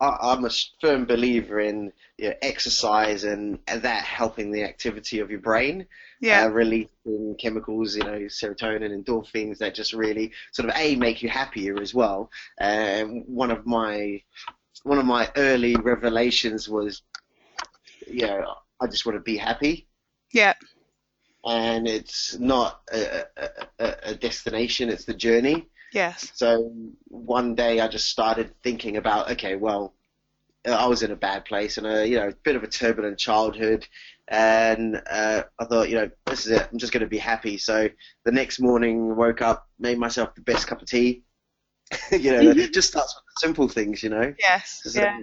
am 0.00 0.44
a 0.44 0.50
firm 0.80 1.06
believer 1.06 1.60
in 1.60 1.92
you 2.18 2.28
know, 2.28 2.34
exercise 2.42 3.24
and, 3.24 3.58
and 3.66 3.82
that 3.82 4.04
helping 4.04 4.52
the 4.52 4.64
activity 4.64 5.18
of 5.20 5.30
your 5.30 5.40
brain 5.40 5.86
yeah. 6.22 6.44
uh, 6.44 6.48
releasing 6.48 7.34
chemicals, 7.38 7.96
you 7.96 8.04
know, 8.04 8.20
serotonin, 8.20 8.84
and 8.84 9.04
endorphins 9.04 9.58
that 9.58 9.74
just 9.74 9.92
really 9.92 10.32
sort 10.52 10.68
of 10.68 10.76
a 10.76 10.94
make 10.96 11.22
you 11.22 11.28
happier 11.28 11.80
as 11.80 11.92
well. 11.92 12.30
Um, 12.60 13.24
one 13.26 13.50
of 13.50 13.66
my 13.66 14.22
one 14.84 14.98
of 14.98 15.04
my 15.04 15.30
early 15.36 15.74
revelations 15.76 16.68
was, 16.68 17.02
you 18.06 18.26
know, 18.26 18.54
I 18.80 18.86
just 18.86 19.04
want 19.04 19.16
to 19.16 19.20
be 19.22 19.36
happy. 19.36 19.88
Yeah. 20.32 20.54
And 21.44 21.88
it's 21.88 22.38
not 22.38 22.82
a, 22.92 23.24
a, 23.80 23.94
a 24.04 24.14
destination; 24.14 24.88
it's 24.90 25.04
the 25.04 25.14
journey. 25.14 25.66
Yes. 25.92 26.30
So 26.34 26.72
one 27.08 27.56
day 27.56 27.80
I 27.80 27.88
just 27.88 28.08
started 28.08 28.54
thinking 28.62 28.96
about, 28.96 29.32
okay, 29.32 29.56
well, 29.56 29.92
I 30.64 30.86
was 30.86 31.02
in 31.02 31.10
a 31.10 31.16
bad 31.16 31.44
place 31.44 31.76
and 31.76 31.86
a 31.86 32.06
you 32.06 32.16
know 32.16 32.28
a 32.28 32.34
bit 32.44 32.56
of 32.56 32.62
a 32.62 32.68
turbulent 32.68 33.18
childhood, 33.18 33.86
and 34.28 35.00
uh, 35.10 35.42
I 35.58 35.64
thought 35.64 35.88
you 35.88 35.96
know 35.96 36.10
this 36.26 36.46
is 36.46 36.52
it. 36.52 36.68
I'm 36.70 36.78
just 36.78 36.92
going 36.92 37.02
to 37.02 37.06
be 37.06 37.18
happy. 37.18 37.58
So 37.58 37.88
the 38.24 38.32
next 38.32 38.60
morning, 38.60 39.16
woke 39.16 39.42
up, 39.42 39.68
made 39.78 39.98
myself 39.98 40.34
the 40.34 40.42
best 40.42 40.66
cup 40.66 40.82
of 40.82 40.88
tea. 40.88 41.22
you 42.12 42.32
know, 42.32 42.50
it 42.50 42.72
just 42.72 42.88
starts 42.88 43.14
with 43.14 43.24
simple 43.38 43.68
things. 43.68 44.02
You 44.02 44.10
know. 44.10 44.34
Yes. 44.38 44.80
yeah. 44.94 45.18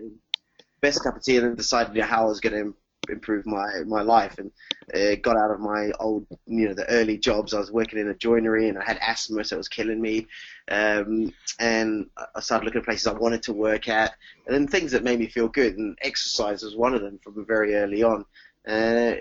Best 0.81 1.03
cup 1.03 1.17
of 1.17 1.23
tea, 1.23 1.37
and 1.37 1.45
then 1.45 1.55
decided 1.55 1.95
you 1.95 2.01
know, 2.01 2.07
how 2.07 2.23
I 2.23 2.29
was 2.29 2.39
going 2.39 2.55
to 2.55 2.73
improve 3.09 3.45
my 3.45 3.67
my 3.85 4.01
life 4.01 4.37
and 4.37 4.51
uh, 4.93 5.15
got 5.21 5.37
out 5.37 5.51
of 5.51 5.59
my 5.59 5.91
old 5.99 6.25
you 6.45 6.67
know 6.67 6.73
the 6.73 6.89
early 6.89 7.17
jobs 7.17 7.53
I 7.53 7.59
was 7.59 7.71
working 7.71 7.99
in 7.99 8.09
a 8.09 8.15
joinery 8.15 8.69
and 8.69 8.77
I 8.77 8.83
had 8.83 8.99
asthma 9.01 9.43
so 9.43 9.55
it 9.55 9.57
was 9.57 9.67
killing 9.67 10.01
me 10.01 10.27
um, 10.69 11.33
and 11.59 12.07
I 12.35 12.39
started 12.39 12.65
looking 12.65 12.79
at 12.79 12.85
places 12.85 13.07
I 13.07 13.13
wanted 13.13 13.43
to 13.43 13.53
work 13.53 13.87
at 13.87 14.13
and 14.45 14.55
then 14.55 14.67
things 14.67 14.91
that 14.91 15.03
made 15.03 15.19
me 15.19 15.27
feel 15.27 15.47
good 15.47 15.77
and 15.77 15.97
exercise 16.01 16.63
was 16.63 16.75
one 16.75 16.93
of 16.93 17.01
them 17.01 17.19
from 17.23 17.45
very 17.45 17.75
early 17.75 18.03
on 18.03 18.25
uh, 18.67 19.13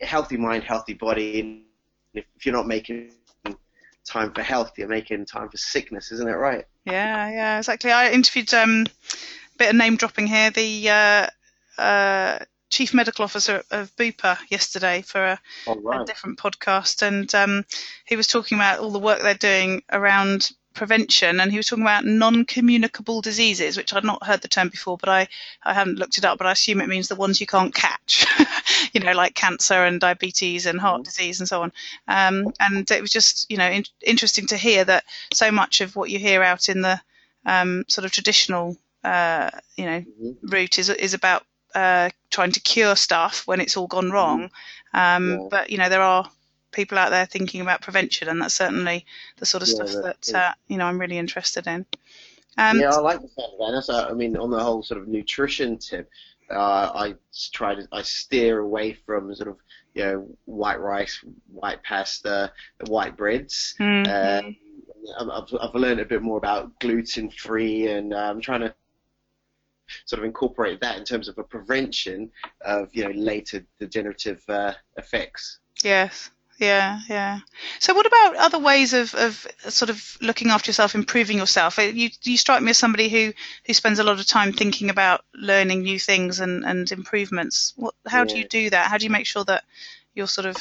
healthy 0.00 0.36
mind 0.36 0.64
healthy 0.64 0.94
body 0.94 1.40
and 1.40 1.62
if 2.14 2.46
you're 2.46 2.54
not 2.54 2.66
making 2.66 3.10
time 4.04 4.32
for 4.32 4.42
health 4.42 4.72
you're 4.76 4.88
making 4.88 5.26
time 5.26 5.48
for 5.48 5.56
sickness 5.56 6.12
isn't 6.12 6.28
it 6.28 6.36
right 6.36 6.64
yeah 6.84 7.30
yeah 7.30 7.58
exactly 7.58 7.90
I 7.90 8.10
interviewed 8.10 8.52
um 8.54 8.86
a 8.86 9.58
bit 9.58 9.70
of 9.70 9.76
name 9.76 9.96
dropping 9.96 10.26
here 10.26 10.50
the 10.50 10.88
uh, 10.88 11.26
uh, 11.80 12.38
chief 12.70 12.92
medical 12.94 13.24
officer 13.24 13.62
of 13.70 13.94
Bupa 13.96 14.38
yesterday 14.48 15.02
for 15.02 15.24
a, 15.24 15.40
oh, 15.66 15.80
right. 15.80 16.02
a 16.02 16.04
different 16.04 16.38
podcast, 16.38 17.02
and 17.02 17.32
um, 17.34 17.64
he 18.04 18.16
was 18.16 18.26
talking 18.26 18.58
about 18.58 18.80
all 18.80 18.90
the 18.90 18.98
work 18.98 19.22
they're 19.22 19.34
doing 19.34 19.82
around 19.90 20.50
prevention, 20.78 21.40
and 21.40 21.50
he 21.50 21.56
was 21.56 21.66
talking 21.66 21.84
about 21.84 22.04
non-communicable 22.04 23.20
diseases, 23.20 23.76
which 23.76 23.92
I'd 23.92 24.04
not 24.04 24.24
heard 24.24 24.40
the 24.40 24.48
term 24.48 24.68
before, 24.68 24.96
but 24.96 25.08
I, 25.08 25.28
I 25.64 25.74
haven't 25.74 25.98
looked 25.98 26.18
it 26.18 26.24
up, 26.24 26.38
but 26.38 26.46
I 26.46 26.52
assume 26.52 26.80
it 26.80 26.88
means 26.88 27.08
the 27.08 27.16
ones 27.16 27.40
you 27.40 27.46
can't 27.46 27.74
catch, 27.74 28.24
you 28.92 29.00
know, 29.00 29.12
like 29.12 29.34
cancer 29.34 29.84
and 29.84 30.00
diabetes 30.00 30.66
and 30.66 30.80
heart 30.80 31.02
mm-hmm. 31.02 31.04
disease 31.04 31.40
and 31.40 31.48
so 31.48 31.62
on. 31.62 31.72
Um, 32.06 32.52
and 32.60 32.88
it 32.90 33.00
was 33.00 33.10
just, 33.10 33.50
you 33.50 33.58
know, 33.58 33.68
in, 33.68 33.84
interesting 34.06 34.46
to 34.46 34.56
hear 34.56 34.84
that 34.84 35.04
so 35.32 35.50
much 35.50 35.80
of 35.80 35.96
what 35.96 36.10
you 36.10 36.18
hear 36.18 36.42
out 36.42 36.68
in 36.68 36.80
the 36.80 37.00
um, 37.44 37.84
sort 37.88 38.04
of 38.04 38.12
traditional, 38.12 38.76
uh, 39.02 39.50
you 39.76 39.84
know, 39.84 40.00
mm-hmm. 40.00 40.48
route 40.48 40.78
is 40.78 40.88
is 40.90 41.14
about 41.14 41.44
uh, 41.74 42.10
trying 42.30 42.52
to 42.52 42.60
cure 42.60 42.96
stuff 42.96 43.46
when 43.46 43.60
it's 43.60 43.76
all 43.76 43.88
gone 43.88 44.10
wrong. 44.10 44.50
Um, 44.94 45.30
yeah. 45.30 45.48
But 45.50 45.70
you 45.70 45.78
know, 45.78 45.88
there 45.88 46.02
are 46.02 46.30
people 46.78 46.96
out 46.96 47.10
there 47.10 47.26
thinking 47.26 47.60
about 47.60 47.82
prevention, 47.82 48.28
and 48.28 48.40
that's 48.40 48.54
certainly 48.54 49.04
the 49.38 49.46
sort 49.46 49.64
of 49.64 49.68
yeah, 49.68 49.74
stuff 49.74 50.04
that 50.04 50.34
uh, 50.34 50.52
you 50.68 50.76
know 50.76 50.86
I'm 50.86 51.00
really 51.00 51.18
interested 51.18 51.66
in. 51.66 51.84
Um, 52.56 52.78
yeah, 52.78 52.90
I 52.90 53.00
like 53.00 53.20
the 53.20 53.26
of 53.36 53.86
that. 53.86 53.92
Uh, 53.92 54.06
I 54.08 54.14
mean, 54.14 54.36
on 54.36 54.50
the 54.50 54.62
whole 54.62 54.84
sort 54.84 55.00
of 55.00 55.08
nutrition 55.08 55.78
tip, 55.78 56.08
uh, 56.50 56.92
I 56.94 57.14
try 57.52 57.74
to 57.74 57.88
I 57.90 58.02
steer 58.02 58.60
away 58.60 58.96
from 59.04 59.34
sort 59.34 59.48
of 59.48 59.56
you 59.94 60.04
know 60.04 60.28
white 60.44 60.80
rice, 60.80 61.18
white 61.50 61.82
pasta, 61.82 62.52
white 62.86 63.16
breads. 63.16 63.74
Mm-hmm. 63.80 64.46
Um, 64.46 64.56
I've, 65.18 65.52
I've 65.60 65.74
learned 65.74 65.98
a 65.98 66.04
bit 66.04 66.22
more 66.22 66.38
about 66.38 66.78
gluten 66.78 67.28
free, 67.28 67.88
and 67.88 68.14
uh, 68.14 68.18
I'm 68.18 68.40
trying 68.40 68.60
to 68.60 68.74
sort 70.04 70.20
of 70.20 70.26
incorporate 70.26 70.80
that 70.82 70.96
in 70.96 71.04
terms 71.04 71.26
of 71.26 71.38
a 71.38 71.42
prevention 71.42 72.30
of 72.60 72.94
you 72.94 73.02
know 73.02 73.10
later 73.10 73.66
degenerative 73.80 74.44
uh, 74.48 74.74
effects. 74.96 75.58
Yes. 75.82 76.30
Yeah, 76.58 77.00
yeah. 77.08 77.38
So, 77.78 77.94
what 77.94 78.06
about 78.06 78.34
other 78.34 78.58
ways 78.58 78.92
of, 78.92 79.14
of 79.14 79.46
sort 79.68 79.90
of 79.90 80.18
looking 80.20 80.50
after 80.50 80.70
yourself, 80.70 80.96
improving 80.96 81.38
yourself? 81.38 81.78
Uh, 81.78 81.82
you 81.82 82.10
you 82.22 82.36
strike 82.36 82.62
me 82.62 82.70
as 82.70 82.78
somebody 82.78 83.08
who, 83.08 83.32
who 83.64 83.74
spends 83.74 84.00
a 84.00 84.04
lot 84.04 84.18
of 84.18 84.26
time 84.26 84.52
thinking 84.52 84.90
about 84.90 85.24
learning 85.34 85.82
new 85.82 86.00
things 86.00 86.40
and, 86.40 86.64
and 86.64 86.90
improvements. 86.90 87.74
What, 87.76 87.94
how 88.08 88.20
yeah. 88.20 88.24
do 88.24 88.38
you 88.38 88.48
do 88.48 88.70
that? 88.70 88.90
How 88.90 88.98
do 88.98 89.04
you 89.04 89.10
make 89.10 89.26
sure 89.26 89.44
that 89.44 89.62
you're 90.14 90.26
sort 90.26 90.46
of 90.46 90.56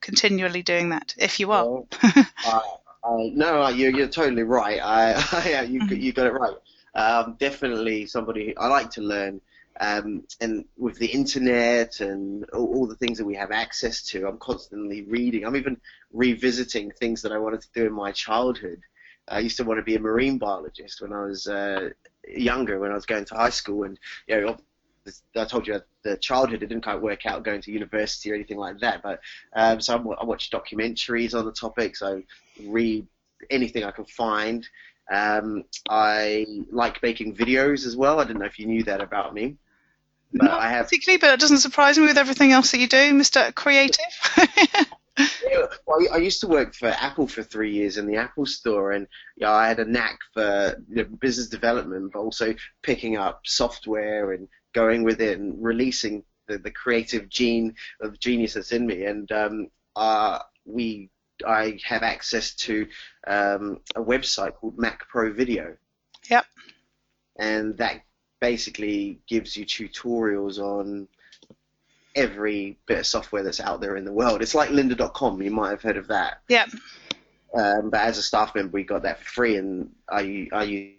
continually 0.00 0.62
doing 0.62 0.90
that, 0.90 1.14
if 1.18 1.38
you 1.38 1.52
are? 1.52 1.68
Well, 1.68 1.88
I, 2.02 2.60
I, 3.04 3.32
no, 3.34 3.68
you're, 3.68 3.90
you're 3.90 4.08
totally 4.08 4.44
right. 4.44 4.80
I, 4.82 5.12
I 5.32 5.62
you, 5.62 5.80
mm-hmm. 5.80 5.94
you 5.94 6.12
got 6.14 6.26
it 6.26 6.32
right. 6.32 6.56
Um, 6.94 7.36
definitely 7.38 8.06
somebody 8.06 8.56
I 8.56 8.68
like 8.68 8.90
to 8.92 9.02
learn. 9.02 9.42
Um, 9.80 10.24
and 10.40 10.64
with 10.76 10.98
the 10.98 11.06
internet 11.06 12.00
and 12.00 12.44
all, 12.50 12.66
all, 12.74 12.86
the 12.86 12.94
things 12.94 13.18
that 13.18 13.24
we 13.24 13.34
have 13.34 13.50
access 13.50 14.02
to, 14.08 14.28
I'm 14.28 14.38
constantly 14.38 15.02
reading. 15.02 15.44
I'm 15.44 15.56
even 15.56 15.80
revisiting 16.12 16.92
things 16.92 17.22
that 17.22 17.32
I 17.32 17.38
wanted 17.38 17.62
to 17.62 17.68
do 17.74 17.86
in 17.86 17.92
my 17.92 18.12
childhood. 18.12 18.80
I 19.26 19.40
used 19.40 19.56
to 19.56 19.64
want 19.64 19.78
to 19.78 19.84
be 19.84 19.96
a 19.96 20.00
marine 20.00 20.38
biologist 20.38 21.00
when 21.00 21.12
I 21.12 21.24
was 21.24 21.48
uh, 21.48 21.90
younger, 22.28 22.78
when 22.78 22.92
I 22.92 22.94
was 22.94 23.06
going 23.06 23.24
to 23.26 23.34
high 23.34 23.50
school, 23.50 23.84
and 23.84 23.98
you 24.28 24.40
know, 24.40 24.56
I 25.36 25.44
told 25.44 25.66
you 25.66 25.80
the 26.02 26.16
childhood 26.18 26.62
it 26.62 26.68
didn't 26.68 26.84
quite 26.84 27.00
work 27.00 27.26
out 27.26 27.42
going 27.42 27.60
to 27.62 27.72
university 27.72 28.30
or 28.30 28.34
anything 28.34 28.58
like 28.58 28.78
that. 28.80 29.02
But 29.02 29.20
um, 29.54 29.80
so 29.80 29.96
I, 29.96 30.22
I 30.22 30.24
watch 30.24 30.50
documentaries 30.50 31.36
on 31.36 31.46
the 31.46 31.52
topic, 31.52 31.96
so 31.96 32.22
read 32.64 33.06
anything 33.50 33.84
I 33.84 33.90
can 33.90 34.04
find. 34.04 34.66
Um, 35.10 35.64
I 35.88 36.46
like 36.70 37.02
making 37.02 37.34
videos 37.34 37.86
as 37.86 37.96
well. 37.96 38.20
I 38.20 38.24
didn't 38.24 38.40
know 38.40 38.46
if 38.46 38.58
you 38.58 38.66
knew 38.66 38.84
that 38.84 39.00
about 39.00 39.34
me. 39.34 39.56
But 40.34 40.46
Not 40.46 40.60
I 40.60 40.68
have 40.68 40.86
particularly, 40.86 41.18
but 41.18 41.32
it 41.34 41.40
doesn't 41.40 41.58
surprise 41.58 41.96
me 41.96 42.06
with 42.06 42.18
everything 42.18 42.52
else 42.52 42.72
that 42.72 42.78
you 42.78 42.88
do, 42.88 43.12
Mr. 43.12 43.54
Creative. 43.54 44.04
yeah, 45.18 45.66
well, 45.86 46.00
I 46.12 46.16
used 46.16 46.40
to 46.40 46.48
work 46.48 46.74
for 46.74 46.88
Apple 46.88 47.28
for 47.28 47.44
three 47.44 47.72
years 47.72 47.98
in 47.98 48.06
the 48.06 48.16
Apple 48.16 48.44
store, 48.44 48.92
and 48.92 49.06
yeah, 49.36 49.52
I 49.52 49.68
had 49.68 49.78
a 49.78 49.84
knack 49.84 50.18
for 50.32 50.76
business 51.20 51.48
development, 51.48 52.12
but 52.12 52.18
also 52.18 52.54
picking 52.82 53.16
up 53.16 53.42
software 53.44 54.32
and 54.32 54.48
going 54.72 55.04
with 55.04 55.20
it 55.20 55.38
and 55.38 55.62
releasing 55.62 56.24
the, 56.48 56.58
the 56.58 56.70
creative 56.70 57.28
gene 57.28 57.74
of 58.00 58.18
genius 58.18 58.54
that's 58.54 58.72
in 58.72 58.86
me. 58.86 59.04
And 59.04 59.30
um, 59.30 59.68
uh, 59.94 60.40
we 60.64 61.10
I 61.46 61.78
have 61.84 62.02
access 62.02 62.54
to 62.56 62.86
um, 63.26 63.80
a 63.94 64.02
website 64.02 64.54
called 64.54 64.78
Mac 64.78 65.08
Pro 65.08 65.32
Video. 65.32 65.76
Yep. 66.30 66.44
And 67.38 67.76
that 67.78 68.02
basically 68.44 69.18
gives 69.26 69.56
you 69.56 69.64
tutorials 69.64 70.58
on 70.58 71.08
every 72.14 72.78
bit 72.84 72.98
of 72.98 73.06
software 73.06 73.42
that's 73.42 73.58
out 73.58 73.80
there 73.80 73.96
in 73.96 74.04
the 74.04 74.12
world. 74.12 74.42
It's 74.42 74.54
like 74.54 74.68
lynda.com. 74.68 75.40
You 75.40 75.50
might 75.50 75.70
have 75.70 75.80
heard 75.80 75.96
of 75.96 76.08
that. 76.08 76.42
Yep. 76.48 76.68
Um, 77.54 77.88
but 77.88 78.00
as 78.00 78.18
a 78.18 78.22
staff 78.22 78.54
member, 78.54 78.72
we 78.72 78.82
got 78.84 79.04
that 79.04 79.18
for 79.18 79.24
free, 79.24 79.56
and 79.56 79.92
I, 80.10 80.48
I 80.52 80.64
use 80.64 80.92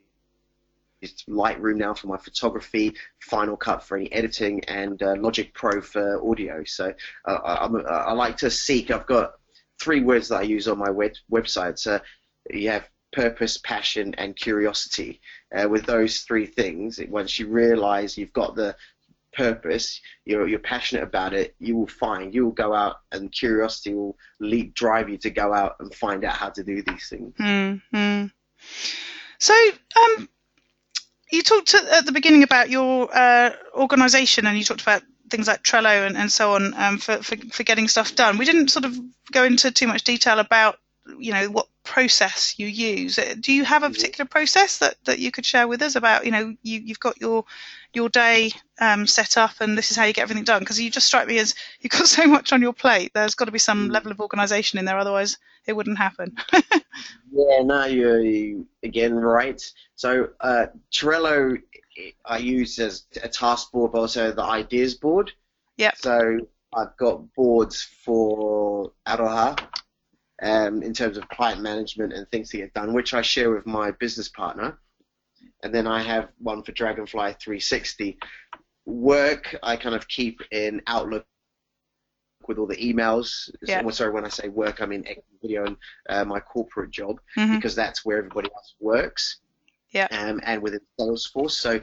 Lightroom 1.30 1.76
now 1.76 1.94
for 1.94 2.08
my 2.08 2.18
photography, 2.18 2.96
Final 3.20 3.58
Cut 3.58 3.84
for 3.84 3.96
any 3.96 4.12
editing, 4.12 4.64
and 4.64 5.04
uh, 5.04 5.16
Logic 5.16 5.54
Pro 5.54 5.82
for 5.82 6.28
audio. 6.28 6.64
So 6.64 6.96
uh, 7.26 7.32
I, 7.32 7.66
I, 7.68 8.14
like 8.14 8.38
to 8.38 8.50
seek. 8.50 8.90
I've 8.90 9.06
got 9.06 9.34
three 9.80 10.02
words 10.02 10.30
that 10.30 10.38
I 10.38 10.44
use 10.44 10.68
on 10.68 10.80
my 10.80 10.90
web, 10.90 11.12
website. 11.32 11.78
So 11.78 12.00
you 12.50 12.72
have 12.72 12.90
purpose, 13.12 13.58
passion, 13.58 14.14
and 14.18 14.36
curiosity. 14.36 15.22
Uh, 15.56 15.68
with 15.70 15.86
those 15.86 16.20
three 16.20 16.46
things, 16.46 17.00
once 17.10 17.40
you 17.40 17.48
realize 17.48 18.18
you've 18.18 18.34
got 18.34 18.56
the 18.56 18.76
purpose, 19.34 20.02
you're, 20.26 20.48
you're 20.48 20.60
passionate 20.60 21.04
about 21.04 21.34
it, 21.34 21.56
you 21.60 21.76
will 21.76 21.88
find, 21.88 22.34
you 22.34 22.46
will 22.46 22.52
go 22.52 22.74
out, 22.74 22.98
and 23.12 23.32
curiosity 23.32 23.94
will 23.94 24.18
lead, 24.40 24.74
drive 24.74 25.10
you 25.10 25.18
to 25.18 25.30
go 25.30 25.54
out 25.54 25.76
and 25.80 25.94
find 25.94 26.24
out 26.24 26.36
how 26.36 26.50
to 26.50 26.64
do 26.64 26.82
these 26.82 27.10
things. 27.10 27.34
Mm-hmm. 27.38 28.26
So, 29.40 29.54
um, 29.54 30.30
you 31.32 31.42
talked 31.42 31.74
at 31.74 32.06
the 32.06 32.12
beginning 32.12 32.44
about 32.44 32.70
your 32.70 33.10
uh, 33.14 33.52
organisation, 33.74 34.46
and 34.46 34.58
you 34.58 34.64
talked 34.64 34.82
about 34.82 35.04
things 35.30 35.48
like 35.48 35.64
Trello 35.64 36.06
and, 36.06 36.16
and 36.16 36.32
so 36.32 36.54
on 36.56 36.74
um, 36.76 36.98
for, 36.98 37.18
for, 37.18 37.36
for 37.52 37.64
getting 37.64 37.88
stuff 37.88 38.16
done. 38.16 38.38
We 38.38 38.46
didn't 38.46 38.70
sort 38.70 38.86
of 38.86 38.98
go 39.32 39.44
into 39.44 39.72
too 39.72 39.88
much 39.88 40.04
detail 40.04 40.40
about 40.40 40.78
you 41.20 41.34
know 41.34 41.48
what 41.48 41.68
process 41.96 42.56
you 42.60 42.68
use. 42.68 43.18
Do 43.40 43.54
you 43.54 43.64
have 43.64 43.84
a 43.84 43.90
particular 43.90 44.28
process 44.28 44.80
that, 44.80 44.96
that 45.06 45.18
you 45.18 45.32
could 45.32 45.46
share 45.46 45.66
with 45.66 45.82
us 45.82 45.96
about 45.96 46.26
you 46.26 46.32
know 46.32 46.54
you, 46.62 46.82
you've 46.82 47.00
got 47.00 47.22
your 47.22 47.46
your 47.94 48.10
day 48.10 48.52
um, 48.82 49.08
set 49.08 49.38
up 49.38 49.54
and 49.62 49.78
this 49.78 49.92
is 49.92 49.96
how 49.96 50.04
you 50.04 50.12
get 50.12 50.24
everything 50.24 50.44
done? 50.44 50.60
Because 50.60 50.78
you 50.78 50.92
just 50.92 51.08
strike 51.08 51.26
me 51.26 51.38
as 51.40 51.56
you've 51.80 51.94
got 51.94 52.06
so 52.06 52.28
much 52.28 52.52
on 52.52 52.62
your 52.62 52.74
plate. 52.74 53.12
There's 53.14 53.34
got 53.34 53.46
to 53.46 53.54
be 53.54 53.60
some 53.60 53.88
mm. 53.88 53.94
level 53.94 54.12
of 54.12 54.20
organisation 54.20 54.78
in 54.78 54.84
there, 54.84 54.98
otherwise 54.98 55.38
it 55.68 55.72
wouldn't 55.72 55.98
happen. 55.98 56.36
yeah, 57.32 57.64
no, 57.64 57.86
you're 57.86 58.62
again 58.84 59.16
right. 59.16 59.62
So 59.96 60.32
uh, 60.42 60.66
Trello 60.92 61.58
I 62.26 62.40
use 62.40 62.78
as 62.78 63.06
a 63.24 63.30
task 63.30 63.72
board, 63.72 63.94
but 63.94 64.00
also 64.00 64.34
the 64.34 64.44
ideas 64.44 64.96
board. 64.96 65.32
Yeah. 65.78 65.92
So 65.96 66.40
I've 66.76 66.98
got 66.98 67.34
boards 67.36 67.82
for 68.04 68.92
Aroha 69.08 69.58
um, 70.42 70.84
in 70.84 70.94
terms 70.94 71.18
of 71.18 71.28
client 71.30 71.62
management 71.62 72.14
and 72.14 72.30
things 72.30 72.50
to 72.50 72.58
get 72.58 72.74
done, 72.74 72.94
which 72.94 73.14
I 73.14 73.22
share 73.22 73.52
with 73.52 73.66
my 73.66 73.92
business 73.92 74.30
partner. 74.30 74.78
And 75.64 75.74
then 75.74 75.88
I 75.88 76.02
have 76.02 76.30
one 76.40 76.64
for 76.64 76.72
Dragonfly 76.72 77.36
360. 77.40 78.18
Work 78.86 79.56
I 79.64 79.78
kind 79.78 79.96
of 79.96 80.08
keep 80.08 80.42
in 80.52 80.82
Outlook 80.88 81.26
with 82.48 82.60
all 82.60 82.68
the 82.68 82.76
emails. 82.76 83.50
Yeah. 83.64 83.82
So, 83.82 83.90
sorry, 83.90 84.12
when 84.12 84.26
I 84.26 84.30
say 84.30 84.50
work, 84.50 84.82
I 84.82 84.86
mean 84.86 85.06
video 85.42 85.66
and 85.66 85.78
uh, 86.10 86.26
my 86.26 86.40
corporate 86.40 86.92
job 86.92 87.20
mm-hmm. 87.38 87.56
because 87.56 87.76
that's 87.76 88.06
where 88.06 88.18
everybody 88.18 88.50
else 88.54 88.76
works 88.80 89.40
yeah. 89.96 90.08
Um, 90.12 90.42
and 90.44 90.62
within 90.62 90.82
Salesforce. 91.00 91.52
So 91.52 91.80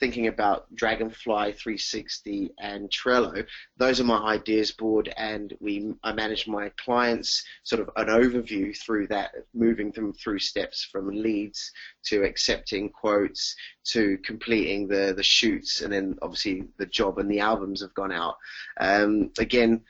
thinking 0.00 0.26
about 0.26 0.72
Dragonfly 0.74 1.52
360 1.52 2.50
and 2.58 2.90
Trello, 2.90 3.44
those 3.76 4.00
are 4.00 4.04
my 4.04 4.18
ideas 4.18 4.72
board, 4.72 5.12
and 5.16 5.54
we 5.60 5.94
I 6.02 6.12
manage 6.12 6.46
my 6.46 6.70
clients 6.82 7.44
sort 7.62 7.82
of 7.82 7.90
an 7.96 8.08
overview 8.08 8.76
through 8.76 9.08
that, 9.08 9.32
moving 9.54 9.90
them 9.92 10.12
through 10.12 10.40
steps 10.40 10.84
from 10.90 11.08
leads 11.08 11.70
to 12.06 12.24
accepting 12.24 12.90
quotes 12.90 13.54
to 13.92 14.18
completing 14.24 14.88
the 14.88 15.14
the 15.16 15.22
shoots, 15.22 15.80
and 15.80 15.92
then 15.92 16.18
obviously 16.22 16.64
the 16.78 16.86
job 16.86 17.18
and 17.18 17.30
the 17.30 17.40
albums 17.40 17.80
have 17.80 17.94
gone 17.94 18.12
out. 18.12 18.36
Um, 18.80 19.30
again 19.38 19.82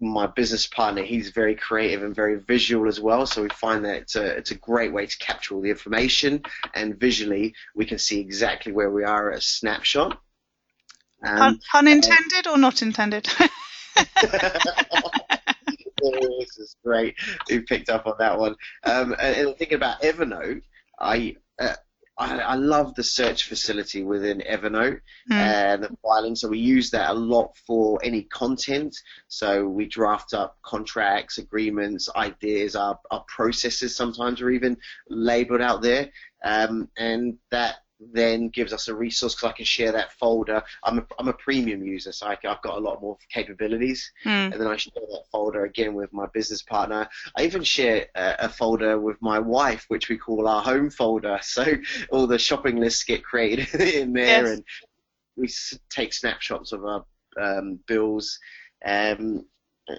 my 0.00 0.26
business 0.26 0.66
partner, 0.66 1.02
he's 1.02 1.30
very 1.30 1.54
creative 1.54 2.02
and 2.02 2.14
very 2.14 2.36
visual 2.36 2.88
as 2.88 3.00
well. 3.00 3.26
So 3.26 3.42
we 3.42 3.48
find 3.50 3.84
that 3.84 3.96
it's 3.96 4.16
a, 4.16 4.24
it's 4.24 4.50
a 4.50 4.56
great 4.56 4.92
way 4.92 5.06
to 5.06 5.18
capture 5.18 5.54
all 5.54 5.60
the 5.60 5.70
information, 5.70 6.42
and 6.74 6.98
visually 6.98 7.54
we 7.74 7.84
can 7.84 7.98
see 7.98 8.20
exactly 8.20 8.72
where 8.72 8.90
we 8.90 9.04
are 9.04 9.30
at 9.32 9.38
a 9.38 9.42
snapshot. 9.42 10.18
Um, 11.24 11.60
unintended 11.74 12.46
uh, 12.46 12.52
or 12.52 12.58
not 12.58 12.80
intended? 12.80 13.28
this 16.02 16.58
is 16.58 16.76
great. 16.82 17.14
You 17.48 17.62
picked 17.62 17.90
up 17.90 18.06
on 18.06 18.14
that 18.18 18.38
one. 18.38 18.56
Um, 18.84 19.14
and, 19.20 19.36
and 19.36 19.56
thinking 19.56 19.76
about 19.76 20.00
Evernote, 20.00 20.62
I 20.98 21.36
uh, 21.60 21.74
I, 22.20 22.38
I 22.38 22.54
love 22.54 22.94
the 22.94 23.02
search 23.02 23.48
facility 23.48 24.04
within 24.04 24.40
Evernote 24.40 25.00
mm. 25.30 25.34
and 25.34 25.82
the 25.82 25.96
filing. 26.02 26.36
So 26.36 26.48
we 26.48 26.58
use 26.58 26.90
that 26.90 27.10
a 27.10 27.14
lot 27.14 27.56
for 27.66 27.98
any 28.04 28.24
content. 28.24 28.94
So 29.28 29.66
we 29.66 29.86
draft 29.86 30.34
up 30.34 30.58
contracts, 30.62 31.38
agreements, 31.38 32.10
ideas, 32.14 32.76
our, 32.76 32.98
our 33.10 33.24
processes 33.26 33.96
sometimes 33.96 34.42
are 34.42 34.50
even 34.50 34.76
labeled 35.08 35.62
out 35.62 35.80
there. 35.80 36.10
Um, 36.44 36.90
and 36.96 37.38
that 37.50 37.76
then 38.12 38.48
gives 38.48 38.72
us 38.72 38.88
a 38.88 38.94
resource 38.94 39.34
because 39.34 39.50
I 39.50 39.52
can 39.52 39.64
share 39.64 39.92
that 39.92 40.12
folder. 40.12 40.62
I'm 40.84 40.98
a, 40.98 41.06
I'm 41.18 41.28
a 41.28 41.32
premium 41.34 41.82
user, 41.84 42.12
so 42.12 42.26
I, 42.26 42.38
have 42.42 42.62
got 42.62 42.76
a 42.76 42.80
lot 42.80 43.00
more 43.02 43.18
capabilities. 43.32 44.10
Mm. 44.24 44.52
And 44.52 44.60
then 44.60 44.66
I 44.66 44.76
share 44.76 44.92
that 44.94 45.24
folder 45.30 45.64
again 45.64 45.94
with 45.94 46.12
my 46.12 46.26
business 46.32 46.62
partner. 46.62 47.08
I 47.36 47.44
even 47.44 47.62
share 47.62 48.06
a, 48.14 48.36
a, 48.40 48.48
folder 48.48 48.98
with 48.98 49.20
my 49.20 49.38
wife, 49.38 49.84
which 49.88 50.08
we 50.08 50.16
call 50.16 50.48
our 50.48 50.62
home 50.62 50.90
folder. 50.90 51.38
So 51.50 51.64
all 52.10 52.28
the 52.28 52.38
shopping 52.38 52.76
lists 52.76 53.02
get 53.02 53.24
created 53.24 53.74
in 53.80 54.12
there, 54.12 54.44
yes. 54.44 54.50
and 54.50 54.64
we 55.36 55.48
take 55.90 56.12
snapshots 56.12 56.70
of 56.70 56.84
our 56.84 57.04
um, 57.40 57.80
bills. 57.86 58.38
Um, 58.84 59.46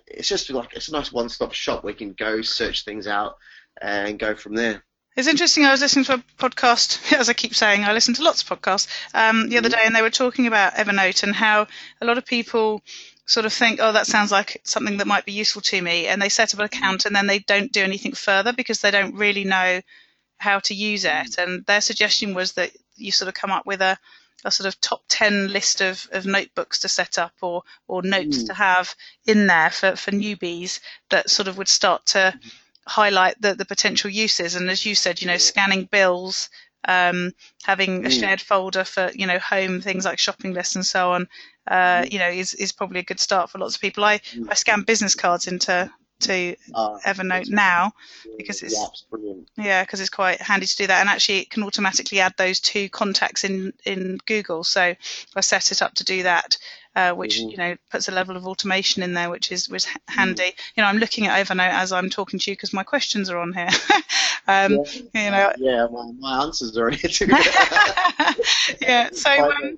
it's 0.07 0.29
just 0.29 0.49
like 0.49 0.73
it's 0.73 0.87
a 0.87 0.93
nice 0.93 1.11
one-stop 1.11 1.51
shop. 1.51 1.83
We 1.83 1.93
can 1.93 2.13
go 2.13 2.41
search 2.41 2.85
things 2.85 3.05
out 3.05 3.35
and 3.81 4.17
go 4.17 4.33
from 4.33 4.55
there. 4.55 4.83
It's 5.17 5.28
interesting. 5.28 5.65
I 5.65 5.71
was 5.71 5.82
listening 5.82 6.06
to 6.06 6.13
a 6.15 6.24
podcast, 6.39 7.13
as 7.19 7.28
I 7.28 7.34
keep 7.34 7.54
saying, 7.54 7.84
I 7.84 7.91
listen 7.91 8.13
to 8.13 8.24
lots 8.24 8.41
of 8.41 8.50
podcasts 8.50 8.88
um, 9.13 9.50
the 9.50 9.58
other 9.58 9.69
day, 9.69 9.82
and 9.84 9.93
they 9.93 10.02
were 10.02 10.10
talking 10.10 10.47
about 10.47 10.76
Evernote 10.76 11.24
and 11.24 11.36
how 11.36 11.67
a 12.00 12.06
lot 12.06 12.17
of 12.17 12.26
people 12.26 12.82
sort 13.26 13.45
of 13.45 13.52
think, 13.52 13.80
oh, 13.82 13.91
that 13.91 14.08
sounds 14.08 14.32
like 14.32 14.62
something 14.63 14.97
that 14.97 15.08
might 15.08 15.26
be 15.26 15.34
useful 15.34 15.62
to 15.63 15.82
me, 15.82 16.08
and 16.08 16.21
they 16.21 16.30
set 16.30 16.54
up 16.54 16.60
an 16.60 16.65
account 16.65 17.06
and 17.06 17.15
then 17.15 17.28
they 17.28 17.39
don't 17.39 17.74
do 17.74 17.84
anything 17.84 18.13
further 18.13 18.54
because 18.54 18.80
they 18.80 18.91
don't 18.91 19.15
really 19.15 19.43
know 19.43 19.82
how 20.38 20.60
to 20.60 20.74
use 20.74 21.04
it. 21.04 21.38
And 21.38 21.65
their 21.65 21.82
suggestion 21.82 22.34
was 22.34 22.54
that 22.54 22.71
you 22.95 23.12
sort 23.12 23.28
of 23.28 23.34
come 23.34 23.52
up 23.52 23.65
with 23.65 23.82
a, 23.82 23.97
a 24.45 24.52
sort 24.52 24.67
of 24.67 24.80
top 24.80 25.04
10 25.10 25.52
list 25.52 25.82
of, 25.82 26.08
of 26.13 26.26
notebooks 26.26 26.80
to 26.80 26.89
set 26.89 27.19
up 27.19 27.34
or, 27.41 27.63
or 27.88 28.02
notes 28.02 28.43
mm. 28.43 28.47
to 28.47 28.54
have 28.54 28.95
in 29.26 29.47
there 29.47 29.69
for, 29.69 29.95
for 29.97 30.12
newbies 30.12 30.80
that 31.10 31.30
sort 31.30 31.50
of 31.50 31.58
would 31.58 31.67
start 31.67 32.06
to 32.08 32.34
highlight 32.87 33.41
the, 33.41 33.53
the 33.55 33.65
potential 33.65 34.09
uses. 34.09 34.55
And 34.55 34.69
as 34.69 34.85
you 34.85 34.95
said, 34.95 35.21
you 35.21 35.27
know, 35.27 35.37
scanning 35.37 35.85
bills, 35.85 36.49
um, 36.87 37.31
having 37.63 38.05
a 38.05 38.09
mm. 38.09 38.19
shared 38.19 38.41
folder 38.41 38.83
for 38.83 39.11
you 39.13 39.27
know 39.27 39.37
home 39.37 39.81
things 39.81 40.05
like 40.05 40.17
shopping 40.17 40.53
lists 40.53 40.75
and 40.75 40.85
so 40.85 41.11
on, 41.11 41.27
uh, 41.67 42.01
mm. 42.01 42.11
you 42.11 42.19
know, 42.19 42.29
is 42.29 42.53
is 42.53 42.71
probably 42.71 42.99
a 42.99 43.03
good 43.03 43.19
start 43.19 43.49
for 43.49 43.59
lots 43.59 43.75
of 43.75 43.81
people. 43.81 44.03
I 44.03 44.19
I 44.49 44.55
scan 44.55 44.81
business 44.81 45.15
cards 45.15 45.47
into 45.47 45.91
to 46.21 46.55
uh, 46.73 46.97
Evernote 47.05 47.49
now 47.49 47.91
because 48.38 48.62
it's 48.62 49.05
yeah 49.57 49.84
because 49.84 49.99
it's 49.99 50.10
quite 50.10 50.41
handy 50.41 50.65
to 50.65 50.75
do 50.77 50.88
that 50.88 51.01
and 51.01 51.10
actually 51.10 51.39
it 51.39 51.49
can 51.49 51.63
automatically 51.63 52.19
add 52.19 52.34
those 52.38 52.60
two 52.60 52.89
contacts 52.89 53.43
in 53.43 53.73
in 53.86 54.17
Google 54.25 54.63
so 54.63 54.95
I 55.36 55.41
set 55.41 55.71
it 55.71 55.81
up 55.81 55.93
to 55.95 56.03
do 56.03 56.23
that 56.23 56.57
uh, 56.95 57.13
which 57.13 57.39
mm-hmm. 57.39 57.49
you 57.49 57.57
know 57.57 57.75
puts 57.89 58.10
a 58.10 58.12
level 58.12 58.36
of 58.36 58.45
automation 58.45 59.01
in 59.01 59.13
there, 59.13 59.29
which 59.29 59.51
is 59.51 59.69
was 59.69 59.88
handy. 60.07 60.43
Mm-hmm. 60.43 60.71
You 60.75 60.84
know, 60.84 60.89
I'm 60.89 60.97
looking 60.97 61.27
at 61.27 61.45
Evernote 61.45 61.69
as 61.69 61.91
I'm 61.91 62.10
talking 62.10 62.39
to 62.39 62.51
you 62.51 62.55
because 62.55 62.73
my 62.73 62.84
questions 62.84 63.29
are 63.29 63.38
on 63.38 63.53
here. 63.53 63.69
um, 64.47 64.84
yeah. 65.13 65.25
You 65.25 65.31
know, 65.31 65.53
yeah, 65.57 65.88
my, 65.91 66.12
my 66.19 66.43
answers 66.43 66.77
are 66.77 66.89
here 66.89 67.10
too. 67.10 67.27
yeah, 68.81 69.10
so 69.13 69.51
um, 69.51 69.77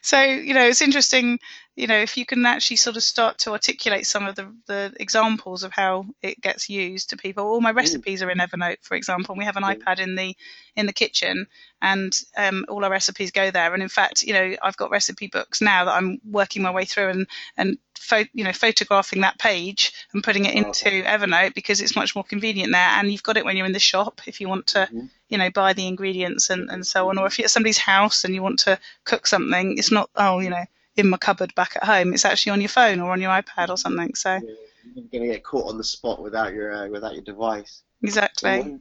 so 0.00 0.22
you 0.22 0.54
know, 0.54 0.64
it's 0.64 0.82
interesting 0.82 1.38
you 1.78 1.86
know, 1.86 1.96
if 1.96 2.16
you 2.16 2.26
can 2.26 2.44
actually 2.44 2.76
sort 2.76 2.96
of 2.96 3.04
start 3.04 3.38
to 3.38 3.52
articulate 3.52 4.04
some 4.04 4.26
of 4.26 4.34
the, 4.34 4.52
the 4.66 4.92
examples 4.98 5.62
of 5.62 5.70
how 5.70 6.06
it 6.22 6.40
gets 6.40 6.68
used 6.68 7.10
to 7.10 7.16
people. 7.16 7.46
All 7.46 7.60
my 7.60 7.72
mm. 7.72 7.76
recipes 7.76 8.20
are 8.20 8.30
in 8.30 8.38
Evernote, 8.38 8.78
for 8.82 8.96
example. 8.96 9.32
And 9.32 9.38
we 9.38 9.44
have 9.44 9.56
an 9.56 9.62
iPad 9.62 10.00
in 10.00 10.16
the 10.16 10.36
in 10.74 10.86
the 10.86 10.92
kitchen, 10.92 11.46
and 11.80 12.12
um, 12.36 12.66
all 12.68 12.84
our 12.84 12.90
recipes 12.90 13.30
go 13.30 13.52
there. 13.52 13.72
And 13.72 13.82
in 13.82 13.88
fact, 13.88 14.24
you 14.24 14.32
know, 14.32 14.56
I've 14.60 14.76
got 14.76 14.90
recipe 14.90 15.28
books 15.28 15.60
now 15.60 15.84
that 15.84 15.94
I'm 15.94 16.20
working 16.28 16.62
my 16.62 16.72
way 16.72 16.84
through 16.84 17.10
and 17.10 17.26
and 17.56 17.78
pho- 17.96 18.24
you 18.32 18.42
know 18.42 18.52
photographing 18.52 19.20
that 19.20 19.38
page 19.38 19.92
and 20.12 20.24
putting 20.24 20.46
it 20.46 20.54
into 20.54 20.90
Evernote 21.04 21.54
because 21.54 21.80
it's 21.80 21.94
much 21.94 22.16
more 22.16 22.24
convenient 22.24 22.72
there. 22.72 22.88
And 22.88 23.12
you've 23.12 23.22
got 23.22 23.36
it 23.36 23.44
when 23.44 23.56
you're 23.56 23.66
in 23.66 23.72
the 23.72 23.78
shop 23.78 24.20
if 24.26 24.40
you 24.40 24.48
want 24.48 24.66
to. 24.68 24.80
Mm-hmm 24.80 25.06
you 25.30 25.36
know, 25.36 25.50
buy 25.50 25.74
the 25.74 25.86
ingredients 25.86 26.48
and, 26.48 26.70
and 26.70 26.86
so 26.86 27.10
on. 27.10 27.18
Or 27.18 27.26
if 27.26 27.38
you're 27.38 27.44
at 27.44 27.50
somebody's 27.50 27.76
house 27.76 28.24
and 28.24 28.34
you 28.34 28.42
want 28.42 28.60
to 28.60 28.78
cook 29.04 29.26
something, 29.26 29.76
it's 29.76 29.92
not, 29.92 30.08
oh, 30.16 30.38
you 30.38 30.48
know, 30.48 30.64
in 30.98 31.08
my 31.08 31.16
cupboard 31.16 31.54
back 31.54 31.76
at 31.76 31.84
home. 31.84 32.12
It's 32.12 32.24
actually 32.24 32.52
on 32.52 32.60
your 32.60 32.68
phone 32.68 33.00
or 33.00 33.12
on 33.12 33.20
your 33.20 33.30
iPad 33.30 33.68
or 33.68 33.76
something. 33.76 34.14
So 34.14 34.34
yeah, 34.34 34.54
you're 34.94 35.04
going 35.12 35.28
to 35.28 35.34
get 35.34 35.44
caught 35.44 35.68
on 35.68 35.78
the 35.78 35.84
spot 35.84 36.22
without 36.22 36.52
your 36.52 36.72
uh, 36.72 36.88
without 36.88 37.14
your 37.14 37.22
device. 37.22 37.82
Exactly. 38.02 38.58
One, 38.58 38.80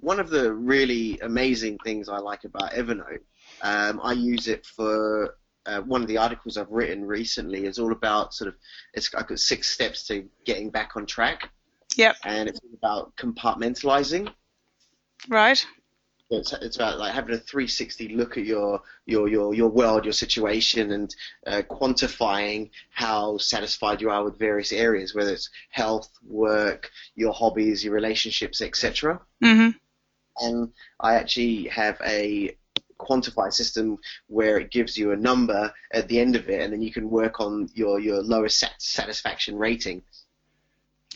one, 0.00 0.20
of 0.20 0.30
the 0.30 0.52
really 0.52 1.18
amazing 1.20 1.78
things 1.84 2.08
I 2.08 2.18
like 2.18 2.44
about 2.44 2.72
Evernote, 2.72 3.20
um, 3.62 4.00
I 4.02 4.12
use 4.12 4.48
it 4.48 4.64
for 4.64 5.36
uh, 5.66 5.80
one 5.80 6.02
of 6.02 6.08
the 6.08 6.18
articles 6.18 6.56
I've 6.56 6.70
written 6.70 7.04
recently 7.04 7.66
is 7.66 7.78
all 7.78 7.92
about 7.92 8.34
sort 8.34 8.48
of 8.48 8.54
it's 8.94 9.14
I've 9.14 9.26
got 9.26 9.38
six 9.38 9.68
steps 9.68 10.06
to 10.08 10.28
getting 10.44 10.70
back 10.70 10.92
on 10.96 11.06
track. 11.06 11.50
Yep. 11.96 12.16
And 12.24 12.48
it's 12.48 12.60
about 12.76 13.16
compartmentalizing. 13.16 14.30
Right. 15.28 15.64
It's, 16.30 16.52
it's 16.52 16.76
about 16.76 16.98
like 16.98 17.14
having 17.14 17.34
a 17.34 17.38
360 17.38 18.08
look 18.08 18.36
at 18.36 18.44
your 18.44 18.82
your 19.06 19.28
your, 19.28 19.54
your 19.54 19.70
world, 19.70 20.04
your 20.04 20.12
situation, 20.12 20.92
and 20.92 21.14
uh, 21.46 21.62
quantifying 21.70 22.70
how 22.90 23.38
satisfied 23.38 24.02
you 24.02 24.10
are 24.10 24.24
with 24.24 24.38
various 24.38 24.72
areas, 24.72 25.14
whether 25.14 25.32
it's 25.32 25.48
health, 25.70 26.10
work, 26.26 26.90
your 27.14 27.32
hobbies, 27.32 27.82
your 27.82 27.94
relationships, 27.94 28.60
etc. 28.60 29.20
Mm-hmm. 29.42 29.70
And 30.46 30.72
I 31.00 31.14
actually 31.14 31.68
have 31.68 31.98
a 32.04 32.56
quantify 32.98 33.52
system 33.52 33.96
where 34.26 34.58
it 34.58 34.70
gives 34.70 34.98
you 34.98 35.12
a 35.12 35.16
number 35.16 35.72
at 35.92 36.08
the 36.08 36.20
end 36.20 36.36
of 36.36 36.50
it, 36.50 36.60
and 36.60 36.72
then 36.72 36.82
you 36.82 36.92
can 36.92 37.08
work 37.08 37.40
on 37.40 37.68
your 37.72 38.00
your 38.00 38.22
lowest 38.22 38.62
satisfaction 38.78 39.56
rating. 39.56 40.02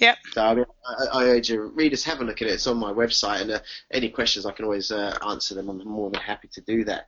Yep. 0.00 0.18
So 0.33 0.42
I, 0.42 0.55
mean, 0.55 0.64
I, 0.87 1.18
I, 1.18 1.24
urge 1.24 1.50
your 1.50 1.66
readers 1.68 2.02
have 2.05 2.20
a 2.20 2.24
look 2.24 2.40
at 2.40 2.48
it. 2.48 2.52
It's 2.52 2.66
on 2.66 2.78
my 2.78 2.92
website, 2.92 3.42
and 3.42 3.50
uh, 3.52 3.61
any 3.90 4.09
questions 4.09 4.46
I 4.46 4.52
can 4.52 4.64
always 4.64 4.90
uh, 4.90 5.16
answer 5.28 5.55
them. 5.55 5.68
I'm 5.68 5.87
more 5.87 6.11
than 6.11 6.20
happy 6.20 6.48
to 6.48 6.61
do 6.62 6.85
that. 6.85 7.07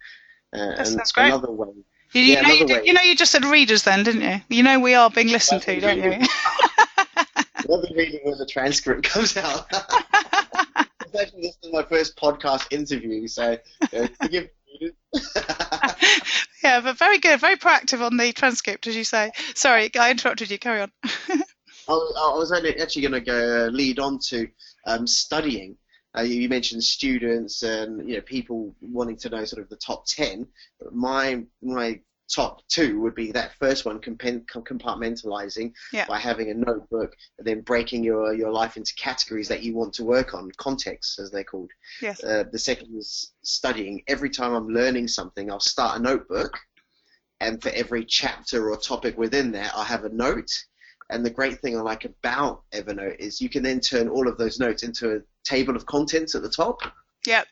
Uh, 0.53 0.77
that's, 0.77 0.94
that's 0.94 1.12
great. 1.12 1.29
Another 1.29 1.51
way. 1.51 1.68
You, 2.12 2.20
you, 2.23 2.35
yeah, 2.35 2.42
know, 2.42 2.55
you, 2.55 2.83
you, 2.85 2.92
know, 2.92 3.01
you 3.01 3.16
just 3.16 3.33
said 3.33 3.44
readers 3.44 3.83
then, 3.83 4.05
didn't 4.05 4.20
you? 4.20 4.57
You 4.57 4.62
know 4.62 4.79
we 4.79 4.94
are 4.94 5.11
being 5.11 5.29
listened 5.29 5.62
to, 5.62 5.81
don't 5.81 5.99
you? 5.99 6.27
I'll 7.68 7.83
be 7.83 7.92
reading 7.97 8.20
when 8.23 8.38
the 8.38 8.47
transcript 8.47 9.03
comes 9.05 9.37
out. 9.37 9.66
Actually, 9.75 11.42
this 11.42 11.57
is 11.62 11.73
my 11.73 11.83
first 11.85 12.16
podcast 12.16 12.73
interview, 12.73 13.27
so 13.27 13.57
uh, 13.83 14.07
forgive 14.20 14.49
me. 14.81 14.90
yeah, 16.62 16.81
but 16.81 16.99
very 16.99 17.18
good, 17.18 17.40
very 17.40 17.57
proactive 17.57 18.01
on 18.01 18.16
the 18.16 18.33
transcript, 18.33 18.87
as 18.87 18.97
you 18.97 19.05
say. 19.05 19.31
Sorry, 19.55 19.90
I 19.99 20.11
interrupted 20.11 20.51
you. 20.51 20.59
Carry 20.59 20.83
on. 20.83 20.90
I 21.88 22.37
was, 22.37 22.53
actually 22.53 23.03
going 23.03 23.12
to 23.12 23.20
go 23.20 23.66
uh, 23.66 23.70
lead 23.70 23.99
on 23.99 24.18
to 24.31 24.49
um, 24.87 25.07
studying. 25.07 25.77
Uh, 26.16 26.23
you 26.23 26.49
mentioned 26.49 26.83
students 26.83 27.62
and 27.64 28.09
you 28.09 28.14
know 28.14 28.23
people 28.23 28.75
wanting 28.81 29.16
to 29.16 29.29
know 29.29 29.44
sort 29.44 29.62
of 29.62 29.68
the 29.68 29.77
top 29.77 30.07
ten. 30.07 30.47
My 30.92 31.44
my 31.61 32.01
top 32.33 32.66
two 32.68 33.01
would 33.01 33.14
be 33.14 33.33
that 33.33 33.55
first 33.59 33.85
one, 33.85 34.01
compartmentalizing 34.01 35.73
yeah. 35.92 36.07
by 36.07 36.18
having 36.18 36.51
a 36.51 36.55
notebook 36.55 37.14
and 37.38 37.47
then 37.47 37.61
breaking 37.61 38.03
your, 38.03 38.33
your 38.33 38.51
life 38.51 38.77
into 38.77 38.94
categories 38.94 39.49
that 39.49 39.62
you 39.62 39.75
want 39.75 39.92
to 39.94 40.05
work 40.05 40.35
on, 40.35 40.51
contexts 40.57 41.18
as 41.18 41.31
they're 41.31 41.44
called. 41.44 41.70
Yes. 42.01 42.23
Uh, 42.25 42.44
the 42.51 42.59
second 42.59 42.97
is 42.97 43.33
studying. 43.42 44.03
Every 44.09 44.31
time 44.31 44.55
I'm 44.55 44.68
learning 44.68 45.09
something, 45.09 45.51
I'll 45.51 45.61
start 45.61 45.99
a 45.99 46.03
notebook, 46.03 46.59
and 47.40 47.62
for 47.62 47.70
every 47.70 48.05
chapter 48.05 48.70
or 48.70 48.77
topic 48.77 49.18
within 49.18 49.53
there, 49.53 49.70
I'll 49.75 49.85
have 49.85 50.05
a 50.05 50.14
note 50.14 50.51
and 51.11 51.25
the 51.25 51.31
great 51.31 51.61
thing 51.61 51.77
I 51.77 51.81
like 51.83 52.05
about 52.05 52.62
Evernote 52.73 53.19
is 53.19 53.40
you 53.40 53.49
can 53.49 53.62
then 53.62 53.81
turn 53.81 54.09
all 54.09 54.29
of 54.29 54.38
those 54.38 54.59
notes 54.59 54.83
into 54.83 55.17
a 55.17 55.21
table 55.45 55.77
of 55.77 55.87
contents 55.87 56.35
at 56.35 56.43
the 56.43 56.49
top. 56.49 56.81
Yep. 57.27 57.47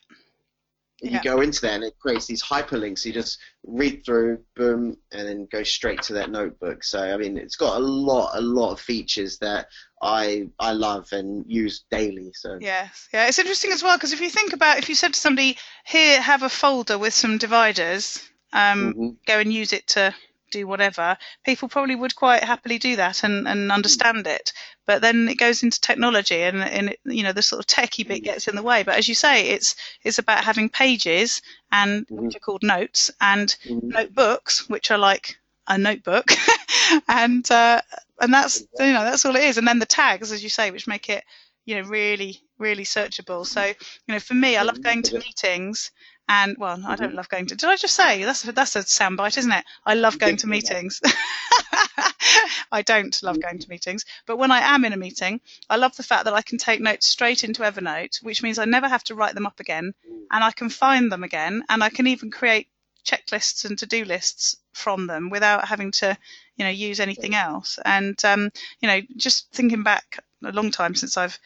You 1.02 1.10
yep. 1.10 1.24
go 1.24 1.40
into 1.40 1.60
that 1.62 1.74
and 1.74 1.84
it 1.84 1.98
creates 1.98 2.26
these 2.26 2.44
hyperlinks. 2.44 3.04
You 3.04 3.12
just 3.12 3.38
read 3.64 4.04
through, 4.04 4.38
boom, 4.54 4.96
and 5.10 5.26
then 5.26 5.48
go 5.50 5.64
straight 5.64 6.00
to 6.02 6.12
that 6.12 6.30
notebook. 6.30 6.84
So 6.84 7.02
I 7.02 7.16
mean, 7.16 7.36
it's 7.36 7.56
got 7.56 7.76
a 7.76 7.84
lot, 7.84 8.30
a 8.34 8.40
lot 8.40 8.70
of 8.70 8.80
features 8.80 9.38
that 9.38 9.66
I 10.00 10.48
I 10.60 10.72
love 10.72 11.08
and 11.10 11.44
use 11.48 11.84
daily. 11.90 12.30
So 12.34 12.56
yes, 12.60 13.08
yeah, 13.12 13.26
it's 13.26 13.40
interesting 13.40 13.72
as 13.72 13.82
well 13.82 13.96
because 13.96 14.12
if 14.12 14.20
you 14.20 14.30
think 14.30 14.52
about 14.52 14.78
if 14.78 14.88
you 14.88 14.94
said 14.94 15.14
to 15.14 15.20
somebody, 15.20 15.58
here, 15.84 16.20
have 16.20 16.44
a 16.44 16.48
folder 16.48 16.98
with 16.98 17.14
some 17.14 17.36
dividers, 17.36 18.22
um, 18.52 18.92
mm-hmm. 18.92 19.08
go 19.26 19.40
and 19.40 19.52
use 19.52 19.72
it 19.72 19.88
to 19.88 20.14
do 20.52 20.66
whatever, 20.66 21.16
people 21.44 21.68
probably 21.68 21.96
would 21.96 22.14
quite 22.14 22.44
happily 22.44 22.78
do 22.78 22.96
that 22.96 23.24
and, 23.24 23.48
and 23.48 23.72
understand 23.72 24.26
it. 24.26 24.52
But 24.86 25.02
then 25.02 25.28
it 25.28 25.38
goes 25.38 25.62
into 25.62 25.80
technology 25.80 26.42
and, 26.42 26.62
and 26.62 26.90
it, 26.90 27.00
you 27.04 27.22
know 27.22 27.32
the 27.32 27.42
sort 27.42 27.60
of 27.60 27.66
techie 27.66 28.06
bit 28.06 28.22
gets 28.22 28.46
in 28.46 28.56
the 28.56 28.62
way. 28.62 28.82
But 28.82 28.96
as 28.96 29.08
you 29.08 29.14
say, 29.14 29.48
it's 29.48 29.74
it's 30.04 30.18
about 30.18 30.44
having 30.44 30.68
pages 30.68 31.42
and 31.70 32.06
mm-hmm. 32.06 32.26
which 32.26 32.36
are 32.36 32.40
called 32.40 32.62
notes 32.62 33.10
and 33.20 33.48
mm-hmm. 33.64 33.88
notebooks, 33.88 34.68
which 34.68 34.90
are 34.90 34.98
like 34.98 35.36
a 35.66 35.78
notebook, 35.78 36.30
and 37.08 37.50
uh, 37.50 37.80
and 38.20 38.32
that's 38.32 38.60
you 38.78 38.92
know 38.92 39.04
that's 39.04 39.24
all 39.24 39.36
it 39.36 39.44
is. 39.44 39.58
And 39.58 39.66
then 39.66 39.78
the 39.78 39.86
tags, 39.86 40.32
as 40.32 40.42
you 40.42 40.50
say, 40.50 40.70
which 40.70 40.86
make 40.86 41.08
it 41.08 41.24
you 41.64 41.76
know 41.76 41.88
really 41.88 42.40
really 42.58 42.84
searchable. 42.84 43.46
So 43.46 43.64
you 43.64 43.74
know 44.08 44.20
for 44.20 44.34
me, 44.34 44.56
I 44.56 44.62
love 44.62 44.76
hmm. 44.76 44.82
going 44.82 45.02
to 45.04 45.18
meetings 45.18 45.90
and 46.32 46.56
well, 46.58 46.80
I 46.86 46.96
don't 46.96 47.14
love 47.14 47.28
going 47.28 47.44
to. 47.46 47.54
Did 47.54 47.68
I 47.68 47.76
just 47.76 47.94
say 47.94 48.24
that's 48.24 48.48
a, 48.48 48.52
that's 48.52 48.74
a 48.74 48.80
soundbite, 48.80 49.36
isn't 49.36 49.52
it? 49.52 49.64
I 49.84 49.94
love 49.94 50.18
going 50.18 50.38
to 50.38 50.46
meetings. 50.46 50.98
I 52.72 52.80
don't 52.80 53.22
love 53.22 53.38
going 53.38 53.58
to 53.58 53.68
meetings, 53.68 54.06
but 54.24 54.38
when 54.38 54.50
I 54.50 54.60
am 54.60 54.86
in 54.86 54.94
a 54.94 54.96
meeting, 54.96 55.42
I 55.68 55.76
love 55.76 55.94
the 55.94 56.02
fact 56.02 56.24
that 56.24 56.32
I 56.32 56.40
can 56.40 56.56
take 56.56 56.80
notes 56.80 57.06
straight 57.06 57.44
into 57.44 57.62
Evernote, 57.62 58.22
which 58.22 58.42
means 58.42 58.58
I 58.58 58.64
never 58.64 58.88
have 58.88 59.04
to 59.04 59.14
write 59.14 59.34
them 59.34 59.44
up 59.44 59.60
again, 59.60 59.92
and 60.30 60.42
I 60.42 60.52
can 60.52 60.70
find 60.70 61.12
them 61.12 61.22
again, 61.22 61.64
and 61.68 61.84
I 61.84 61.90
can 61.90 62.06
even 62.06 62.30
create 62.30 62.68
checklists 63.04 63.66
and 63.66 63.78
to-do 63.78 64.06
lists 64.06 64.56
from 64.72 65.06
them 65.06 65.28
without 65.28 65.68
having 65.68 65.90
to, 65.90 66.16
you 66.56 66.64
know, 66.64 66.70
use 66.70 66.98
anything 66.98 67.34
else. 67.34 67.78
And 67.84 68.18
um, 68.24 68.50
you 68.80 68.88
know, 68.88 69.00
just 69.16 69.52
thinking 69.52 69.82
back 69.82 70.24
a 70.42 70.52
long 70.52 70.70
time 70.70 70.94
since 70.94 71.18
I've 71.18 71.38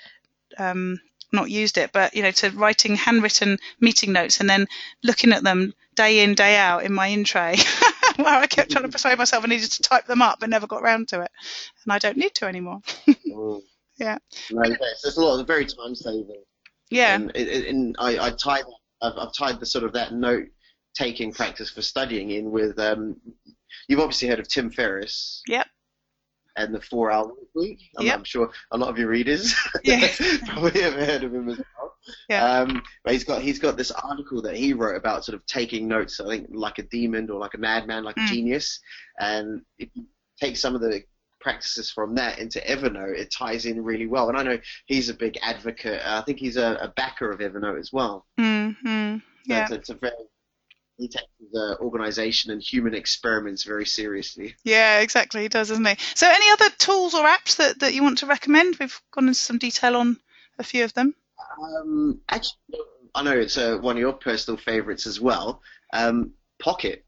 um, 0.58 1.00
not 1.36 1.50
used 1.50 1.78
it, 1.78 1.92
but 1.92 2.14
you 2.14 2.22
know, 2.22 2.32
to 2.32 2.50
writing 2.50 2.96
handwritten 2.96 3.58
meeting 3.80 4.12
notes 4.12 4.40
and 4.40 4.50
then 4.50 4.66
looking 5.04 5.32
at 5.32 5.44
them 5.44 5.72
day 5.94 6.24
in 6.24 6.34
day 6.34 6.56
out 6.56 6.84
in 6.84 6.92
my 6.92 7.06
in 7.06 7.22
tray, 7.22 7.56
where 8.16 8.34
I 8.34 8.46
kept 8.46 8.72
trying 8.72 8.84
to 8.84 8.90
persuade 8.90 9.18
myself 9.18 9.44
I 9.44 9.46
needed 9.46 9.70
to 9.72 9.82
type 9.82 10.06
them 10.06 10.22
up, 10.22 10.40
but 10.40 10.50
never 10.50 10.66
got 10.66 10.82
round 10.82 11.08
to 11.08 11.20
it, 11.20 11.30
and 11.84 11.92
I 11.92 11.98
don't 11.98 12.16
need 12.16 12.34
to 12.34 12.46
anymore. 12.46 12.80
mm. 13.08 13.62
Yeah. 13.98 14.18
No, 14.50 14.62
yes, 14.68 15.02
there's 15.02 15.16
a 15.16 15.24
lot 15.24 15.40
of 15.40 15.46
very 15.46 15.64
time 15.64 15.94
saving. 15.94 16.42
Yeah. 16.90 17.14
And, 17.14 17.34
and 17.34 17.96
I, 17.98 18.26
I 18.26 18.30
tied, 18.30 18.64
I've, 19.00 19.14
I've 19.16 19.34
tied 19.34 19.58
the 19.58 19.64
sort 19.64 19.84
of 19.84 19.94
that 19.94 20.12
note 20.12 20.48
taking 20.94 21.32
practice 21.32 21.70
for 21.70 21.80
studying 21.80 22.30
in 22.30 22.50
with. 22.50 22.78
Um, 22.78 23.16
you've 23.88 24.00
obviously 24.00 24.28
heard 24.28 24.38
of 24.38 24.48
Tim 24.48 24.70
Ferriss. 24.70 25.42
Yep 25.48 25.65
and 26.56 26.74
the 26.74 26.80
Four 26.80 27.10
Hour 27.10 27.32
Week. 27.54 27.80
I'm, 27.98 28.06
yep. 28.06 28.18
I'm, 28.18 28.24
sure 28.24 28.50
a 28.70 28.78
lot 28.78 28.88
of 28.88 28.98
your 28.98 29.08
readers 29.08 29.54
yeah. 29.84 30.08
probably 30.46 30.80
have 30.82 30.94
heard 30.94 31.24
of 31.24 31.34
him 31.34 31.48
as 31.48 31.58
well. 31.58 31.94
Yeah. 32.28 32.44
Um, 32.44 32.82
but 33.04 33.12
he's 33.12 33.24
got 33.24 33.42
he's 33.42 33.58
got 33.58 33.76
this 33.76 33.90
article 33.90 34.40
that 34.42 34.56
he 34.56 34.72
wrote 34.72 34.96
about 34.96 35.24
sort 35.24 35.34
of 35.34 35.44
taking 35.46 35.88
notes. 35.88 36.20
I 36.20 36.26
think 36.28 36.48
like 36.50 36.78
a 36.78 36.84
demon 36.84 37.30
or 37.30 37.38
like 37.38 37.54
a 37.54 37.58
madman, 37.58 38.04
like 38.04 38.16
mm. 38.16 38.24
a 38.24 38.28
genius. 38.28 38.80
And 39.18 39.62
if 39.78 39.88
you 39.94 40.04
take 40.40 40.56
some 40.56 40.74
of 40.74 40.80
the 40.80 41.02
practices 41.40 41.90
from 41.90 42.14
that 42.14 42.38
into 42.38 42.60
Evernote, 42.60 43.18
it 43.18 43.32
ties 43.32 43.66
in 43.66 43.82
really 43.82 44.06
well. 44.06 44.28
And 44.28 44.38
I 44.38 44.42
know 44.42 44.58
he's 44.86 45.08
a 45.08 45.14
big 45.14 45.36
advocate. 45.42 46.00
I 46.04 46.20
think 46.22 46.38
he's 46.38 46.56
a, 46.56 46.78
a 46.80 46.88
backer 46.96 47.30
of 47.30 47.40
Evernote 47.40 47.78
as 47.78 47.92
well. 47.92 48.26
Mm-hmm. 48.38 49.18
Yeah. 49.46 49.66
So 49.66 49.74
it's, 49.74 49.90
it's 49.90 49.90
a 49.90 49.94
very 49.94 50.12
he 50.96 51.08
takes 51.08 51.26
the 51.52 51.76
organisation 51.80 52.50
and 52.50 52.62
human 52.62 52.94
experiments 52.94 53.64
very 53.64 53.86
seriously. 53.86 54.54
Yeah, 54.64 55.00
exactly. 55.00 55.42
He 55.42 55.48
does, 55.48 55.68
doesn't 55.68 55.84
he? 55.84 55.96
So, 56.14 56.26
any 56.28 56.50
other 56.52 56.70
tools 56.78 57.14
or 57.14 57.24
apps 57.24 57.56
that, 57.56 57.80
that 57.80 57.94
you 57.94 58.02
want 58.02 58.18
to 58.18 58.26
recommend? 58.26 58.76
We've 58.80 58.98
gone 59.12 59.28
into 59.28 59.38
some 59.38 59.58
detail 59.58 59.96
on 59.96 60.18
a 60.58 60.64
few 60.64 60.84
of 60.84 60.94
them. 60.94 61.14
Um, 61.60 62.20
actually, 62.28 62.80
I 63.14 63.22
know 63.22 63.32
it's 63.32 63.58
uh, 63.58 63.78
one 63.80 63.96
of 63.96 64.00
your 64.00 64.14
personal 64.14 64.58
favourites 64.58 65.06
as 65.06 65.20
well. 65.20 65.62
Um, 65.92 66.32
Pocket. 66.58 67.04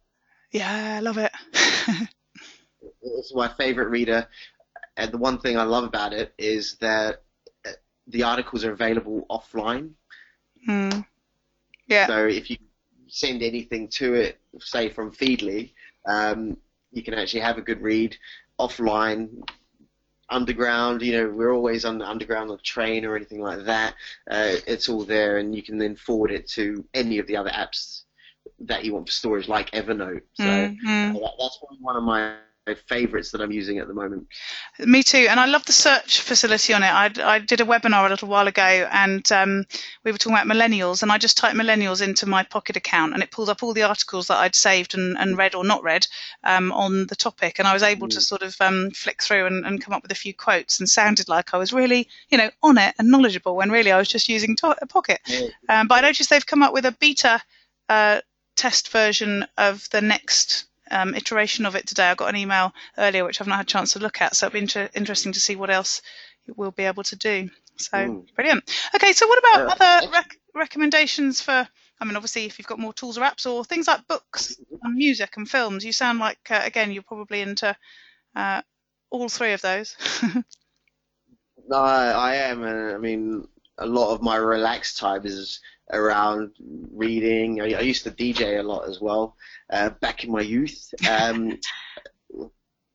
Yeah, 0.53 0.97
I 0.97 1.01
love 1.01 1.19
it. 1.19 1.33
it's 3.03 3.35
my 3.35 3.49
favourite 3.49 3.89
reader, 3.89 4.29
and 4.97 5.11
the 5.11 5.19
one 5.19 5.39
thing 5.39 5.59
I 5.59 5.63
love 5.63 5.85
about 5.85 6.13
it 6.13 6.35
is 6.37 6.77
that 6.81 7.23
uh, 7.67 7.73
the 8.07 8.25
articles 8.25 8.65
are 8.65 8.73
available 8.73 9.27
offline. 9.31 9.93
Hmm. 10.67 11.01
Yeah. 11.87 12.07
So 12.07 12.27
if 12.27 12.51
you 12.51 12.59
send 13.09 13.43
anything 13.43 13.89
to 13.89 14.15
it, 14.15 14.39
say 14.61 14.89
from 14.89 15.11
Feedly, 15.13 15.73
um, 16.07 16.57
you 16.93 17.03
can 17.03 17.15
actually 17.15 17.41
have 17.41 17.59
a 17.59 17.63
good 17.63 17.83
read 17.83 18.17
offline. 18.59 19.43
Underground, 20.31 21.01
you 21.01 21.13
know, 21.13 21.31
we're 21.31 21.55
always 21.55 21.87
on 21.87 21.97
the 21.97 22.07
underground 22.07 22.51
on 22.51 22.59
train 22.63 23.07
or 23.07 23.17
anything 23.17 23.41
like 23.41 23.65
that. 23.65 23.95
Uh, 24.31 24.57
it's 24.67 24.89
all 24.89 25.03
there, 25.03 25.39
and 25.39 25.55
you 25.55 25.63
can 25.63 25.79
then 25.79 25.97
forward 25.97 26.31
it 26.31 26.47
to 26.49 26.85
any 26.93 27.19
of 27.19 27.27
the 27.27 27.37
other 27.37 27.51
apps 27.51 28.03
that 28.61 28.85
you 28.85 28.93
want 28.93 29.07
for 29.07 29.13
storage, 29.13 29.49
like 29.49 29.71
Evernote. 29.71 30.23
So 30.35 30.45
mm-hmm. 30.45 31.17
uh, 31.17 31.21
that, 31.21 31.33
that's 31.39 31.59
one 31.81 31.97
of 31.97 32.03
my 32.03 32.35
favorites 32.75 33.31
that 33.33 33.41
I'm 33.41 33.53
using 33.53 33.79
at 33.79 33.89
the 33.89 33.95
moment. 33.95 34.27
Me 34.79 35.03
too, 35.03 35.27
and 35.29 35.39
I 35.39 35.47
love 35.47 35.65
the 35.65 35.73
search 35.73 36.21
facility 36.21 36.73
on 36.73 36.83
it. 36.83 36.87
I, 36.87 37.11
I 37.35 37.39
did 37.39 37.61
a 37.61 37.65
webinar 37.65 38.07
a 38.07 38.09
little 38.09 38.29
while 38.29 38.47
ago, 38.47 38.63
and 38.63 39.31
um, 39.33 39.65
we 40.05 40.13
were 40.13 40.19
talking 40.19 40.37
about 40.37 40.47
millennials, 40.47 41.03
and 41.03 41.11
I 41.11 41.19
just 41.19 41.37
typed 41.37 41.57
millennials 41.57 42.03
into 42.03 42.27
my 42.27 42.43
Pocket 42.43 42.77
account, 42.77 43.15
and 43.15 43.23
it 43.23 43.31
pulled 43.31 43.49
up 43.49 43.63
all 43.63 43.75
the 43.75 43.83
articles 43.83 44.29
that 44.29 44.39
I'd 44.39 44.55
saved 44.55 44.95
and, 44.95 45.17
and 45.19 45.37
read 45.37 45.55
or 45.55 45.65
not 45.65 45.83
read 45.83 46.07
um, 46.45 46.73
on 46.73 47.07
the 47.07 47.17
topic, 47.17 47.59
and 47.59 47.69
I 47.69 47.75
was 47.75 47.83
able 47.83 48.07
mm. 48.07 48.15
to 48.15 48.21
sort 48.21 48.43
of 48.43 48.57
um, 48.61 48.91
flick 48.91 49.23
through 49.23 49.47
and, 49.47 49.67
and, 49.67 49.83
come 49.83 49.95
up 49.95 50.03
with 50.03 50.13
a 50.13 50.17
few 50.17 50.35
quotes, 50.35 50.81
and 50.81 50.89
sounded 50.89 51.29
like 51.29 51.55
I 51.55 51.59
was 51.59 51.73
really, 51.73 52.09
you 52.31 52.39
know, 52.39 52.51
on 52.63 52.79
it 52.79 52.95
and 52.99 53.11
knowledgeable, 53.11 53.57
when 53.57 53.71
really 53.71 53.93
I 53.93 53.99
was 53.99 54.09
just 54.09 54.29
using 54.29 54.57
to- 54.57 54.77
Pocket. 54.89 55.21
Yeah. 55.27 55.49
Um, 55.69 55.89
but 55.89 55.97
I 55.97 56.09
noticed 56.09 56.31
they've 56.31 56.45
come 56.45 56.63
up 56.63 56.73
with 56.73 56.87
a 56.87 56.93
beta. 56.93 57.41
Uh, 57.89 58.21
test 58.59 58.91
version 58.91 59.47
of 59.57 59.89
the 59.91 60.01
next 60.01 60.67
um, 60.91 61.15
iteration 61.15 61.67
of 61.67 61.75
it 61.75 61.87
today. 61.87 62.09
I 62.09 62.15
got 62.15 62.29
an 62.29 62.37
email 62.37 62.73
earlier 62.97 63.25
which 63.25 63.41
I've 63.41 63.47
not 63.47 63.57
had 63.57 63.67
a 63.67 63.71
chance 63.71 63.93
to 63.93 63.99
look 63.99 64.21
at, 64.21 64.37
so 64.37 64.47
it'll 64.47 64.55
be 64.55 64.61
inter- 64.61 64.91
interesting 64.95 65.33
to 65.33 65.41
see 65.41 65.57
what 65.57 65.71
else 65.71 66.03
we'll 66.57 66.71
be 66.71 66.85
able 66.85 67.03
to 67.05 67.17
do. 67.17 67.51
So 67.77 67.99
Ooh. 67.99 68.27
brilliant. 68.35 68.65
Okay, 68.95 69.13
so 69.13 69.27
what 69.27 69.39
about 69.39 69.81
other 69.81 70.11
rec- 70.13 70.39
recommendations 70.55 71.41
for? 71.41 71.69
I 72.01 72.05
mean, 72.05 72.17
obviously, 72.17 72.45
if 72.45 72.59
you've 72.59 72.67
got 72.67 72.79
more 72.79 72.93
tools 72.93 73.19
or 73.19 73.23
apps 73.23 73.51
or 73.51 73.65
things 73.65 73.89
like 73.89 74.07
books 74.07 74.57
and 74.83 74.95
music 74.95 75.37
and 75.37 75.49
films, 75.49 75.85
you 75.85 75.93
sound 75.93 76.19
like 76.19 76.39
uh, 76.51 76.61
again 76.65 76.93
you're 76.93 77.03
probably 77.03 77.41
into 77.41 77.77
uh, 78.37 78.63
all 79.11 79.29
three 79.29 79.53
of 79.53 79.63
those. 79.63 79.97
no, 81.69 81.77
I, 81.77 82.11
I 82.11 82.35
am. 82.37 82.65
I 82.65 82.99
mean, 82.99 83.49
a 83.79 83.87
lot 83.87 84.13
of 84.13 84.23
my 84.23 84.37
relaxed 84.37 84.99
time 84.99 85.25
is 85.25 85.61
around 85.93 86.51
reading. 86.93 87.61
I, 87.61 87.75
I 87.75 87.81
used 87.81 88.05
to 88.05 88.11
DJ 88.11 88.59
a 88.59 88.63
lot 88.63 88.89
as 88.89 89.01
well 89.01 89.37
uh, 89.71 89.91
back 90.01 90.25
in 90.25 90.31
my 90.31 90.41
youth. 90.41 90.93
Um, 91.09 91.59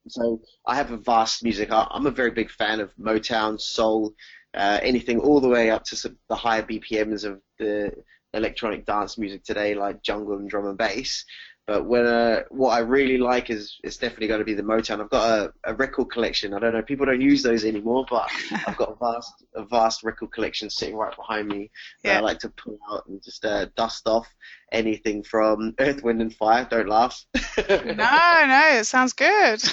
so 0.07 0.41
I 0.65 0.75
have 0.75 0.91
a 0.91 0.97
vast 0.97 1.43
music. 1.43 1.71
I, 1.71 1.87
am 1.93 2.05
a 2.05 2.11
very 2.11 2.31
big 2.31 2.49
fan 2.49 2.79
of 2.79 2.95
Motown, 2.97 3.59
soul, 3.59 4.13
uh, 4.53 4.79
anything 4.81 5.19
all 5.19 5.39
the 5.39 5.49
way 5.49 5.69
up 5.69 5.83
to 5.85 5.95
some, 5.95 6.17
the 6.29 6.35
higher 6.35 6.63
BPMs 6.63 7.23
of 7.23 7.41
the 7.57 7.93
electronic 8.33 8.85
dance 8.85 9.17
music 9.17 9.43
today, 9.43 9.75
like 9.75 10.03
jungle 10.03 10.37
and 10.37 10.49
drum 10.49 10.67
and 10.67 10.77
bass. 10.77 11.25
But 11.65 11.85
when 11.85 12.05
uh, 12.05 12.43
what 12.49 12.71
I 12.71 12.79
really 12.79 13.17
like 13.17 13.49
is 13.49 13.79
it's 13.85 13.95
definitely 13.95 14.27
going 14.27 14.39
to 14.39 14.45
be 14.45 14.53
the 14.53 14.63
Motown. 14.63 14.99
I've 14.99 15.09
got 15.09 15.39
a, 15.39 15.53
a 15.63 15.73
record 15.73 16.11
collection. 16.11 16.53
I 16.53 16.59
don't 16.59 16.73
know, 16.73 16.81
people 16.81 17.05
don't 17.05 17.21
use 17.21 17.41
those 17.41 17.63
anymore, 17.63 18.05
but 18.09 18.29
I've 18.67 18.75
got 18.75 18.91
a 18.91 18.95
vast 18.95 19.45
a 19.55 19.63
vast 19.63 20.03
record 20.03 20.31
collection 20.33 20.69
sitting 20.69 20.95
right 20.95 21.15
behind 21.15 21.47
me. 21.47 21.71
Yeah. 22.03 22.17
I 22.17 22.19
like 22.19 22.39
to 22.39 22.49
pull 22.49 22.77
out 22.91 23.05
and 23.07 23.23
just 23.23 23.45
uh, 23.45 23.67
dust 23.77 24.07
off 24.07 24.27
anything 24.73 25.23
from 25.23 25.73
Earth, 25.79 26.03
Wind 26.03 26.21
and 26.21 26.35
Fire. 26.35 26.67
Don't 26.69 26.89
laugh. 26.89 27.23
no, 27.57 27.75
no, 27.77 28.69
it 28.73 28.85
sounds 28.85 29.13
good. 29.13 29.63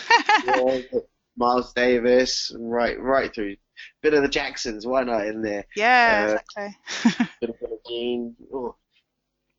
yeah, 0.46 0.82
Miles 1.36 1.72
Davis, 1.72 2.54
right, 2.56 3.00
right 3.00 3.34
through. 3.34 3.56
Bit 4.02 4.14
of 4.14 4.22
the 4.22 4.28
Jacksons, 4.28 4.86
why 4.86 5.02
not 5.02 5.26
in 5.26 5.42
there? 5.42 5.66
Yeah, 5.74 6.36
uh, 6.36 6.62
exactly. 6.62 7.30
bit 7.40 7.50
of 7.50 7.60
Billie 7.60 7.78
Jean. 7.88 8.36
Oh, 8.52 8.76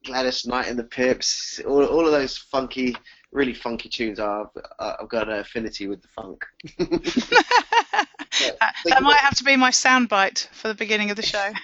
Gladys 0.05 0.45
Knight 0.45 0.67
and 0.67 0.77
the 0.79 0.83
Pips, 0.83 1.59
all, 1.65 1.85
all 1.85 2.05
of 2.05 2.11
those 2.11 2.37
funky, 2.37 2.95
really 3.31 3.53
funky 3.53 3.89
tunes. 3.89 4.19
I've, 4.19 4.47
I've 4.79 5.09
got 5.09 5.29
an 5.29 5.39
affinity 5.39 5.87
with 5.87 6.01
the 6.01 6.07
funk. 6.07 6.43
yeah, 6.79 6.85
that, 8.59 8.73
that 8.85 9.03
might 9.03 9.19
have 9.19 9.35
to 9.37 9.43
be 9.43 9.55
my 9.55 9.71
soundbite 9.71 10.47
for 10.49 10.67
the 10.69 10.75
beginning 10.75 11.11
of 11.11 11.17
the 11.17 11.23
show. 11.23 11.51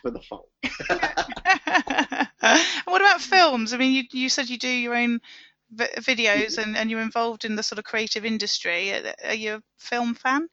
for 0.00 0.10
the 0.10 0.20
funk. 0.20 0.44
what 2.84 3.00
about 3.00 3.20
films? 3.20 3.72
I 3.74 3.76
mean, 3.76 3.92
you, 3.92 4.04
you 4.12 4.28
said 4.28 4.48
you 4.48 4.58
do 4.58 4.68
your 4.68 4.94
own 4.94 5.20
videos 5.74 6.58
and, 6.58 6.76
and 6.76 6.90
you're 6.90 7.00
involved 7.00 7.44
in 7.44 7.56
the 7.56 7.62
sort 7.62 7.78
of 7.78 7.84
creative 7.84 8.24
industry. 8.24 8.92
Are 9.24 9.34
you 9.34 9.54
a 9.56 9.62
film 9.78 10.14
fan? 10.14 10.48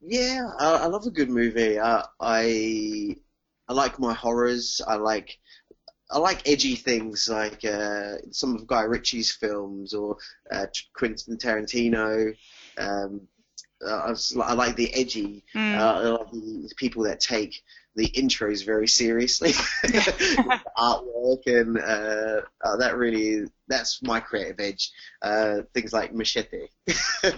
Yeah, 0.00 0.48
I, 0.58 0.76
I 0.76 0.86
love 0.86 1.06
a 1.06 1.10
good 1.10 1.30
movie. 1.30 1.78
Uh, 1.78 2.02
I 2.20 3.16
I 3.68 3.72
like 3.74 3.98
my 3.98 4.14
horrors. 4.14 4.80
I 4.86 4.96
like 4.96 5.38
I 6.10 6.18
like 6.18 6.48
edgy 6.48 6.74
things 6.74 7.28
like 7.28 7.64
uh, 7.64 8.14
some 8.30 8.54
of 8.54 8.66
Guy 8.66 8.82
Ritchie's 8.82 9.30
films 9.30 9.92
or 9.92 10.16
uh, 10.50 10.66
Quentin 10.94 11.36
Tarantino. 11.36 12.34
Um, 12.78 13.28
uh, 13.86 14.14
I, 14.42 14.54
like 14.54 14.74
the 14.76 14.92
edgy. 14.94 15.44
Mm. 15.54 15.74
I 15.74 16.00
like 16.08 16.30
the 16.32 16.70
people 16.76 17.04
that 17.04 17.20
take 17.20 17.62
the 17.98 18.08
intros 18.10 18.64
very 18.64 18.86
seriously, 18.86 19.50
artwork, 20.78 21.44
and 21.46 21.78
uh, 21.78 22.42
uh, 22.64 22.76
that 22.76 22.96
really 22.96 23.44
that's 23.66 24.00
my 24.02 24.20
creative 24.20 24.60
edge. 24.60 24.92
Uh, 25.20 25.62
things 25.74 25.92
like 25.92 26.14
Machete. 26.14 26.68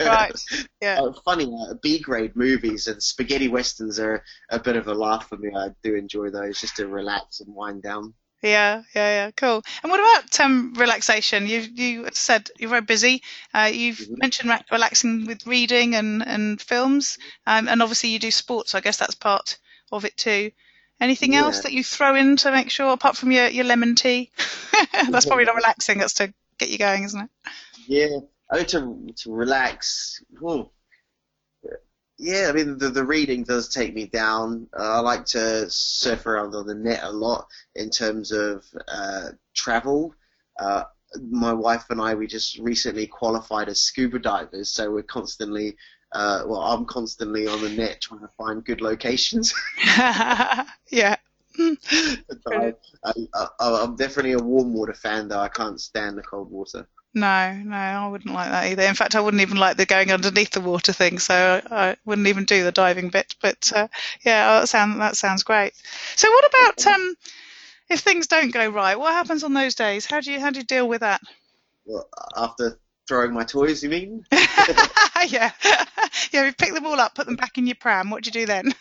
right. 0.01 0.33
Yeah. 0.83 1.01
Uh, 1.03 1.13
funny, 1.25 1.45
uh, 1.45 1.75
B 1.83 1.99
grade 1.99 2.37
movies 2.37 2.87
and 2.87 3.03
spaghetti 3.03 3.49
westerns 3.49 4.01
are 4.01 4.25
a 4.49 4.59
bit 4.59 4.77
of 4.77 4.89
a 4.89 4.95
laugh 4.95 5.29
for 5.29 5.37
me. 5.37 5.51
I 5.55 5.69
do 5.83 5.95
enjoy 5.95 6.31
those 6.31 6.59
just 6.59 6.77
to 6.77 6.87
relax 6.87 7.41
and 7.41 7.55
wind 7.55 7.83
down. 7.83 8.15
Yeah, 8.43 8.83
yeah, 8.95 9.27
yeah, 9.27 9.31
cool. 9.33 9.63
And 9.83 9.91
what 9.91 10.01
about 10.01 10.41
um, 10.41 10.73
relaxation? 10.75 11.47
You 11.47 11.61
you 11.61 12.09
said 12.13 12.49
you're 12.59 12.71
very 12.71 12.83
busy. 12.83 13.23
Uh, 13.53 13.71
you've 13.73 13.99
mm-hmm. 13.99 14.15
mentioned 14.17 14.49
re- 14.49 14.65
relaxing 14.73 15.27
with 15.27 15.47
reading 15.47 15.95
and 15.95 16.27
and 16.27 16.61
films, 16.61 17.19
um, 17.47 17.69
and 17.69 17.83
obviously 17.83 18.11
you 18.11 18.19
do 18.19 18.31
sports. 18.31 18.71
So 18.71 18.79
I 18.79 18.81
guess 18.81 18.97
that's 18.97 19.15
part 19.15 19.59
of 19.93 20.05
it 20.05 20.17
too. 20.17 20.53
Anything 21.01 21.33
yeah. 21.33 21.41
else 21.41 21.61
that 21.61 21.73
you 21.73 21.83
throw 21.83 22.15
in 22.15 22.37
to 22.39 22.53
make 22.53 22.71
sure, 22.71 22.93
apart 22.93 23.17
from 23.17 23.33
your, 23.33 23.49
your 23.49 23.65
lemon 23.65 23.95
tea? 23.95 24.31
that's 25.11 25.25
probably 25.25 25.47
not 25.47 25.57
relaxing. 25.57 25.99
That's 25.99 26.15
to 26.15 26.33
get 26.59 26.69
you 26.69 26.79
going, 26.79 27.05
isn't 27.05 27.21
it? 27.21 27.31
Yeah, 27.87 28.19
I 28.51 28.59
like 28.59 28.69
to 28.69 29.07
to 29.17 29.33
relax. 29.33 30.23
Oh. 30.43 30.71
Yeah, 32.19 32.49
I 32.51 32.53
mean 32.53 32.77
the 32.77 32.91
the 32.91 33.05
reading 33.05 33.45
does 33.45 33.71
take 33.71 33.95
me 33.95 34.05
down. 34.05 34.69
Uh, 34.79 34.99
I 34.99 35.01
like 35.01 35.25
to 35.27 35.71
surf 35.71 36.27
around 36.27 36.55
on 36.55 36.67
the 36.67 36.75
net 36.75 37.01
a 37.03 37.11
lot 37.11 37.47
in 37.75 37.89
terms 37.89 38.31
of 38.31 38.63
uh, 38.87 39.31
travel. 39.55 40.15
Uh, 40.59 40.85
my 41.19 41.55
wife 41.55 41.87
and 41.89 41.99
I 41.99 42.15
we 42.15 42.27
just 42.27 42.59
recently 42.59 43.07
qualified 43.07 43.71
as 43.71 43.81
scuba 43.81 44.19
divers, 44.19 44.71
so 44.71 44.91
we're 44.91 45.03
constantly 45.03 45.77
uh, 46.13 46.43
well, 46.47 46.61
I'm 46.61 46.85
constantly 46.87 47.47
on 47.47 47.61
the 47.61 47.69
net 47.69 48.01
trying 48.01 48.21
to 48.21 48.29
find 48.37 48.65
good 48.65 48.81
locations. 48.81 49.55
yeah. 49.87 51.17
I, 51.59 52.73
am 53.61 53.97
definitely 53.97 54.33
a 54.33 54.39
warm 54.39 54.73
water 54.73 54.95
fan, 54.95 55.29
though. 55.29 55.41
I 55.41 55.49
can't 55.49 55.81
stand 55.81 56.19
the 56.19 56.23
cold 56.23 56.51
water. 56.51 56.89
No, 57.13 57.53
no, 57.65 57.77
I 57.77 58.09
wouldn't 58.09 58.33
like 58.33 58.51
that 58.51 58.67
either. 58.67 58.85
In 58.85 58.95
fact, 58.95 59.17
I 59.17 59.21
wouldn't 59.21 59.41
even 59.41 59.57
like 59.57 59.77
the 59.77 59.85
going 59.85 60.13
underneath 60.13 60.53
the 60.53 60.61
water 60.61 60.93
thing, 60.93 61.19
so 61.19 61.61
I 61.69 61.97
wouldn't 62.05 62.29
even 62.29 62.45
do 62.45 62.63
the 62.63 62.71
diving 62.71 63.09
bit. 63.09 63.35
But 63.43 63.73
uh, 63.75 63.89
yeah, 64.25 64.61
that 64.61 64.69
sounds 64.69 64.97
that 64.99 65.17
sounds 65.17 65.43
great. 65.43 65.73
So, 66.15 66.31
what 66.31 66.49
about 66.49 66.87
um, 66.87 67.15
if 67.89 68.01
things 68.01 68.29
don't 68.29 68.53
go 68.53 68.69
right? 68.69 68.97
What 68.97 69.13
happens 69.13 69.43
on 69.43 69.55
those 69.55 69.75
days? 69.75 70.07
How 70.07 70.21
do 70.21 70.31
you 70.31 70.39
how 70.39 70.51
do 70.51 70.61
you 70.61 70.65
deal 70.65 70.89
with 70.89 71.01
that? 71.01 71.21
Well, 71.85 72.09
after 72.37 72.79
throwing 73.11 73.35
my 73.35 73.43
toys, 73.43 73.83
you 73.83 73.91
mean? 73.91 74.25
yeah. 75.29 75.51
Yeah, 76.33 76.47
you 76.47 76.53
pick 76.53 76.75
them 76.75 76.87
all 76.87 77.01
up, 77.01 77.17
put 77.17 77.27
them 77.27 77.35
back 77.35 77.59
in 77.59 77.67
your 77.67 77.77
pram. 77.77 78.09
What 78.11 78.23
do 78.23 78.29
you 78.29 78.33
do 78.33 78.47
then? 78.47 78.73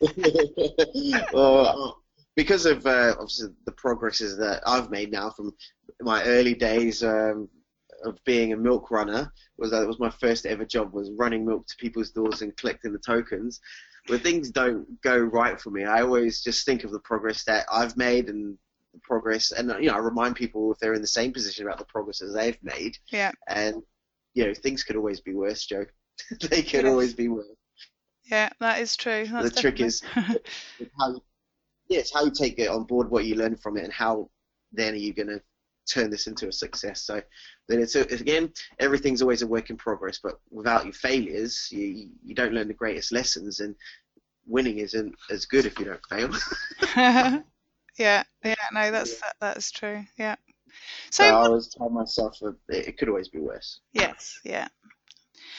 well, 1.32 2.02
because 2.34 2.66
of 2.66 2.84
uh, 2.84 3.14
obviously 3.18 3.50
the 3.64 3.72
progresses 3.72 4.36
that 4.38 4.62
I've 4.66 4.90
made 4.90 5.12
now 5.12 5.30
from 5.30 5.52
my 6.00 6.24
early 6.24 6.54
days 6.54 7.04
um, 7.04 7.48
of 8.04 8.18
being 8.24 8.52
a 8.52 8.56
milk 8.56 8.90
runner, 8.90 9.32
was 9.56 9.70
that 9.70 9.86
was 9.86 10.00
my 10.00 10.10
first 10.10 10.46
ever 10.46 10.64
job 10.64 10.92
was 10.92 11.12
running 11.16 11.46
milk 11.46 11.66
to 11.68 11.76
people's 11.76 12.10
doors 12.10 12.42
and 12.42 12.56
collecting 12.56 12.92
the 12.92 12.98
tokens. 12.98 13.60
When 14.06 14.18
things 14.18 14.50
don't 14.50 15.00
go 15.02 15.16
right 15.16 15.60
for 15.60 15.70
me, 15.70 15.84
I 15.84 16.02
always 16.02 16.42
just 16.42 16.66
think 16.66 16.82
of 16.82 16.90
the 16.90 17.00
progress 17.00 17.44
that 17.44 17.66
I've 17.70 17.96
made 17.96 18.28
and 18.28 18.58
the 18.92 19.00
progress, 19.02 19.52
and 19.52 19.68
you 19.80 19.90
know, 19.90 19.94
I 19.94 19.98
remind 19.98 20.36
people 20.36 20.72
if 20.72 20.78
they're 20.78 20.94
in 20.94 21.00
the 21.00 21.06
same 21.06 21.32
position 21.32 21.66
about 21.66 21.78
the 21.78 21.84
progress 21.84 22.22
as 22.22 22.34
they've 22.34 22.58
made. 22.62 22.96
Yeah. 23.10 23.32
And 23.48 23.82
you 24.34 24.46
know, 24.46 24.54
things 24.54 24.84
could 24.84 24.96
always 24.96 25.20
be 25.20 25.34
worse, 25.34 25.64
Jo. 25.66 25.84
they 26.50 26.62
could 26.62 26.84
yeah. 26.84 26.90
always 26.90 27.14
be 27.14 27.28
worse. 27.28 27.46
Yeah, 28.30 28.50
that 28.60 28.80
is 28.80 28.96
true. 28.96 29.26
That's 29.26 29.54
the 29.54 29.60
trick 29.60 29.80
is 29.80 30.00
how, 30.10 31.20
yeah, 31.88 31.98
it's 31.98 32.14
how 32.14 32.24
you 32.24 32.30
take 32.30 32.58
it 32.58 32.68
on 32.68 32.84
board, 32.84 33.10
what 33.10 33.24
you 33.24 33.34
learn 33.34 33.56
from 33.56 33.76
it, 33.76 33.84
and 33.84 33.92
how 33.92 34.30
then 34.72 34.94
are 34.94 34.98
you 34.98 35.12
going 35.12 35.28
to 35.28 35.42
turn 35.90 36.10
this 36.10 36.26
into 36.26 36.46
a 36.46 36.52
success. 36.52 37.02
So 37.02 37.20
then 37.68 37.80
it's 37.80 37.96
again, 37.96 38.52
everything's 38.78 39.22
always 39.22 39.42
a 39.42 39.46
work 39.46 39.70
in 39.70 39.76
progress, 39.76 40.20
but 40.22 40.40
without 40.50 40.84
your 40.84 40.94
failures, 40.94 41.68
you 41.70 42.10
you 42.24 42.34
don't 42.34 42.52
learn 42.52 42.68
the 42.68 42.74
greatest 42.74 43.12
lessons, 43.12 43.60
and 43.60 43.74
winning 44.46 44.78
isn't 44.78 45.14
as 45.30 45.46
good 45.46 45.66
if 45.66 45.78
you 45.78 45.86
don't 45.86 46.06
fail. 46.08 47.42
yeah, 48.00 48.22
yeah, 48.42 48.54
no, 48.72 48.90
that's 48.90 49.20
that, 49.20 49.36
that's 49.40 49.70
true. 49.70 50.02
Yeah. 50.16 50.36
So, 51.10 51.24
so 51.24 51.28
I 51.28 51.32
always 51.32 51.68
tell 51.68 51.90
myself 51.90 52.38
that 52.40 52.56
it 52.68 52.96
could 52.96 53.08
always 53.08 53.28
be 53.28 53.38
worse. 53.38 53.80
Yes, 53.92 54.40
yeah. 54.42 54.68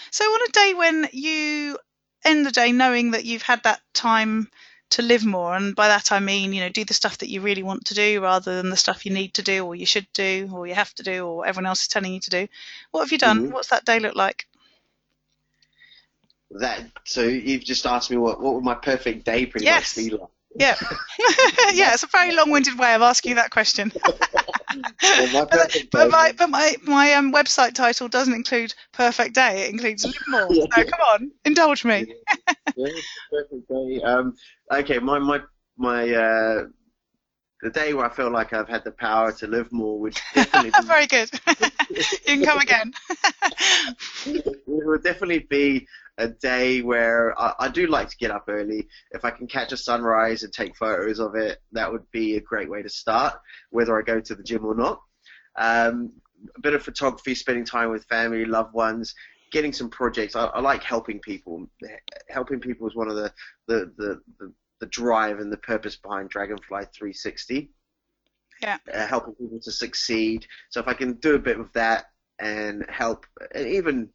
So 0.10 0.26
on 0.26 0.50
a 0.50 0.52
day 0.52 0.74
when 0.74 1.10
you 1.14 1.78
end 2.26 2.46
the 2.46 2.52
day 2.52 2.72
knowing 2.72 3.12
that 3.12 3.26
you've 3.26 3.44
had 3.44 3.64
that 3.64 3.82
time 3.94 4.50
to 4.92 5.04
live 5.04 5.24
more, 5.24 5.56
and 5.56 5.76
by 5.76 5.88
that 5.88 6.12
I 6.12 6.20
mean, 6.20 6.52
you 6.52 6.62
know, 6.62 6.70
do 6.70 6.84
the 6.84 6.96
stuff 6.96 7.20
that 7.20 7.30
you 7.30 7.42
really 7.42 7.64
want 7.64 7.86
to 7.86 7.94
do 7.94 8.22
rather 8.22 8.56
than 8.56 8.72
the 8.72 8.78
stuff 8.78 9.06
you 9.06 9.14
need 9.14 9.36
to 9.36 9.44
do, 9.44 9.64
or 9.64 9.76
you 9.76 9.86
should 9.86 10.08
do, 10.14 10.50
or 10.52 10.66
you 10.66 10.74
have 10.74 10.94
to 10.96 11.04
do, 11.04 11.26
or 11.26 11.46
everyone 11.46 11.68
else 11.68 11.84
is 11.84 11.88
telling 11.88 12.14
you 12.14 12.20
to 12.22 12.30
do. 12.32 12.48
What 12.90 13.02
have 13.02 13.12
you 13.12 13.20
done? 13.20 13.44
Mm-hmm. 13.44 13.54
What's 13.54 13.70
that 13.70 13.86
day 13.86 14.00
look 14.00 14.16
like? 14.16 14.48
That 16.50 16.82
so 17.06 17.22
you've 17.22 17.64
just 17.64 17.86
asked 17.86 18.10
me 18.10 18.18
what 18.18 18.42
what 18.42 18.56
would 18.56 18.64
my 18.64 18.76
perfect 18.76 19.26
day 19.26 19.46
pretty 19.46 19.66
yes. 19.66 19.96
much 19.96 20.06
be 20.06 20.12
like. 20.18 20.30
Yeah, 20.56 20.76
yeah. 21.74 21.94
It's 21.94 22.04
a 22.04 22.08
very 22.08 22.36
long-winded 22.36 22.78
way 22.78 22.94
of 22.94 23.02
asking 23.02 23.36
that 23.36 23.52
question. 23.52 23.92
well, 25.34 25.48
but, 25.50 25.78
but, 25.92 26.10
my 26.10 26.34
but 26.38 26.50
my 26.50 26.76
my 26.84 27.14
um, 27.14 27.32
website 27.32 27.74
title 27.74 28.08
doesn't 28.08 28.34
include 28.34 28.74
perfect 28.92 29.34
day. 29.36 29.64
It 29.64 29.72
includes 29.72 30.06
live 30.06 30.16
more. 30.28 30.48
yeah. 30.50 30.66
So 30.76 30.84
come 30.84 31.00
on, 31.14 31.32
indulge 31.46 31.86
me. 31.86 32.14
yeah, 32.76 32.88
perfect 33.32 33.70
day. 33.70 34.02
Um, 34.04 34.36
okay, 34.72 35.00
my 35.00 35.20
my 35.20 35.40
my 35.78 36.10
uh, 36.10 36.64
the 37.62 37.70
day 37.70 37.94
where 37.94 38.06
I 38.06 38.10
feel 38.10 38.32
like 38.32 38.54
I've 38.54 38.68
had 38.68 38.84
the 38.84 38.92
power 38.92 39.32
to 39.32 39.48
live 39.48 39.72
more 39.72 40.00
would 40.00 40.20
definitely 40.36 40.72
be... 40.72 40.88
very 40.88 41.08
good. 41.08 41.30
you 42.28 42.38
can 42.38 42.44
come 42.44 42.60
again. 42.60 42.92
it 44.26 44.58
would 44.68 45.04
definitely 45.04 45.48
be 45.50 45.88
a 46.22 46.28
day 46.28 46.82
where 46.82 47.40
I, 47.40 47.54
I, 47.60 47.68
do 47.70 47.88
like 47.88 48.10
to 48.10 48.18
get 48.18 48.32
up 48.32 48.46
early. 48.48 48.88
If 49.12 49.26
I 49.26 49.32
can 49.32 49.48
catch 49.48 49.72
a 49.72 49.78
sunrise 49.78 50.44
and 50.44 50.54
take 50.54 50.78
photos 50.78 51.20
of 51.20 51.36
it, 51.36 51.60
that 51.72 51.92
would 51.92 52.10
be 52.12 52.36
a 52.36 52.42
great 52.42 52.70
way 52.70 52.84
to 52.84 52.90
start, 52.90 53.34
whether 53.72 53.98
I 53.98 54.04
go 54.04 54.20
to 54.20 54.36
the 54.36 54.44
gym 54.44 54.66
or 54.66 54.76
not. 54.76 55.02
Um, 55.58 56.14
a 56.56 56.62
bit 56.62 56.74
of 56.74 56.84
photography, 56.84 57.36
spending 57.36 57.66
time 57.66 57.90
with 57.90 58.06
family, 58.06 58.46
loved 58.46 58.74
ones, 58.74 59.16
getting 59.52 59.74
some 59.74 59.90
projects. 59.90 60.36
I, 60.36 60.46
I 60.46 60.62
like 60.62 60.84
helping 60.84 61.20
people. 61.20 61.68
Helping 62.30 62.60
people 62.60 62.88
is 62.88 62.96
one 62.96 63.10
of 63.10 63.16
the, 63.16 63.34
the, 63.68 63.92
the, 63.98 64.22
the, 64.40 64.54
the 64.80 64.86
drive 64.88 65.40
and 65.40 65.52
the 65.52 65.58
purpose 65.58 65.96
behind 65.96 66.30
Dragonfly 66.30 66.86
360. 66.94 67.72
Yeah. 68.62 68.78
Uh, 68.94 69.08
helping 69.08 69.34
people 69.34 69.60
to 69.60 69.72
succeed. 69.72 70.46
So 70.70 70.80
if 70.80 70.88
I 70.88 70.94
can 70.94 71.14
do 71.14 71.34
a 71.34 71.40
bit 71.40 71.60
of 71.60 71.74
that 71.74 72.06
and 72.40 72.86
help, 72.90 73.26
and 73.56 73.68
even 73.68 74.10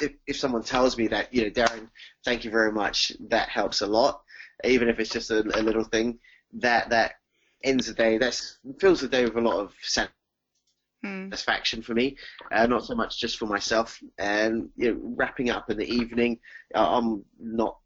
if, 0.00 0.12
if 0.26 0.36
someone 0.36 0.62
tells 0.62 0.96
me 0.96 1.06
that, 1.08 1.32
you 1.32 1.42
know, 1.42 1.50
Darren, 1.50 1.88
thank 2.24 2.44
you 2.44 2.50
very 2.50 2.72
much, 2.72 3.12
that 3.28 3.48
helps 3.48 3.80
a 3.80 3.86
lot. 3.86 4.22
Even 4.64 4.88
if 4.88 4.98
it's 4.98 5.10
just 5.10 5.30
a, 5.30 5.40
a 5.40 5.62
little 5.62 5.84
thing, 5.84 6.18
that 6.54 6.90
that 6.90 7.14
ends 7.62 7.86
the 7.86 7.94
day. 7.94 8.18
That 8.18 8.40
fills 8.78 9.00
the 9.00 9.08
day 9.08 9.24
with 9.24 9.36
a 9.36 9.40
lot 9.40 9.60
of 9.60 9.74
hmm. 11.02 11.26
satisfaction 11.28 11.82
for 11.82 11.94
me, 11.94 12.16
uh, 12.52 12.66
not 12.66 12.84
so 12.84 12.94
much 12.94 13.18
just 13.20 13.38
for 13.38 13.46
myself. 13.46 14.00
And 14.18 14.68
you 14.76 14.92
know, 14.92 15.00
wrapping 15.16 15.50
up 15.50 15.70
in 15.70 15.78
the 15.78 15.92
evening, 15.92 16.38
uh, 16.74 16.98
I'm 16.98 17.24
not. 17.40 17.78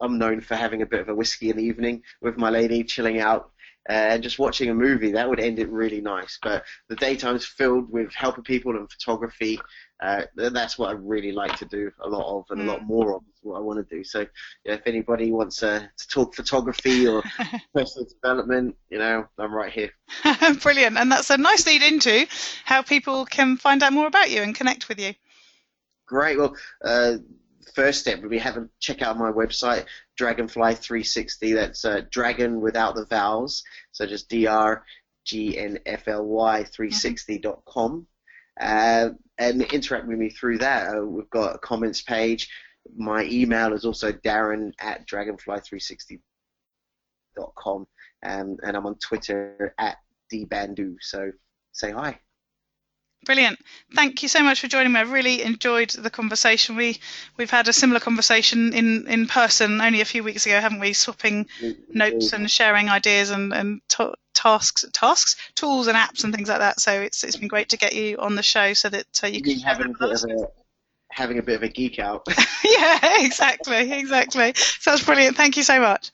I'm 0.00 0.18
known 0.18 0.40
for 0.40 0.56
having 0.56 0.82
a 0.82 0.86
bit 0.86 1.00
of 1.00 1.08
a 1.08 1.14
whiskey 1.14 1.50
in 1.50 1.56
the 1.56 1.62
evening 1.62 2.02
with 2.20 2.36
my 2.36 2.50
lady, 2.50 2.82
chilling 2.82 3.20
out, 3.20 3.52
and 3.88 4.22
just 4.22 4.38
watching 4.38 4.70
a 4.70 4.74
movie. 4.74 5.12
That 5.12 5.28
would 5.28 5.40
end 5.40 5.58
it 5.58 5.70
really 5.70 6.00
nice. 6.00 6.38
But 6.42 6.64
the 6.88 6.96
daytime's 6.96 7.44
filled 7.44 7.90
with 7.90 8.12
helping 8.14 8.44
people 8.44 8.76
and 8.76 8.90
photography, 8.90 9.60
uh, 10.02 10.22
that's 10.36 10.78
what 10.78 10.90
I 10.90 10.92
really 10.92 11.32
like 11.32 11.56
to 11.58 11.64
do 11.64 11.90
a 12.00 12.08
lot 12.08 12.38
of 12.38 12.44
and 12.50 12.62
a 12.62 12.64
lot 12.64 12.80
mm. 12.80 12.86
more 12.86 13.14
of 13.14 13.22
is 13.22 13.40
what 13.42 13.56
I 13.56 13.60
want 13.60 13.86
to 13.88 13.96
do. 13.96 14.02
So 14.04 14.26
yeah, 14.64 14.74
if 14.74 14.86
anybody 14.86 15.30
wants 15.32 15.62
uh, 15.62 15.86
to 15.96 16.08
talk 16.08 16.34
photography 16.34 17.06
or 17.06 17.22
personal 17.74 18.06
development, 18.08 18.76
you 18.90 18.98
know, 18.98 19.26
I'm 19.38 19.54
right 19.54 19.72
here. 19.72 19.90
Brilliant. 20.62 20.98
And 20.98 21.10
that's 21.10 21.30
a 21.30 21.36
nice 21.36 21.66
lead 21.66 21.82
into 21.82 22.26
how 22.64 22.82
people 22.82 23.24
can 23.24 23.56
find 23.56 23.82
out 23.82 23.92
more 23.92 24.06
about 24.06 24.30
you 24.30 24.42
and 24.42 24.54
connect 24.54 24.88
with 24.88 24.98
you. 24.98 25.14
Great. 26.06 26.38
Well, 26.38 26.54
uh, 26.84 27.14
first 27.72 28.00
step 28.00 28.20
would 28.20 28.30
be 28.30 28.38
have 28.38 28.56
a 28.56 28.68
check 28.80 29.02
out 29.02 29.18
my 29.18 29.30
website, 29.30 29.84
Dragonfly 30.16 30.76
360. 30.76 31.52
That's 31.52 31.84
uh, 31.84 32.02
dragon 32.10 32.60
without 32.60 32.94
the 32.94 33.06
vowels. 33.06 33.62
So 33.92 34.06
just 34.06 34.28
D 34.28 34.46
R 34.46 34.84
G 35.24 35.58
N 35.58 35.78
F 35.86 36.08
L 36.08 36.24
Y 36.24 36.64
360.com 36.64 38.06
uh, 38.60 39.08
and 39.38 39.62
interact 39.72 40.06
with 40.06 40.18
me 40.18 40.30
through 40.30 40.58
that. 40.58 40.96
Uh, 40.96 41.04
we've 41.04 41.30
got 41.30 41.56
a 41.56 41.58
comments 41.58 42.02
page. 42.02 42.48
My 42.96 43.24
email 43.24 43.72
is 43.72 43.84
also 43.84 44.12
darren 44.12 44.72
at 44.78 45.08
dragonfly360.com, 45.08 47.76
um, 47.76 47.86
and 48.22 48.76
I'm 48.76 48.86
on 48.86 48.94
Twitter 48.96 49.74
at 49.78 49.96
dbandu. 50.32 50.96
So 51.00 51.32
say 51.72 51.90
hi. 51.90 52.20
Brilliant. 53.24 53.58
Thank 53.94 54.22
you 54.22 54.28
so 54.28 54.42
much 54.42 54.60
for 54.60 54.68
joining 54.68 54.92
me. 54.92 55.00
I 55.00 55.02
really 55.02 55.42
enjoyed 55.42 55.90
the 55.90 56.10
conversation. 56.10 56.76
We 56.76 56.98
we've 57.36 57.50
had 57.50 57.68
a 57.68 57.72
similar 57.72 58.00
conversation 58.00 58.72
in, 58.72 59.06
in 59.08 59.26
person 59.26 59.80
only 59.80 60.00
a 60.00 60.04
few 60.04 60.22
weeks 60.22 60.46
ago, 60.46 60.60
haven't 60.60 60.80
we? 60.80 60.92
Swapping 60.92 61.46
notes 61.88 62.32
and 62.32 62.50
sharing 62.50 62.88
ideas 62.88 63.30
and 63.30 63.52
and 63.52 63.80
tasks, 64.34 64.84
tasks, 64.92 65.36
tools, 65.54 65.86
and 65.86 65.96
apps 65.96 66.24
and 66.24 66.34
things 66.34 66.48
like 66.48 66.58
that. 66.58 66.80
So 66.80 67.00
it's 67.00 67.24
it's 67.24 67.36
been 67.36 67.48
great 67.48 67.70
to 67.70 67.76
get 67.76 67.94
you 67.94 68.18
on 68.18 68.34
the 68.34 68.42
show 68.42 68.74
so 68.74 68.88
that 68.90 69.20
uh, 69.22 69.26
you 69.28 69.42
can 69.42 69.58
having 69.60 69.90
a, 69.90 69.98
bit 69.98 70.10
of 70.10 70.30
a, 70.30 70.46
having 71.10 71.38
a 71.38 71.42
bit 71.42 71.56
of 71.56 71.62
a 71.62 71.68
geek 71.68 71.98
out. 71.98 72.26
yeah, 72.64 73.24
exactly, 73.24 73.92
exactly. 73.92 74.52
Sounds 74.56 75.04
brilliant. 75.04 75.36
Thank 75.36 75.56
you 75.56 75.62
so 75.62 75.80
much. 75.80 76.10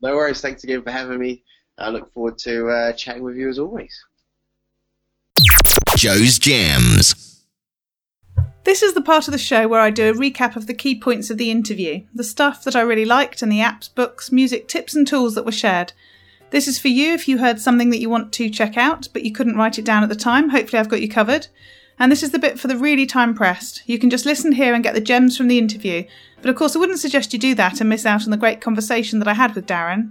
No 0.00 0.14
worries. 0.14 0.40
Thanks 0.40 0.62
again 0.64 0.82
for 0.82 0.90
having 0.90 1.18
me. 1.18 1.42
I 1.78 1.90
look 1.90 2.12
forward 2.12 2.38
to 2.38 2.68
uh, 2.68 2.92
chatting 2.92 3.22
with 3.22 3.36
you 3.36 3.48
as 3.48 3.58
always. 3.58 4.04
Jo's 5.96 6.38
Gems. 6.38 7.42
This 8.64 8.82
is 8.82 8.92
the 8.92 9.00
part 9.00 9.28
of 9.28 9.32
the 9.32 9.38
show 9.38 9.66
where 9.66 9.80
I 9.80 9.88
do 9.88 10.10
a 10.10 10.12
recap 10.12 10.54
of 10.54 10.66
the 10.66 10.74
key 10.74 10.94
points 11.00 11.30
of 11.30 11.38
the 11.38 11.50
interview, 11.50 12.02
the 12.14 12.22
stuff 12.22 12.64
that 12.64 12.76
I 12.76 12.82
really 12.82 13.06
liked, 13.06 13.40
and 13.40 13.50
the 13.50 13.60
apps, 13.60 13.88
books, 13.94 14.30
music, 14.30 14.68
tips, 14.68 14.94
and 14.94 15.06
tools 15.06 15.34
that 15.34 15.46
were 15.46 15.52
shared. 15.52 15.94
This 16.50 16.68
is 16.68 16.78
for 16.78 16.88
you 16.88 17.14
if 17.14 17.26
you 17.26 17.38
heard 17.38 17.58
something 17.60 17.88
that 17.88 17.98
you 17.98 18.10
want 18.10 18.30
to 18.34 18.50
check 18.50 18.76
out, 18.76 19.08
but 19.14 19.24
you 19.24 19.32
couldn't 19.32 19.56
write 19.56 19.78
it 19.78 19.86
down 19.86 20.02
at 20.02 20.10
the 20.10 20.16
time. 20.16 20.50
Hopefully, 20.50 20.78
I've 20.78 20.90
got 20.90 21.00
you 21.00 21.08
covered. 21.08 21.46
And 21.98 22.12
this 22.12 22.22
is 22.22 22.30
the 22.30 22.38
bit 22.38 22.60
for 22.60 22.68
the 22.68 22.76
really 22.76 23.06
time 23.06 23.34
pressed. 23.34 23.82
You 23.86 23.98
can 23.98 24.10
just 24.10 24.26
listen 24.26 24.52
here 24.52 24.74
and 24.74 24.84
get 24.84 24.92
the 24.92 25.00
gems 25.00 25.34
from 25.34 25.48
the 25.48 25.56
interview. 25.56 26.04
But 26.42 26.50
of 26.50 26.56
course, 26.56 26.76
I 26.76 26.78
wouldn't 26.78 26.98
suggest 26.98 27.32
you 27.32 27.38
do 27.38 27.54
that 27.54 27.80
and 27.80 27.88
miss 27.88 28.04
out 28.04 28.24
on 28.24 28.30
the 28.30 28.36
great 28.36 28.60
conversation 28.60 29.18
that 29.20 29.28
I 29.28 29.32
had 29.32 29.54
with 29.54 29.66
Darren. 29.66 30.10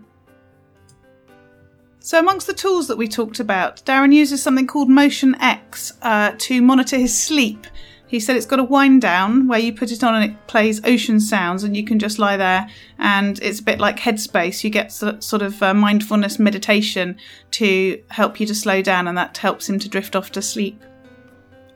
So, 2.06 2.20
amongst 2.20 2.45
the 2.45 2.53
tools 2.53 2.88
that 2.88 2.97
we 2.97 3.08
talked 3.08 3.39
about, 3.39 3.84
Darren 3.84 4.14
uses 4.14 4.41
something 4.43 4.68
called 4.68 4.89
MotionX 4.89 5.93
uh, 6.03 6.36
to 6.38 6.62
monitor 6.62 6.97
his 6.97 7.20
sleep 7.20 7.66
he 8.08 8.20
said 8.20 8.36
it's 8.36 8.45
got 8.45 8.60
a 8.60 8.64
wind 8.64 9.01
down 9.01 9.47
where 9.47 9.60
you 9.60 9.74
put 9.74 9.91
it 9.91 10.03
on 10.03 10.16
and 10.16 10.32
it 10.32 10.47
plays 10.47 10.84
ocean 10.86 11.20
sounds, 11.20 11.64
and 11.64 11.76
you 11.76 11.84
can 11.84 11.97
just 11.97 12.20
lie 12.20 12.38
there. 12.38 12.70
And 12.99 13.39
it's 13.41 13.60
a 13.60 13.64
bit 13.64 13.80
like 13.80 13.99
Headspace. 13.99 14.64
You 14.64 14.70
get 14.70 14.91
sort 14.91 15.41
of 15.41 15.62
uh, 15.64 15.74
mindfulness 15.74 16.38
meditation 16.38 17.18
to 17.51 18.01
help 18.12 18.39
you 18.39 18.45
to 18.45 18.56
slow 18.56 18.82
down, 18.82 19.08
and 19.08 19.18
that 19.18 19.38
helps 19.38 19.68
him 19.68 19.80
to 19.80 19.89
drift 19.89 20.16
off 20.16 20.32
to 20.34 20.41
sleep. 20.41 20.82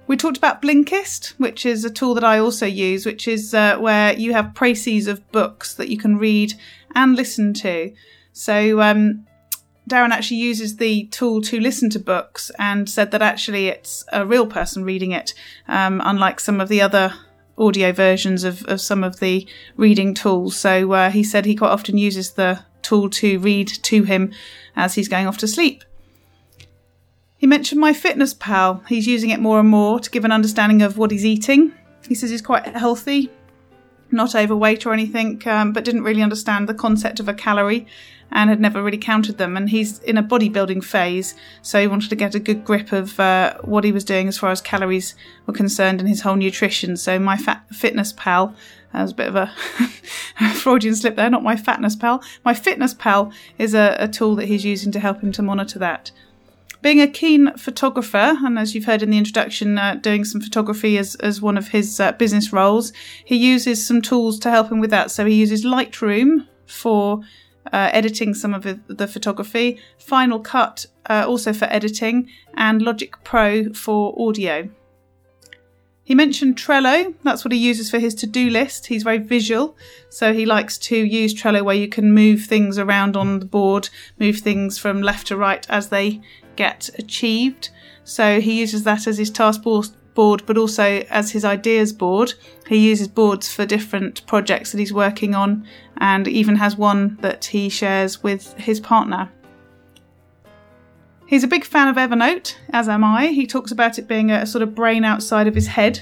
We 0.07 0.17
talked 0.17 0.37
about 0.37 0.61
Blinkist, 0.61 1.33
which 1.39 1.65
is 1.65 1.83
a 1.83 1.89
tool 1.89 2.13
that 2.13 2.23
I 2.23 2.39
also 2.39 2.65
use, 2.65 3.05
which 3.05 3.27
is 3.27 3.53
uh, 3.53 3.77
where 3.77 4.13
you 4.13 4.33
have 4.33 4.53
précis 4.53 5.07
of 5.07 5.31
books 5.31 5.73
that 5.75 5.89
you 5.89 5.97
can 5.97 6.17
read 6.17 6.53
and 6.95 7.15
listen 7.15 7.53
to. 7.55 7.93
So 8.33 8.81
um, 8.81 9.25
Darren 9.89 10.11
actually 10.11 10.37
uses 10.37 10.77
the 10.77 11.05
tool 11.05 11.41
to 11.41 11.59
listen 11.59 11.89
to 11.91 11.99
books 11.99 12.51
and 12.59 12.89
said 12.89 13.11
that 13.11 13.21
actually 13.21 13.67
it's 13.67 14.05
a 14.13 14.25
real 14.25 14.47
person 14.47 14.83
reading 14.83 15.11
it, 15.11 15.33
um, 15.67 16.01
unlike 16.03 16.39
some 16.39 16.61
of 16.61 16.69
the 16.69 16.81
other 16.81 17.13
audio 17.57 17.91
versions 17.91 18.43
of, 18.43 18.63
of 18.65 18.79
some 18.79 19.03
of 19.03 19.19
the 19.19 19.47
reading 19.75 20.13
tools. 20.13 20.55
So 20.55 20.91
uh, 20.93 21.09
he 21.09 21.23
said 21.23 21.45
he 21.45 21.55
quite 21.55 21.71
often 21.71 21.97
uses 21.97 22.33
the 22.33 22.63
tool 22.81 23.09
to 23.09 23.39
read 23.39 23.67
to 23.67 24.03
him 24.03 24.31
as 24.75 24.95
he's 24.95 25.09
going 25.09 25.27
off 25.27 25.37
to 25.39 25.47
sleep. 25.47 25.83
He 27.37 27.47
mentioned 27.47 27.81
MyFitnessPal. 27.81 28.87
He's 28.87 29.07
using 29.07 29.29
it 29.29 29.39
more 29.39 29.59
and 29.59 29.69
more 29.69 29.99
to 29.99 30.09
give 30.09 30.25
an 30.25 30.31
understanding 30.31 30.81
of 30.81 30.97
what 30.97 31.11
he's 31.11 31.25
eating. 31.25 31.73
He 32.07 32.15
says 32.15 32.29
he's 32.29 32.41
quite 32.41 32.65
healthy 32.65 33.29
not 34.11 34.35
overweight 34.35 34.85
or 34.85 34.93
anything, 34.93 35.41
um, 35.47 35.73
but 35.73 35.85
didn't 35.85 36.03
really 36.03 36.21
understand 36.21 36.67
the 36.67 36.73
concept 36.73 37.19
of 37.19 37.27
a 37.27 37.33
calorie 37.33 37.87
and 38.31 38.49
had 38.49 38.59
never 38.59 38.81
really 38.83 38.97
counted 38.97 39.37
them. 39.37 39.57
And 39.57 39.69
he's 39.69 39.99
in 39.99 40.17
a 40.17 40.23
bodybuilding 40.23 40.83
phase, 40.83 41.35
so 41.61 41.79
he 41.79 41.87
wanted 41.87 42.09
to 42.09 42.15
get 42.15 42.35
a 42.35 42.39
good 42.39 42.63
grip 42.63 42.91
of 42.91 43.19
uh, 43.19 43.55
what 43.61 43.83
he 43.83 43.91
was 43.91 44.03
doing 44.03 44.27
as 44.27 44.37
far 44.37 44.51
as 44.51 44.61
calories 44.61 45.15
were 45.45 45.53
concerned 45.53 45.99
and 45.99 46.09
his 46.09 46.21
whole 46.21 46.35
nutrition. 46.35 46.97
So 46.97 47.19
my 47.19 47.37
fat 47.37 47.63
fitness 47.71 48.13
pal. 48.13 48.55
That 48.93 49.03
was 49.03 49.11
a 49.11 49.15
bit 49.15 49.27
of 49.27 49.35
a 50.39 50.53
Freudian 50.53 50.95
slip 50.95 51.15
there, 51.15 51.29
not 51.29 51.43
my 51.43 51.55
fatness 51.55 51.95
pal. 51.95 52.23
MyFitnessPal 52.45 53.31
is 53.59 53.75
a, 53.75 53.95
a 53.99 54.07
tool 54.07 54.35
that 54.35 54.47
he's 54.47 54.65
using 54.65 54.91
to 54.93 54.99
help 54.99 55.21
him 55.21 55.31
to 55.33 55.43
monitor 55.43 55.77
that. 55.79 56.11
Being 56.81 57.01
a 57.01 57.07
keen 57.07 57.55
photographer, 57.57 58.37
and 58.39 58.57
as 58.57 58.73
you've 58.73 58.85
heard 58.85 59.03
in 59.03 59.09
the 59.09 59.17
introduction, 59.17 59.77
uh, 59.77 59.95
doing 59.95 60.23
some 60.23 60.39
photography 60.39 60.97
as, 60.97 61.15
as 61.15 61.41
one 61.41 61.57
of 61.57 61.67
his 61.67 61.99
uh, 61.99 62.13
business 62.13 62.53
roles, 62.53 62.93
he 63.25 63.35
uses 63.35 63.85
some 63.85 64.01
tools 64.01 64.39
to 64.39 64.49
help 64.49 64.71
him 64.71 64.79
with 64.79 64.89
that. 64.89 65.11
So 65.11 65.25
he 65.25 65.35
uses 65.35 65.65
Lightroom 65.65 66.47
for 66.65 67.21
uh, 67.67 67.89
editing 67.91 68.33
some 68.33 68.53
of 68.53 68.63
the 68.87 69.07
photography, 69.07 69.79
Final 69.97 70.39
Cut 70.39 70.85
uh, 71.09 71.25
also 71.27 71.53
for 71.53 71.65
editing, 71.65 72.29
and 72.55 72.81
Logic 72.81 73.15
Pro 73.23 73.71
for 73.73 74.15
audio. 74.17 74.69
He 76.03 76.15
mentioned 76.15 76.57
Trello. 76.57 77.13
That's 77.21 77.45
what 77.45 77.51
he 77.51 77.59
uses 77.59 77.91
for 77.91 77.99
his 77.99 78.15
to 78.15 78.25
do 78.25 78.49
list. 78.49 78.87
He's 78.87 79.03
very 79.03 79.19
visual, 79.19 79.77
so 80.09 80.33
he 80.33 80.43
likes 80.43 80.79
to 80.79 80.97
use 80.97 81.35
Trello 81.35 81.63
where 81.63 81.75
you 81.75 81.87
can 81.87 82.11
move 82.11 82.45
things 82.45 82.79
around 82.79 83.15
on 83.15 83.37
the 83.37 83.45
board, 83.45 83.89
move 84.17 84.39
things 84.39 84.79
from 84.79 85.03
left 85.03 85.27
to 85.27 85.37
right 85.37 85.69
as 85.69 85.89
they 85.89 86.21
get 86.55 86.89
achieved. 86.97 87.69
So 88.03 88.41
he 88.41 88.59
uses 88.59 88.85
that 88.85 89.05
as 89.05 89.19
his 89.19 89.29
task 89.29 89.61
board, 89.61 89.89
but 90.15 90.57
also 90.57 91.05
as 91.09 91.31
his 91.31 91.45
ideas 91.45 91.93
board. 91.93 92.33
He 92.67 92.77
uses 92.89 93.07
boards 93.07 93.53
for 93.53 93.65
different 93.65 94.25
projects 94.27 94.71
that 94.71 94.79
he's 94.79 94.93
working 94.93 95.33
on, 95.35 95.65
and 95.97 96.27
even 96.27 96.55
has 96.57 96.75
one 96.75 97.17
that 97.21 97.45
he 97.45 97.69
shares 97.69 98.21
with 98.21 98.53
his 98.53 98.79
partner. 98.79 99.31
He's 101.25 101.43
a 101.43 101.47
big 101.47 101.63
fan 101.63 101.87
of 101.87 101.95
Evernote, 101.95 102.55
as 102.71 102.89
am 102.89 103.03
I. 103.03 103.27
He 103.27 103.45
talks 103.45 103.71
about 103.71 103.99
it 103.99 104.07
being 104.07 104.31
a 104.31 104.45
sort 104.45 104.63
of 104.63 104.73
brain 104.73 105.05
outside 105.05 105.47
of 105.47 105.55
his 105.55 105.67
head, 105.67 106.01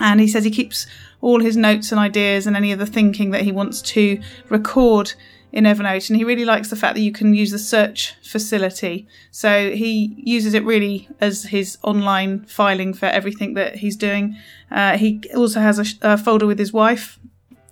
and 0.00 0.18
he 0.18 0.26
says 0.26 0.44
he 0.44 0.50
keeps 0.50 0.86
all 1.20 1.40
his 1.40 1.56
notes 1.56 1.92
and 1.92 1.98
ideas 1.98 2.46
and 2.46 2.56
any 2.56 2.72
of 2.72 2.78
the 2.78 2.86
thinking 2.86 3.30
that 3.32 3.42
he 3.42 3.52
wants 3.52 3.82
to 3.82 4.18
record 4.48 5.12
in 5.52 5.64
Evernote, 5.64 6.08
and 6.08 6.16
he 6.16 6.24
really 6.24 6.44
likes 6.44 6.70
the 6.70 6.76
fact 6.76 6.94
that 6.94 7.00
you 7.00 7.12
can 7.12 7.34
use 7.34 7.50
the 7.50 7.58
search 7.58 8.14
facility. 8.22 9.06
So 9.30 9.70
he 9.70 10.14
uses 10.16 10.54
it 10.54 10.64
really 10.64 11.08
as 11.20 11.44
his 11.44 11.78
online 11.82 12.44
filing 12.44 12.94
for 12.94 13.06
everything 13.06 13.54
that 13.54 13.76
he's 13.76 13.96
doing. 13.96 14.36
Uh, 14.70 14.96
he 14.96 15.20
also 15.34 15.60
has 15.60 15.78
a, 15.78 16.12
a, 16.12 16.16
folder 16.16 16.46
with 16.46 16.58
his 16.58 16.72
wife, 16.72 17.18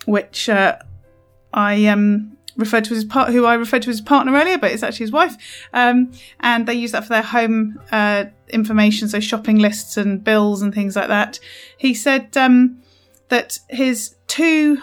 which 0.07 0.49
uh, 0.49 0.77
I 1.53 1.87
um, 1.87 2.37
referred 2.57 2.85
to 2.85 2.95
as 2.95 3.05
part, 3.05 3.31
who 3.31 3.47
I 3.47 3.55
referred 3.55 3.83
to 3.83 3.91
as 3.91 4.01
partner 4.01 4.35
earlier, 4.35 4.59
but 4.59 4.73
it's 4.73 4.83
actually 4.83 5.05
his 5.05 5.13
wife. 5.13 5.37
Um, 5.73 6.13
and 6.41 6.67
they 6.67 6.75
use 6.75 6.93
that 6.93 7.05
for 7.05 7.11
their 7.11 7.23
home 7.23 7.81
uh, 7.93 8.25
information, 8.49 9.09
so 9.09 9.21
shopping 9.21 9.59
lists 9.59 9.97
and 9.97 10.23
bills 10.23 10.61
and 10.61 10.75
things 10.75 10.97
like 10.97 11.09
that. 11.09 11.39
He 11.79 11.95
said 11.95 12.37
um, 12.37 12.83
that 13.29 13.61
his 13.69 14.17
two 14.27 14.83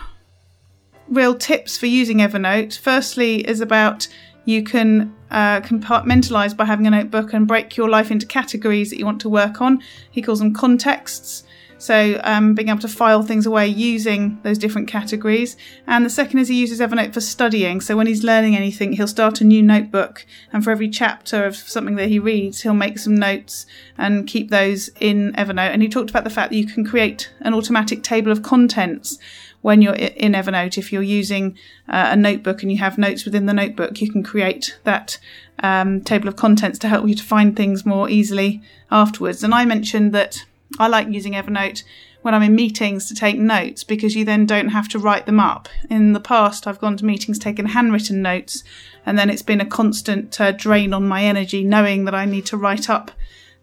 real 1.08 1.36
tips 1.36 1.78
for 1.78 1.86
using 1.86 2.18
Evernote. 2.18 2.78
Firstly, 2.78 3.48
is 3.48 3.62
about 3.62 4.08
you 4.46 4.64
can 4.64 5.16
uh, 5.32 5.60
compartmentalize 5.62 6.56
by 6.56 6.66
having 6.66 6.88
a 6.88 6.92
notebook 6.92 7.34
and 7.34 7.48
break 7.48 7.76
your 7.76 7.90
life 7.90 8.12
into 8.12 8.26
categories 8.26 8.92
that 8.92 9.00
you 9.00 9.06
want 9.06 9.22
to 9.22 9.30
work 9.30 9.60
on. 9.60 9.82
He 10.10 10.22
calls 10.22 10.40
them 10.40 10.54
contexts. 10.54 11.44
So, 11.78 12.22
um, 12.24 12.56
being 12.56 12.70
able 12.70 12.80
to 12.80 12.88
file 12.88 13.22
things 13.22 13.46
away 13.46 13.68
using 13.68 14.40
those 14.44 14.58
different 14.58 14.88
categories. 14.88 15.58
And 15.86 16.06
the 16.06 16.10
second 16.10 16.40
is 16.40 16.48
he 16.48 16.56
uses 16.56 16.80
Evernote 16.80 17.14
for 17.14 17.20
studying. 17.20 17.82
So, 17.82 17.98
when 17.98 18.08
he's 18.08 18.24
learning 18.24 18.56
anything, 18.56 18.94
he'll 18.94 19.08
start 19.08 19.42
a 19.42 19.44
new 19.44 19.62
notebook. 19.62 20.26
And 20.54 20.64
for 20.64 20.72
every 20.72 20.90
chapter 20.90 21.44
of 21.44 21.56
something 21.56 21.96
that 21.96 22.08
he 22.08 22.18
reads, 22.18 22.62
he'll 22.62 22.74
make 22.74 22.98
some 22.98 23.16
notes 23.16 23.66
and 23.98 24.26
keep 24.26 24.50
those 24.50 24.90
in 25.02 25.34
Evernote. 25.34 25.74
And 25.74 25.82
he 25.82 25.90
talked 25.90 26.10
about 26.10 26.24
the 26.24 26.30
fact 26.30 26.52
that 26.52 26.58
you 26.58 26.66
can 26.66 26.86
create 26.86 27.30
an 27.42 27.54
automatic 27.54 28.04
table 28.04 28.32
of 28.32 28.42
contents 28.42 29.20
when 29.66 29.82
you're 29.82 29.96
in 29.96 30.34
Evernote, 30.34 30.78
if 30.78 30.94
you're 30.94 31.02
using 31.02 31.58
uh, 31.90 32.10
a 32.12 32.16
notebook 32.16 32.62
and 32.62 32.72
you 32.72 32.78
have 32.78 33.00
notes 33.00 33.26
within 33.26 33.48
the 33.48 33.54
notebook, 33.54 34.00
you 34.00 34.12
can 34.12 34.22
create 34.22 34.78
that 34.84 35.18
um, 35.64 36.02
table 36.02 36.28
of 36.28 36.36
contents 36.36 36.78
to 36.78 36.88
help 36.88 37.08
you 37.08 37.16
to 37.16 37.24
find 37.24 37.56
things 37.56 37.84
more 37.84 38.08
easily 38.08 38.62
afterwards. 38.92 39.44
And 39.44 39.56
I 39.56 39.66
mentioned 39.66 40.14
that 40.14 40.46
I 40.78 40.88
like 40.88 41.08
using 41.08 41.34
Evernote 41.34 41.84
when 42.22 42.36
I'm 42.36 42.44
in 42.44 42.54
meetings 42.54 43.08
to 43.08 43.16
take 43.16 43.40
notes 43.40 43.84
because 43.84 44.16
you 44.16 44.24
then 44.24 44.46
don't 44.46 44.70
have 44.70 44.88
to 44.90 45.00
write 45.00 45.26
them 45.26 45.40
up. 45.40 45.68
In 45.90 46.14
the 46.14 46.20
past, 46.20 46.68
I've 46.68 46.80
gone 46.80 46.98
to 46.98 47.06
meetings 47.06 47.40
taken 47.40 47.66
handwritten 47.66 48.22
notes, 48.22 48.64
and 49.04 49.18
then 49.18 49.32
it's 49.32 49.42
been 49.42 49.62
a 49.62 49.66
constant 49.66 50.40
uh, 50.40 50.52
drain 50.52 50.94
on 50.94 51.08
my 51.08 51.24
energy 51.24 51.64
knowing 51.64 52.06
that 52.06 52.14
I 52.14 52.26
need 52.26 52.46
to 52.46 52.58
write 52.58 52.88
up 52.88 53.10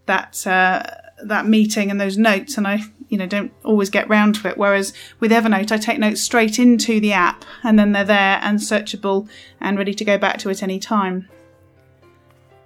that 0.07 0.45
uh, 0.45 0.83
that 1.23 1.45
meeting 1.45 1.89
and 1.89 2.01
those 2.01 2.17
notes, 2.17 2.57
and 2.57 2.67
I 2.67 2.81
you 3.13 3.19
know 3.19 3.27
don't 3.27 3.53
always 3.63 3.91
get 3.91 4.09
round 4.09 4.33
to 4.33 4.47
it. 4.47 4.57
Whereas 4.57 4.91
with 5.19 5.31
evernote 5.31 5.71
i 5.71 5.77
take 5.77 5.99
notes 5.99 6.19
straight 6.19 6.57
into 6.57 6.99
the 6.99 7.13
app 7.13 7.45
and 7.63 7.77
then 7.77 7.91
they're 7.91 8.03
there 8.03 8.39
and 8.41 8.57
searchable 8.57 9.29
and 9.61 9.77
ready 9.77 9.93
to 9.93 10.03
go 10.03 10.17
back 10.17 10.39
to 10.39 10.49
at 10.49 10.63
any 10.63 10.79
time 10.79 11.29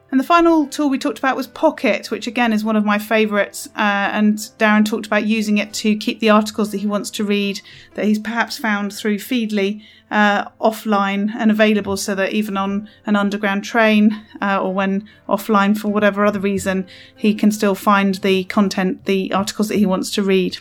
and 0.10 0.20
the 0.20 0.24
final 0.24 0.68
tool 0.68 0.90
we 0.90 0.98
talked 0.98 1.20
about 1.20 1.36
was 1.36 1.48
Pocket, 1.48 2.10
which 2.12 2.28
again 2.28 2.54
is 2.54 2.64
one 2.64 2.78
of 2.78 2.86
my 2.86 2.98
favourites. 2.98 3.68
Uh, 3.76 4.10
and 4.14 4.38
Darren 4.58 4.86
talked 4.86 5.06
about 5.06 5.26
using 5.26 5.58
it 5.58 5.74
to 5.76 5.98
keep 5.98 6.20
the 6.20 6.30
articles 6.30 6.72
that 6.72 6.78
he 6.78 6.88
wants 6.88 7.10
to 7.12 7.26
read 7.26 7.60
that 7.96 8.06
he's 8.06 8.20
perhaps 8.20 8.58
found 8.58 8.94
through 8.94 9.18
Feedly 9.18 9.84
uh, 10.10 10.48
offline 10.62 11.34
and 11.36 11.52
available 11.52 11.98
so 11.98 12.16
that 12.16 12.32
even 12.32 12.56
on 12.56 12.90
an 13.06 13.18
underground 13.18 13.66
train 13.66 14.24
uh, 14.42 14.62
or 14.62 14.74
when 14.74 15.10
offline 15.28 15.78
for 15.78 15.90
whatever 15.90 16.26
other 16.26 16.40
reason, 16.40 16.88
he 17.16 17.36
can 17.36 17.52
still 17.52 17.76
find 17.76 18.16
the 18.16 18.46
content, 18.46 19.04
the 19.06 19.34
articles 19.34 19.68
that 19.68 19.78
he 19.78 19.86
wants 19.86 20.10
to 20.12 20.24
read. 20.24 20.58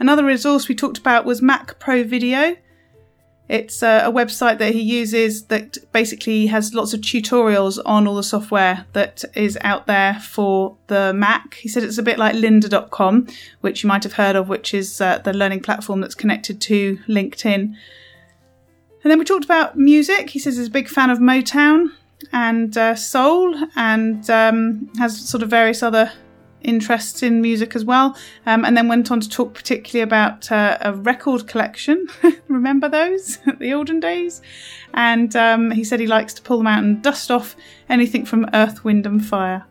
Another 0.00 0.24
resource 0.24 0.66
we 0.66 0.74
talked 0.74 0.98
about 0.98 1.24
was 1.24 1.40
Mac 1.40 1.78
Pro 1.78 2.02
Video. 2.02 2.56
It's 3.48 3.82
a, 3.82 4.06
a, 4.06 4.12
website 4.12 4.58
that 4.58 4.72
he 4.72 4.80
uses 4.80 5.46
that 5.46 5.76
basically 5.92 6.46
has 6.46 6.74
lots 6.74 6.94
of 6.94 7.00
tutorials 7.00 7.78
on 7.84 8.06
all 8.06 8.14
the 8.14 8.22
software 8.22 8.86
that 8.92 9.24
is 9.34 9.58
out 9.62 9.86
there 9.86 10.14
for 10.14 10.76
the 10.86 11.12
Mac. 11.12 11.54
He 11.54 11.68
said 11.68 11.82
it's 11.82 11.98
a 11.98 12.02
bit 12.02 12.18
like 12.18 12.34
lynda.com, 12.34 13.26
which 13.60 13.82
you 13.82 13.88
might 13.88 14.04
have 14.04 14.14
heard 14.14 14.36
of, 14.36 14.48
which 14.48 14.72
is 14.72 15.00
uh, 15.00 15.18
the 15.18 15.32
learning 15.32 15.60
platform 15.60 16.00
that's 16.00 16.14
connected 16.14 16.60
to 16.62 16.98
LinkedIn. 17.08 17.74
And 19.04 19.10
then 19.10 19.18
we 19.18 19.24
talked 19.24 19.44
about 19.44 19.76
music. 19.76 20.30
He 20.30 20.38
says 20.38 20.56
he's 20.56 20.68
a 20.68 20.70
big 20.70 20.88
fan 20.88 21.10
of 21.10 21.18
Motown 21.18 21.88
and 22.32 22.76
uh, 22.78 22.94
soul 22.94 23.54
and 23.74 24.28
um, 24.30 24.88
has 24.98 25.28
sort 25.28 25.42
of 25.42 25.50
various 25.50 25.82
other 25.82 26.12
interests 26.64 27.22
in 27.22 27.40
music 27.40 27.74
as 27.76 27.84
well, 27.84 28.16
um, 28.46 28.64
and 28.64 28.76
then 28.76 28.88
went 28.88 29.10
on 29.10 29.20
to 29.20 29.28
talk 29.28 29.54
particularly 29.54 30.02
about 30.02 30.50
uh, 30.50 30.78
a 30.80 30.94
record 30.94 31.46
collection. 31.46 32.06
Remember 32.48 32.88
those, 32.88 33.38
the 33.58 33.72
olden 33.72 34.00
days? 34.00 34.42
And 34.94 35.34
um, 35.36 35.70
he 35.70 35.84
said 35.84 36.00
he 36.00 36.06
likes 36.06 36.34
to 36.34 36.42
pull 36.42 36.58
them 36.58 36.66
out 36.66 36.82
and 36.82 37.02
dust 37.02 37.30
off 37.30 37.56
anything 37.88 38.24
from 38.24 38.48
Earth, 38.52 38.84
Wind, 38.84 39.06
and 39.06 39.24
Fire. 39.24 39.64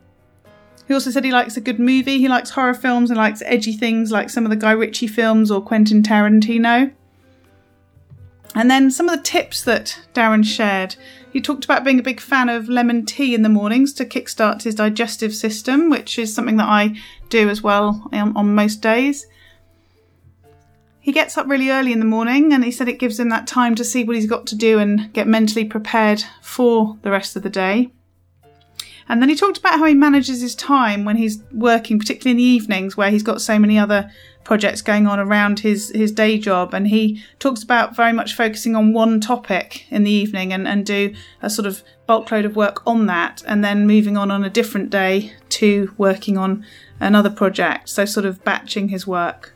He 0.88 0.94
also 0.94 1.10
said 1.10 1.24
he 1.24 1.32
likes 1.32 1.56
a 1.56 1.60
good 1.60 1.78
movie. 1.78 2.18
He 2.18 2.28
likes 2.28 2.50
horror 2.50 2.74
films 2.74 3.10
and 3.10 3.16
likes 3.16 3.42
edgy 3.46 3.72
things 3.72 4.10
like 4.10 4.30
some 4.30 4.44
of 4.44 4.50
the 4.50 4.56
Guy 4.56 4.72
Ritchie 4.72 5.06
films 5.06 5.50
or 5.50 5.60
Quentin 5.62 6.02
Tarantino. 6.02 6.92
And 8.54 8.70
then 8.70 8.90
some 8.90 9.08
of 9.08 9.16
the 9.16 9.22
tips 9.22 9.62
that 9.64 9.98
Darren 10.12 10.44
shared. 10.44 10.96
He 11.32 11.40
talked 11.40 11.64
about 11.64 11.84
being 11.84 11.98
a 11.98 12.02
big 12.02 12.20
fan 12.20 12.50
of 12.50 12.68
lemon 12.68 13.06
tea 13.06 13.34
in 13.34 13.42
the 13.42 13.48
mornings 13.48 13.94
to 13.94 14.04
kickstart 14.04 14.62
his 14.62 14.74
digestive 14.74 15.34
system, 15.34 15.88
which 15.88 16.18
is 16.18 16.34
something 16.34 16.58
that 16.58 16.68
I 16.68 17.00
do 17.30 17.48
as 17.48 17.62
well 17.62 18.06
on, 18.12 18.36
on 18.36 18.54
most 18.54 18.82
days. 18.82 19.26
He 21.00 21.10
gets 21.10 21.38
up 21.38 21.48
really 21.48 21.70
early 21.70 21.92
in 21.92 21.98
the 21.98 22.04
morning 22.04 22.52
and 22.52 22.62
he 22.62 22.70
said 22.70 22.88
it 22.88 22.98
gives 22.98 23.18
him 23.18 23.30
that 23.30 23.46
time 23.46 23.74
to 23.76 23.84
see 23.84 24.04
what 24.04 24.14
he's 24.14 24.26
got 24.26 24.46
to 24.48 24.54
do 24.54 24.78
and 24.78 25.12
get 25.12 25.26
mentally 25.26 25.64
prepared 25.64 26.22
for 26.42 26.98
the 27.02 27.10
rest 27.10 27.34
of 27.34 27.42
the 27.42 27.50
day. 27.50 27.90
And 29.08 29.20
then 29.20 29.28
he 29.28 29.34
talked 29.34 29.58
about 29.58 29.78
how 29.78 29.86
he 29.86 29.94
manages 29.94 30.40
his 30.40 30.54
time 30.54 31.04
when 31.04 31.16
he's 31.16 31.42
working, 31.50 31.98
particularly 31.98 32.32
in 32.32 32.36
the 32.36 32.42
evenings 32.42 32.96
where 32.96 33.10
he's 33.10 33.22
got 33.22 33.40
so 33.40 33.58
many 33.58 33.78
other 33.78 34.10
projects 34.44 34.82
going 34.82 35.06
on 35.06 35.18
around 35.18 35.60
his, 35.60 35.90
his 35.94 36.12
day 36.12 36.38
job. 36.38 36.74
And 36.74 36.88
he 36.88 37.22
talks 37.38 37.62
about 37.62 37.94
very 37.94 38.12
much 38.12 38.34
focusing 38.34 38.74
on 38.74 38.92
one 38.92 39.20
topic 39.20 39.90
in 39.90 40.04
the 40.04 40.10
evening 40.10 40.52
and, 40.52 40.66
and 40.66 40.84
do 40.84 41.14
a 41.40 41.48
sort 41.48 41.66
of 41.66 41.82
bulk 42.06 42.30
load 42.30 42.44
of 42.44 42.56
work 42.56 42.86
on 42.86 43.06
that 43.06 43.42
and 43.46 43.64
then 43.64 43.86
moving 43.86 44.16
on 44.16 44.30
on 44.30 44.44
a 44.44 44.50
different 44.50 44.90
day 44.90 45.32
to 45.48 45.92
working 45.96 46.36
on 46.36 46.64
another 47.00 47.30
project. 47.30 47.88
So 47.88 48.04
sort 48.04 48.26
of 48.26 48.42
batching 48.44 48.88
his 48.88 49.06
work. 49.06 49.54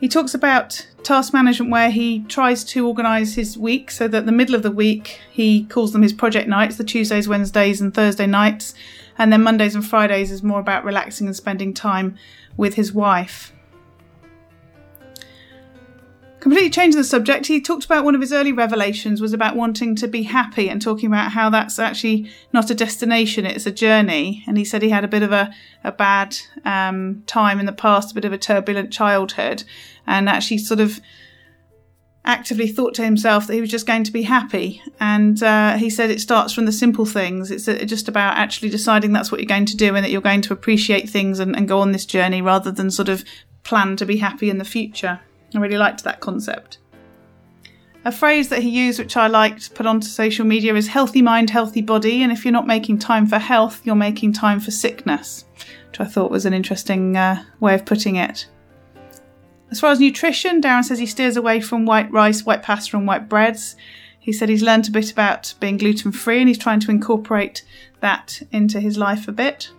He 0.00 0.08
talks 0.08 0.32
about 0.32 0.86
task 1.02 1.34
management 1.34 1.70
where 1.70 1.90
he 1.90 2.20
tries 2.20 2.64
to 2.64 2.86
organise 2.86 3.34
his 3.34 3.58
week 3.58 3.90
so 3.90 4.08
that 4.08 4.24
the 4.24 4.32
middle 4.32 4.54
of 4.54 4.62
the 4.62 4.70
week 4.70 5.20
he 5.30 5.64
calls 5.64 5.92
them 5.92 6.02
his 6.02 6.14
project 6.14 6.48
nights, 6.48 6.76
the 6.76 6.84
Tuesdays, 6.84 7.28
Wednesdays, 7.28 7.82
and 7.82 7.92
Thursday 7.92 8.26
nights, 8.26 8.74
and 9.18 9.32
then 9.32 9.42
Mondays 9.42 9.74
and 9.74 9.86
Fridays 9.86 10.30
is 10.30 10.42
more 10.42 10.60
about 10.60 10.84
relaxing 10.84 11.26
and 11.26 11.36
spending 11.36 11.74
time 11.74 12.16
with 12.56 12.74
his 12.74 12.92
wife. 12.92 13.52
completely 16.40 16.70
changing 16.70 16.98
the 16.98 17.04
subject, 17.04 17.46
he 17.46 17.60
talked 17.60 17.84
about 17.84 18.04
one 18.04 18.14
of 18.14 18.20
his 18.20 18.32
early 18.32 18.52
revelations 18.52 19.20
was 19.20 19.32
about 19.32 19.54
wanting 19.54 19.94
to 19.94 20.08
be 20.08 20.22
happy 20.22 20.68
and 20.68 20.82
talking 20.82 21.06
about 21.06 21.30
how 21.32 21.50
that's 21.50 21.78
actually 21.78 22.30
not 22.52 22.70
a 22.70 22.74
destination, 22.74 23.46
it's 23.46 23.66
a 23.66 23.70
journey. 23.70 24.42
And 24.46 24.56
he 24.56 24.64
said 24.64 24.82
he 24.82 24.88
had 24.88 25.04
a 25.04 25.08
bit 25.08 25.22
of 25.22 25.32
a, 25.32 25.52
a 25.84 25.92
bad 25.92 26.36
um, 26.64 27.22
time 27.26 27.60
in 27.60 27.66
the 27.66 27.72
past, 27.72 28.12
a 28.12 28.14
bit 28.14 28.24
of 28.24 28.32
a 28.32 28.38
turbulent 28.38 28.92
childhood, 28.92 29.64
and 30.06 30.28
actually 30.28 30.58
sort 30.58 30.80
of 30.80 31.00
actively 32.30 32.68
thought 32.68 32.94
to 32.94 33.04
himself 33.04 33.46
that 33.46 33.54
he 33.54 33.60
was 33.60 33.70
just 33.70 33.86
going 33.86 34.04
to 34.04 34.12
be 34.12 34.22
happy. 34.22 34.82
And 35.00 35.42
uh, 35.42 35.76
he 35.76 35.90
said 35.90 36.10
it 36.10 36.20
starts 36.20 36.52
from 36.52 36.64
the 36.64 36.72
simple 36.72 37.04
things. 37.04 37.50
It's 37.50 37.68
uh, 37.68 37.84
just 37.84 38.08
about 38.08 38.36
actually 38.36 38.70
deciding 38.70 39.12
that's 39.12 39.30
what 39.30 39.40
you're 39.40 39.48
going 39.48 39.66
to 39.66 39.76
do 39.76 39.94
and 39.94 40.04
that 40.04 40.10
you're 40.10 40.20
going 40.20 40.42
to 40.42 40.52
appreciate 40.52 41.10
things 41.10 41.40
and, 41.40 41.56
and 41.56 41.68
go 41.68 41.80
on 41.80 41.92
this 41.92 42.06
journey 42.06 42.40
rather 42.40 42.70
than 42.70 42.90
sort 42.90 43.08
of 43.08 43.24
plan 43.64 43.96
to 43.96 44.06
be 44.06 44.18
happy 44.18 44.48
in 44.48 44.58
the 44.58 44.64
future. 44.64 45.20
I 45.54 45.58
really 45.58 45.76
liked 45.76 46.04
that 46.04 46.20
concept. 46.20 46.78
A 48.04 48.12
phrase 48.12 48.48
that 48.48 48.62
he 48.62 48.70
used, 48.70 48.98
which 48.98 49.16
I 49.16 49.26
liked 49.26 49.74
put 49.74 49.84
onto 49.84 50.06
social 50.06 50.46
media, 50.46 50.74
is 50.74 50.86
healthy 50.86 51.20
mind, 51.20 51.50
healthy 51.50 51.82
body. 51.82 52.22
And 52.22 52.32
if 52.32 52.44
you're 52.44 52.52
not 52.52 52.66
making 52.66 52.98
time 52.98 53.26
for 53.26 53.38
health, 53.38 53.82
you're 53.84 53.94
making 53.94 54.32
time 54.32 54.58
for 54.60 54.70
sickness, 54.70 55.44
which 55.88 56.00
I 56.00 56.06
thought 56.06 56.30
was 56.30 56.46
an 56.46 56.54
interesting 56.54 57.16
uh, 57.16 57.44
way 57.58 57.74
of 57.74 57.84
putting 57.84 58.16
it. 58.16 58.46
As 59.70 59.78
far 59.78 59.90
as 59.90 60.00
nutrition, 60.00 60.60
Darren 60.60 60.84
says 60.84 60.98
he 60.98 61.06
steers 61.06 61.36
away 61.36 61.60
from 61.60 61.86
white 61.86 62.10
rice, 62.10 62.44
white 62.44 62.62
pasta, 62.62 62.96
and 62.96 63.06
white 63.06 63.28
breads. 63.28 63.76
He 64.18 64.32
said 64.32 64.48
he's 64.48 64.62
learned 64.62 64.88
a 64.88 64.90
bit 64.90 65.12
about 65.12 65.54
being 65.60 65.76
gluten 65.76 66.12
free 66.12 66.40
and 66.40 66.48
he's 66.48 66.58
trying 66.58 66.80
to 66.80 66.90
incorporate 66.90 67.64
that 68.00 68.42
into 68.50 68.80
his 68.80 68.98
life 68.98 69.28
a 69.28 69.32
bit. 69.32 69.70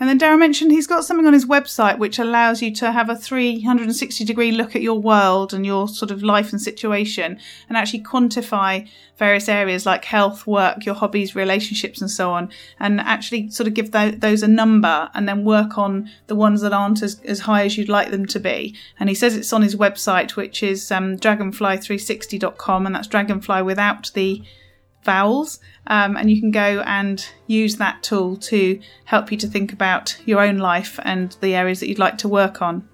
And 0.00 0.08
then 0.08 0.18
Darren 0.18 0.38
mentioned 0.38 0.70
he's 0.70 0.86
got 0.86 1.04
something 1.04 1.26
on 1.26 1.32
his 1.32 1.46
website 1.46 1.98
which 1.98 2.18
allows 2.18 2.62
you 2.62 2.72
to 2.76 2.92
have 2.92 3.10
a 3.10 3.16
360 3.16 4.24
degree 4.24 4.52
look 4.52 4.76
at 4.76 4.82
your 4.82 4.98
world 4.98 5.52
and 5.52 5.66
your 5.66 5.88
sort 5.88 6.12
of 6.12 6.22
life 6.22 6.52
and 6.52 6.60
situation 6.60 7.38
and 7.68 7.76
actually 7.76 8.02
quantify 8.02 8.88
various 9.16 9.48
areas 9.48 9.84
like 9.84 10.04
health, 10.04 10.46
work, 10.46 10.86
your 10.86 10.94
hobbies, 10.94 11.34
relationships, 11.34 12.00
and 12.00 12.10
so 12.10 12.30
on, 12.30 12.48
and 12.78 13.00
actually 13.00 13.50
sort 13.50 13.66
of 13.66 13.74
give 13.74 13.90
those 13.90 14.42
a 14.44 14.48
number 14.48 15.10
and 15.14 15.28
then 15.28 15.44
work 15.44 15.76
on 15.76 16.08
the 16.28 16.36
ones 16.36 16.60
that 16.60 16.72
aren't 16.72 17.02
as, 17.02 17.20
as 17.22 17.40
high 17.40 17.64
as 17.64 17.76
you'd 17.76 17.88
like 17.88 18.12
them 18.12 18.24
to 18.26 18.38
be. 18.38 18.76
And 19.00 19.08
he 19.08 19.14
says 19.16 19.36
it's 19.36 19.52
on 19.52 19.62
his 19.62 19.74
website, 19.74 20.36
which 20.36 20.62
is 20.62 20.92
um, 20.92 21.18
dragonfly360.com, 21.18 22.86
and 22.86 22.94
that's 22.94 23.08
dragonfly 23.08 23.62
without 23.62 24.12
the 24.14 24.44
vowels. 25.02 25.60
Um, 25.86 26.16
and 26.16 26.30
you 26.30 26.40
can 26.40 26.50
go 26.50 26.82
and 26.86 27.24
use 27.46 27.76
that 27.76 28.02
tool 28.02 28.36
to 28.36 28.80
help 29.04 29.32
you 29.32 29.38
to 29.38 29.46
think 29.46 29.72
about 29.72 30.18
your 30.26 30.40
own 30.40 30.58
life 30.58 30.98
and 31.02 31.36
the 31.40 31.54
areas 31.54 31.80
that 31.80 31.88
you'd 31.88 31.98
like 31.98 32.18
to 32.18 32.28
work 32.28 32.60
on. 32.60 32.88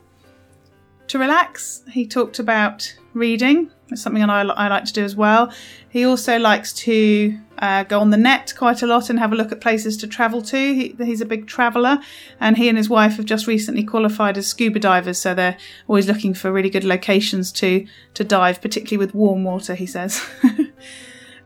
To 1.08 1.18
relax, 1.18 1.82
he 1.90 2.06
talked 2.06 2.38
about 2.38 2.96
reading. 3.12 3.70
It's 3.90 4.02
something 4.02 4.22
I, 4.22 4.40
I 4.40 4.68
like 4.68 4.84
to 4.86 4.92
do 4.92 5.04
as 5.04 5.14
well. 5.14 5.52
He 5.90 6.04
also 6.04 6.38
likes 6.38 6.72
to 6.72 7.38
uh, 7.58 7.84
go 7.84 8.00
on 8.00 8.10
the 8.10 8.16
net 8.16 8.54
quite 8.56 8.82
a 8.82 8.86
lot 8.86 9.10
and 9.10 9.18
have 9.18 9.32
a 9.32 9.36
look 9.36 9.52
at 9.52 9.60
places 9.60 9.96
to 9.98 10.06
travel 10.06 10.40
to. 10.42 10.56
He, 10.56 10.96
he's 10.98 11.20
a 11.20 11.26
big 11.26 11.46
traveller, 11.46 11.98
and 12.40 12.56
he 12.56 12.68
and 12.68 12.78
his 12.78 12.88
wife 12.88 13.16
have 13.16 13.26
just 13.26 13.46
recently 13.46 13.84
qualified 13.84 14.38
as 14.38 14.46
scuba 14.46 14.78
divers, 14.78 15.18
so 15.18 15.34
they're 15.34 15.58
always 15.86 16.08
looking 16.08 16.32
for 16.32 16.50
really 16.50 16.70
good 16.70 16.84
locations 16.84 17.52
to 17.52 17.86
to 18.14 18.24
dive, 18.24 18.62
particularly 18.62 18.98
with 19.04 19.14
warm 19.14 19.44
water. 19.44 19.74
He 19.74 19.86
says. 19.86 20.22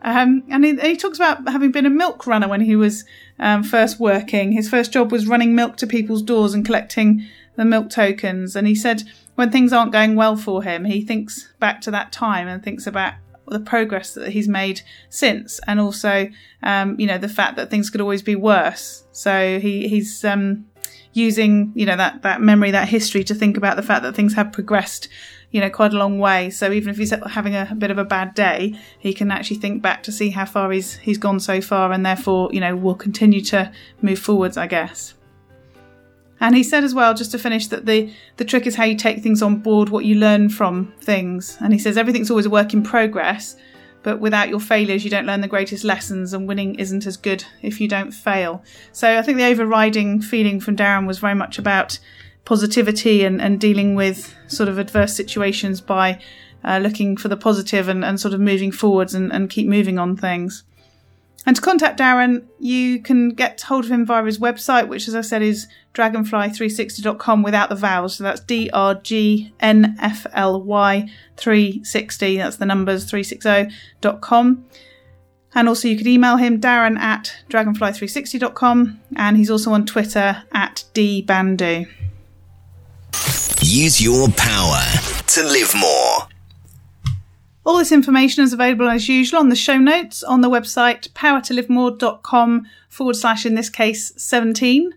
Um, 0.03 0.45
and 0.49 0.65
he, 0.65 0.77
he, 0.77 0.97
talks 0.97 1.19
about 1.19 1.49
having 1.49 1.73
been 1.73 1.87
a 1.87 1.91
milk 1.91 2.27
runner 2.27 2.49
when 2.49 2.61
he 2.61 2.77
was 2.77 3.05
um, 3.39 3.63
first 3.63 3.99
working. 3.99 4.53
His 4.53 4.69
first 4.69 4.93
job 4.93 5.11
was 5.11 5.27
running 5.27 5.55
milk 5.55 5.77
to 5.79 5.87
people's 5.87 6.23
doors 6.23 6.55
and 6.55 6.65
collecting 6.65 7.27
the 7.57 7.65
milk 7.65 7.91
tokens. 7.91 8.55
And 8.55 8.67
he 8.67 8.75
said 8.75 9.03
when 9.35 9.51
things 9.51 9.73
aren't 9.73 9.93
going 9.93 10.15
well 10.15 10.37
for 10.37 10.63
him, 10.63 10.85
he 10.85 11.03
thinks 11.03 11.53
back 11.59 11.81
to 11.83 11.91
that 11.91 12.13
time 12.13 12.49
and 12.49 12.63
thinks 12.63 12.87
about 12.87 13.15
the 13.51 13.61
progress 13.61 14.15
that 14.15 14.31
he's 14.31 14.49
made 14.49 14.83
since, 15.09 15.59
and 15.67 15.81
also, 15.81 16.29
um, 16.63 16.99
you 17.01 17.07
know, 17.07 17.19
the 17.19 17.29
fact 17.29 17.57
that 17.57 17.71
things 17.71 17.91
could 17.91 18.01
always 18.01 18.23
be 18.23 18.37
worse. 18.37 19.05
So 19.13 19.59
he, 19.59 19.89
he's 19.89 20.25
um, 20.25 20.67
using, 21.13 21.73
you 21.75 21.87
know, 21.87 21.97
that 21.97 22.23
that 22.23 22.41
memory, 22.41 22.71
that 22.73 22.89
history, 22.89 23.25
to 23.25 23.35
think 23.35 23.57
about 23.57 23.77
the 23.77 23.83
fact 23.83 24.03
that 24.03 24.15
things 24.15 24.35
have 24.35 24.53
progressed 24.53 25.09
you 25.51 25.61
know, 25.61 25.71
quite 25.71 25.95
a 25.95 25.97
long 25.97 26.19
way. 26.19 26.51
So 26.51 26.71
even 26.73 26.91
if 26.91 26.99
he's 26.99 27.11
having 27.11 27.55
a, 27.55 27.69
a, 27.71 27.75
bit 27.75 27.91
of 27.91 27.99
a 27.99 28.05
bad 28.05 28.35
day, 28.35 28.79
he 28.99 29.15
can 29.15 29.31
actually 29.31 29.57
think 29.57 29.83
back 29.83 30.03
to 30.05 30.13
see 30.13 30.31
how 30.31 30.45
far 30.45 30.71
he's 30.71 30.97
he's 30.97 31.19
gone 31.19 31.41
so 31.41 31.61
far, 31.61 31.93
and 31.93 32.05
therefore, 32.05 32.51
you 32.53 32.61
know, 32.61 32.77
will 32.77 32.95
continue 32.95 33.41
to 33.43 33.73
move 34.03 34.19
forwards, 34.19 34.57
I 34.57 34.67
guess. 34.67 35.15
And 36.41 36.55
he 36.55 36.63
said 36.63 36.85
as 36.85 36.95
well, 36.95 37.15
just 37.15 37.33
to 37.33 37.39
finish, 37.39 37.67
that 37.69 37.87
the 37.87 38.13
the 38.37 38.45
trick 38.45 38.67
is 38.67 38.77
how 38.77 38.85
you 38.85 38.97
take 38.97 39.23
things 39.23 39.43
on 39.43 39.57
board, 39.57 39.89
what 39.89 40.05
you 40.05 40.17
learn 40.17 40.51
from 40.51 40.93
things. 41.01 41.57
And 41.61 41.73
he 41.73 41.79
says 41.79 41.97
everything's 41.97 42.31
always 42.31 42.47
a 42.47 42.51
work 42.51 42.75
in 42.75 42.83
progress, 42.83 43.57
but 44.03 44.21
without 44.21 44.49
your 44.51 44.61
failures, 44.61 45.03
you 45.03 45.11
don't 45.11 45.27
learn 45.27 45.41
the 45.41 45.49
greatest 45.49 45.83
lessons, 45.83 46.35
and 46.35 46.47
winning 46.47 46.75
isn't 46.77 47.07
as 47.07 47.17
good 47.17 47.45
if 47.63 47.81
you 47.81 47.89
don't 47.89 48.13
fail. 48.13 48.63
So 48.93 49.19
I 49.19 49.23
think 49.23 49.39
the 49.39 49.47
overriding 49.47 50.21
feeling 50.21 50.61
from 50.61 50.77
Darren 50.77 51.07
was 51.07 51.19
very 51.19 51.35
much 51.35 51.59
about 51.59 51.99
positivity 52.49 53.25
and, 53.25 53.43
and 53.43 53.61
dealing 53.61 53.95
with 53.95 54.35
sort 54.47 54.71
of 54.71 54.79
adverse 54.79 55.15
situations 55.15 55.83
by 55.83 56.19
uh, 56.65 56.79
looking 56.79 57.15
for 57.15 57.29
the 57.29 57.37
positive 57.37 57.89
and, 57.89 58.03
and 58.03 58.19
sort 58.19 58.33
of 58.33 58.41
moving 58.41 58.73
forwards 58.73 59.13
and, 59.13 59.31
and 59.31 59.51
keep 59.51 59.69
moving 59.69 59.99
on 59.99 60.17
things. 60.17 60.65
And 61.45 61.55
to 61.55 61.61
contact 61.61 62.01
Darren, 62.01 62.47
you 62.59 63.03
can 63.03 63.31
get 63.35 63.61
hold 63.61 63.85
of 63.85 63.91
him 63.91 64.07
via 64.07 64.25
his 64.25 64.39
website, 64.39 64.89
which, 64.89 65.09
as 65.09 65.15
I 65.15 65.21
said, 65.21 65.43
is 65.43 65.67
dragonfly360.com 65.93 67.43
without 67.43 67.69
the 67.69 67.75
vowels. 67.75 68.17
So 68.17 68.25
that's 68.25 68.41
D 68.41 68.71
R 68.73 68.95
G 68.95 69.53
N 69.61 69.99
F 70.01 70.27
L 70.33 70.63
Y 70.63 71.07
360. 71.37 72.39
That's 72.39 72.57
the 72.57 72.65
numbers 72.65 73.05
360.com. 73.13 74.65
And 75.55 75.69
also, 75.69 75.87
you 75.87 75.99
could 75.99 76.07
email 76.07 76.37
him, 76.39 76.61
Darren 76.63 76.99
at 76.99 77.37
dragonfly360.com. 77.51 79.01
And 79.17 79.37
he's 79.37 79.51
also 79.51 79.73
on 79.73 79.85
Twitter 79.85 80.45
at 80.53 80.85
dbandu. 80.95 81.89
Use 83.71 84.01
your 84.01 84.29
power 84.31 84.81
to 85.27 85.43
live 85.45 85.75
more. 85.75 86.27
All 87.67 87.77
this 87.77 87.93
information 87.93 88.43
is 88.43 88.55
available 88.55 88.89
as 88.89 89.11
usual 89.11 89.41
on 89.41 89.51
the 89.51 89.55
show 89.55 89.77
notes 89.77 90.23
on 90.23 90.41
the 90.41 90.49
website 90.49 91.11
powertolivemore.com 91.11 92.67
forward 92.89 93.17
slash, 93.17 93.45
in 93.45 93.57
this 93.57 93.69
case, 93.69 94.15
17. 94.17 94.95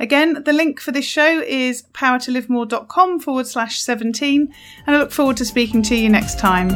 Again, 0.00 0.42
the 0.42 0.52
link 0.52 0.80
for 0.80 0.90
this 0.90 1.04
show 1.04 1.40
is 1.40 1.84
powertolivemore.com 1.94 3.20
forward 3.20 3.46
slash 3.46 3.80
17, 3.80 4.52
and 4.88 4.96
I 4.96 4.98
look 4.98 5.12
forward 5.12 5.36
to 5.36 5.44
speaking 5.44 5.82
to 5.82 5.94
you 5.94 6.08
next 6.08 6.40
time. 6.40 6.70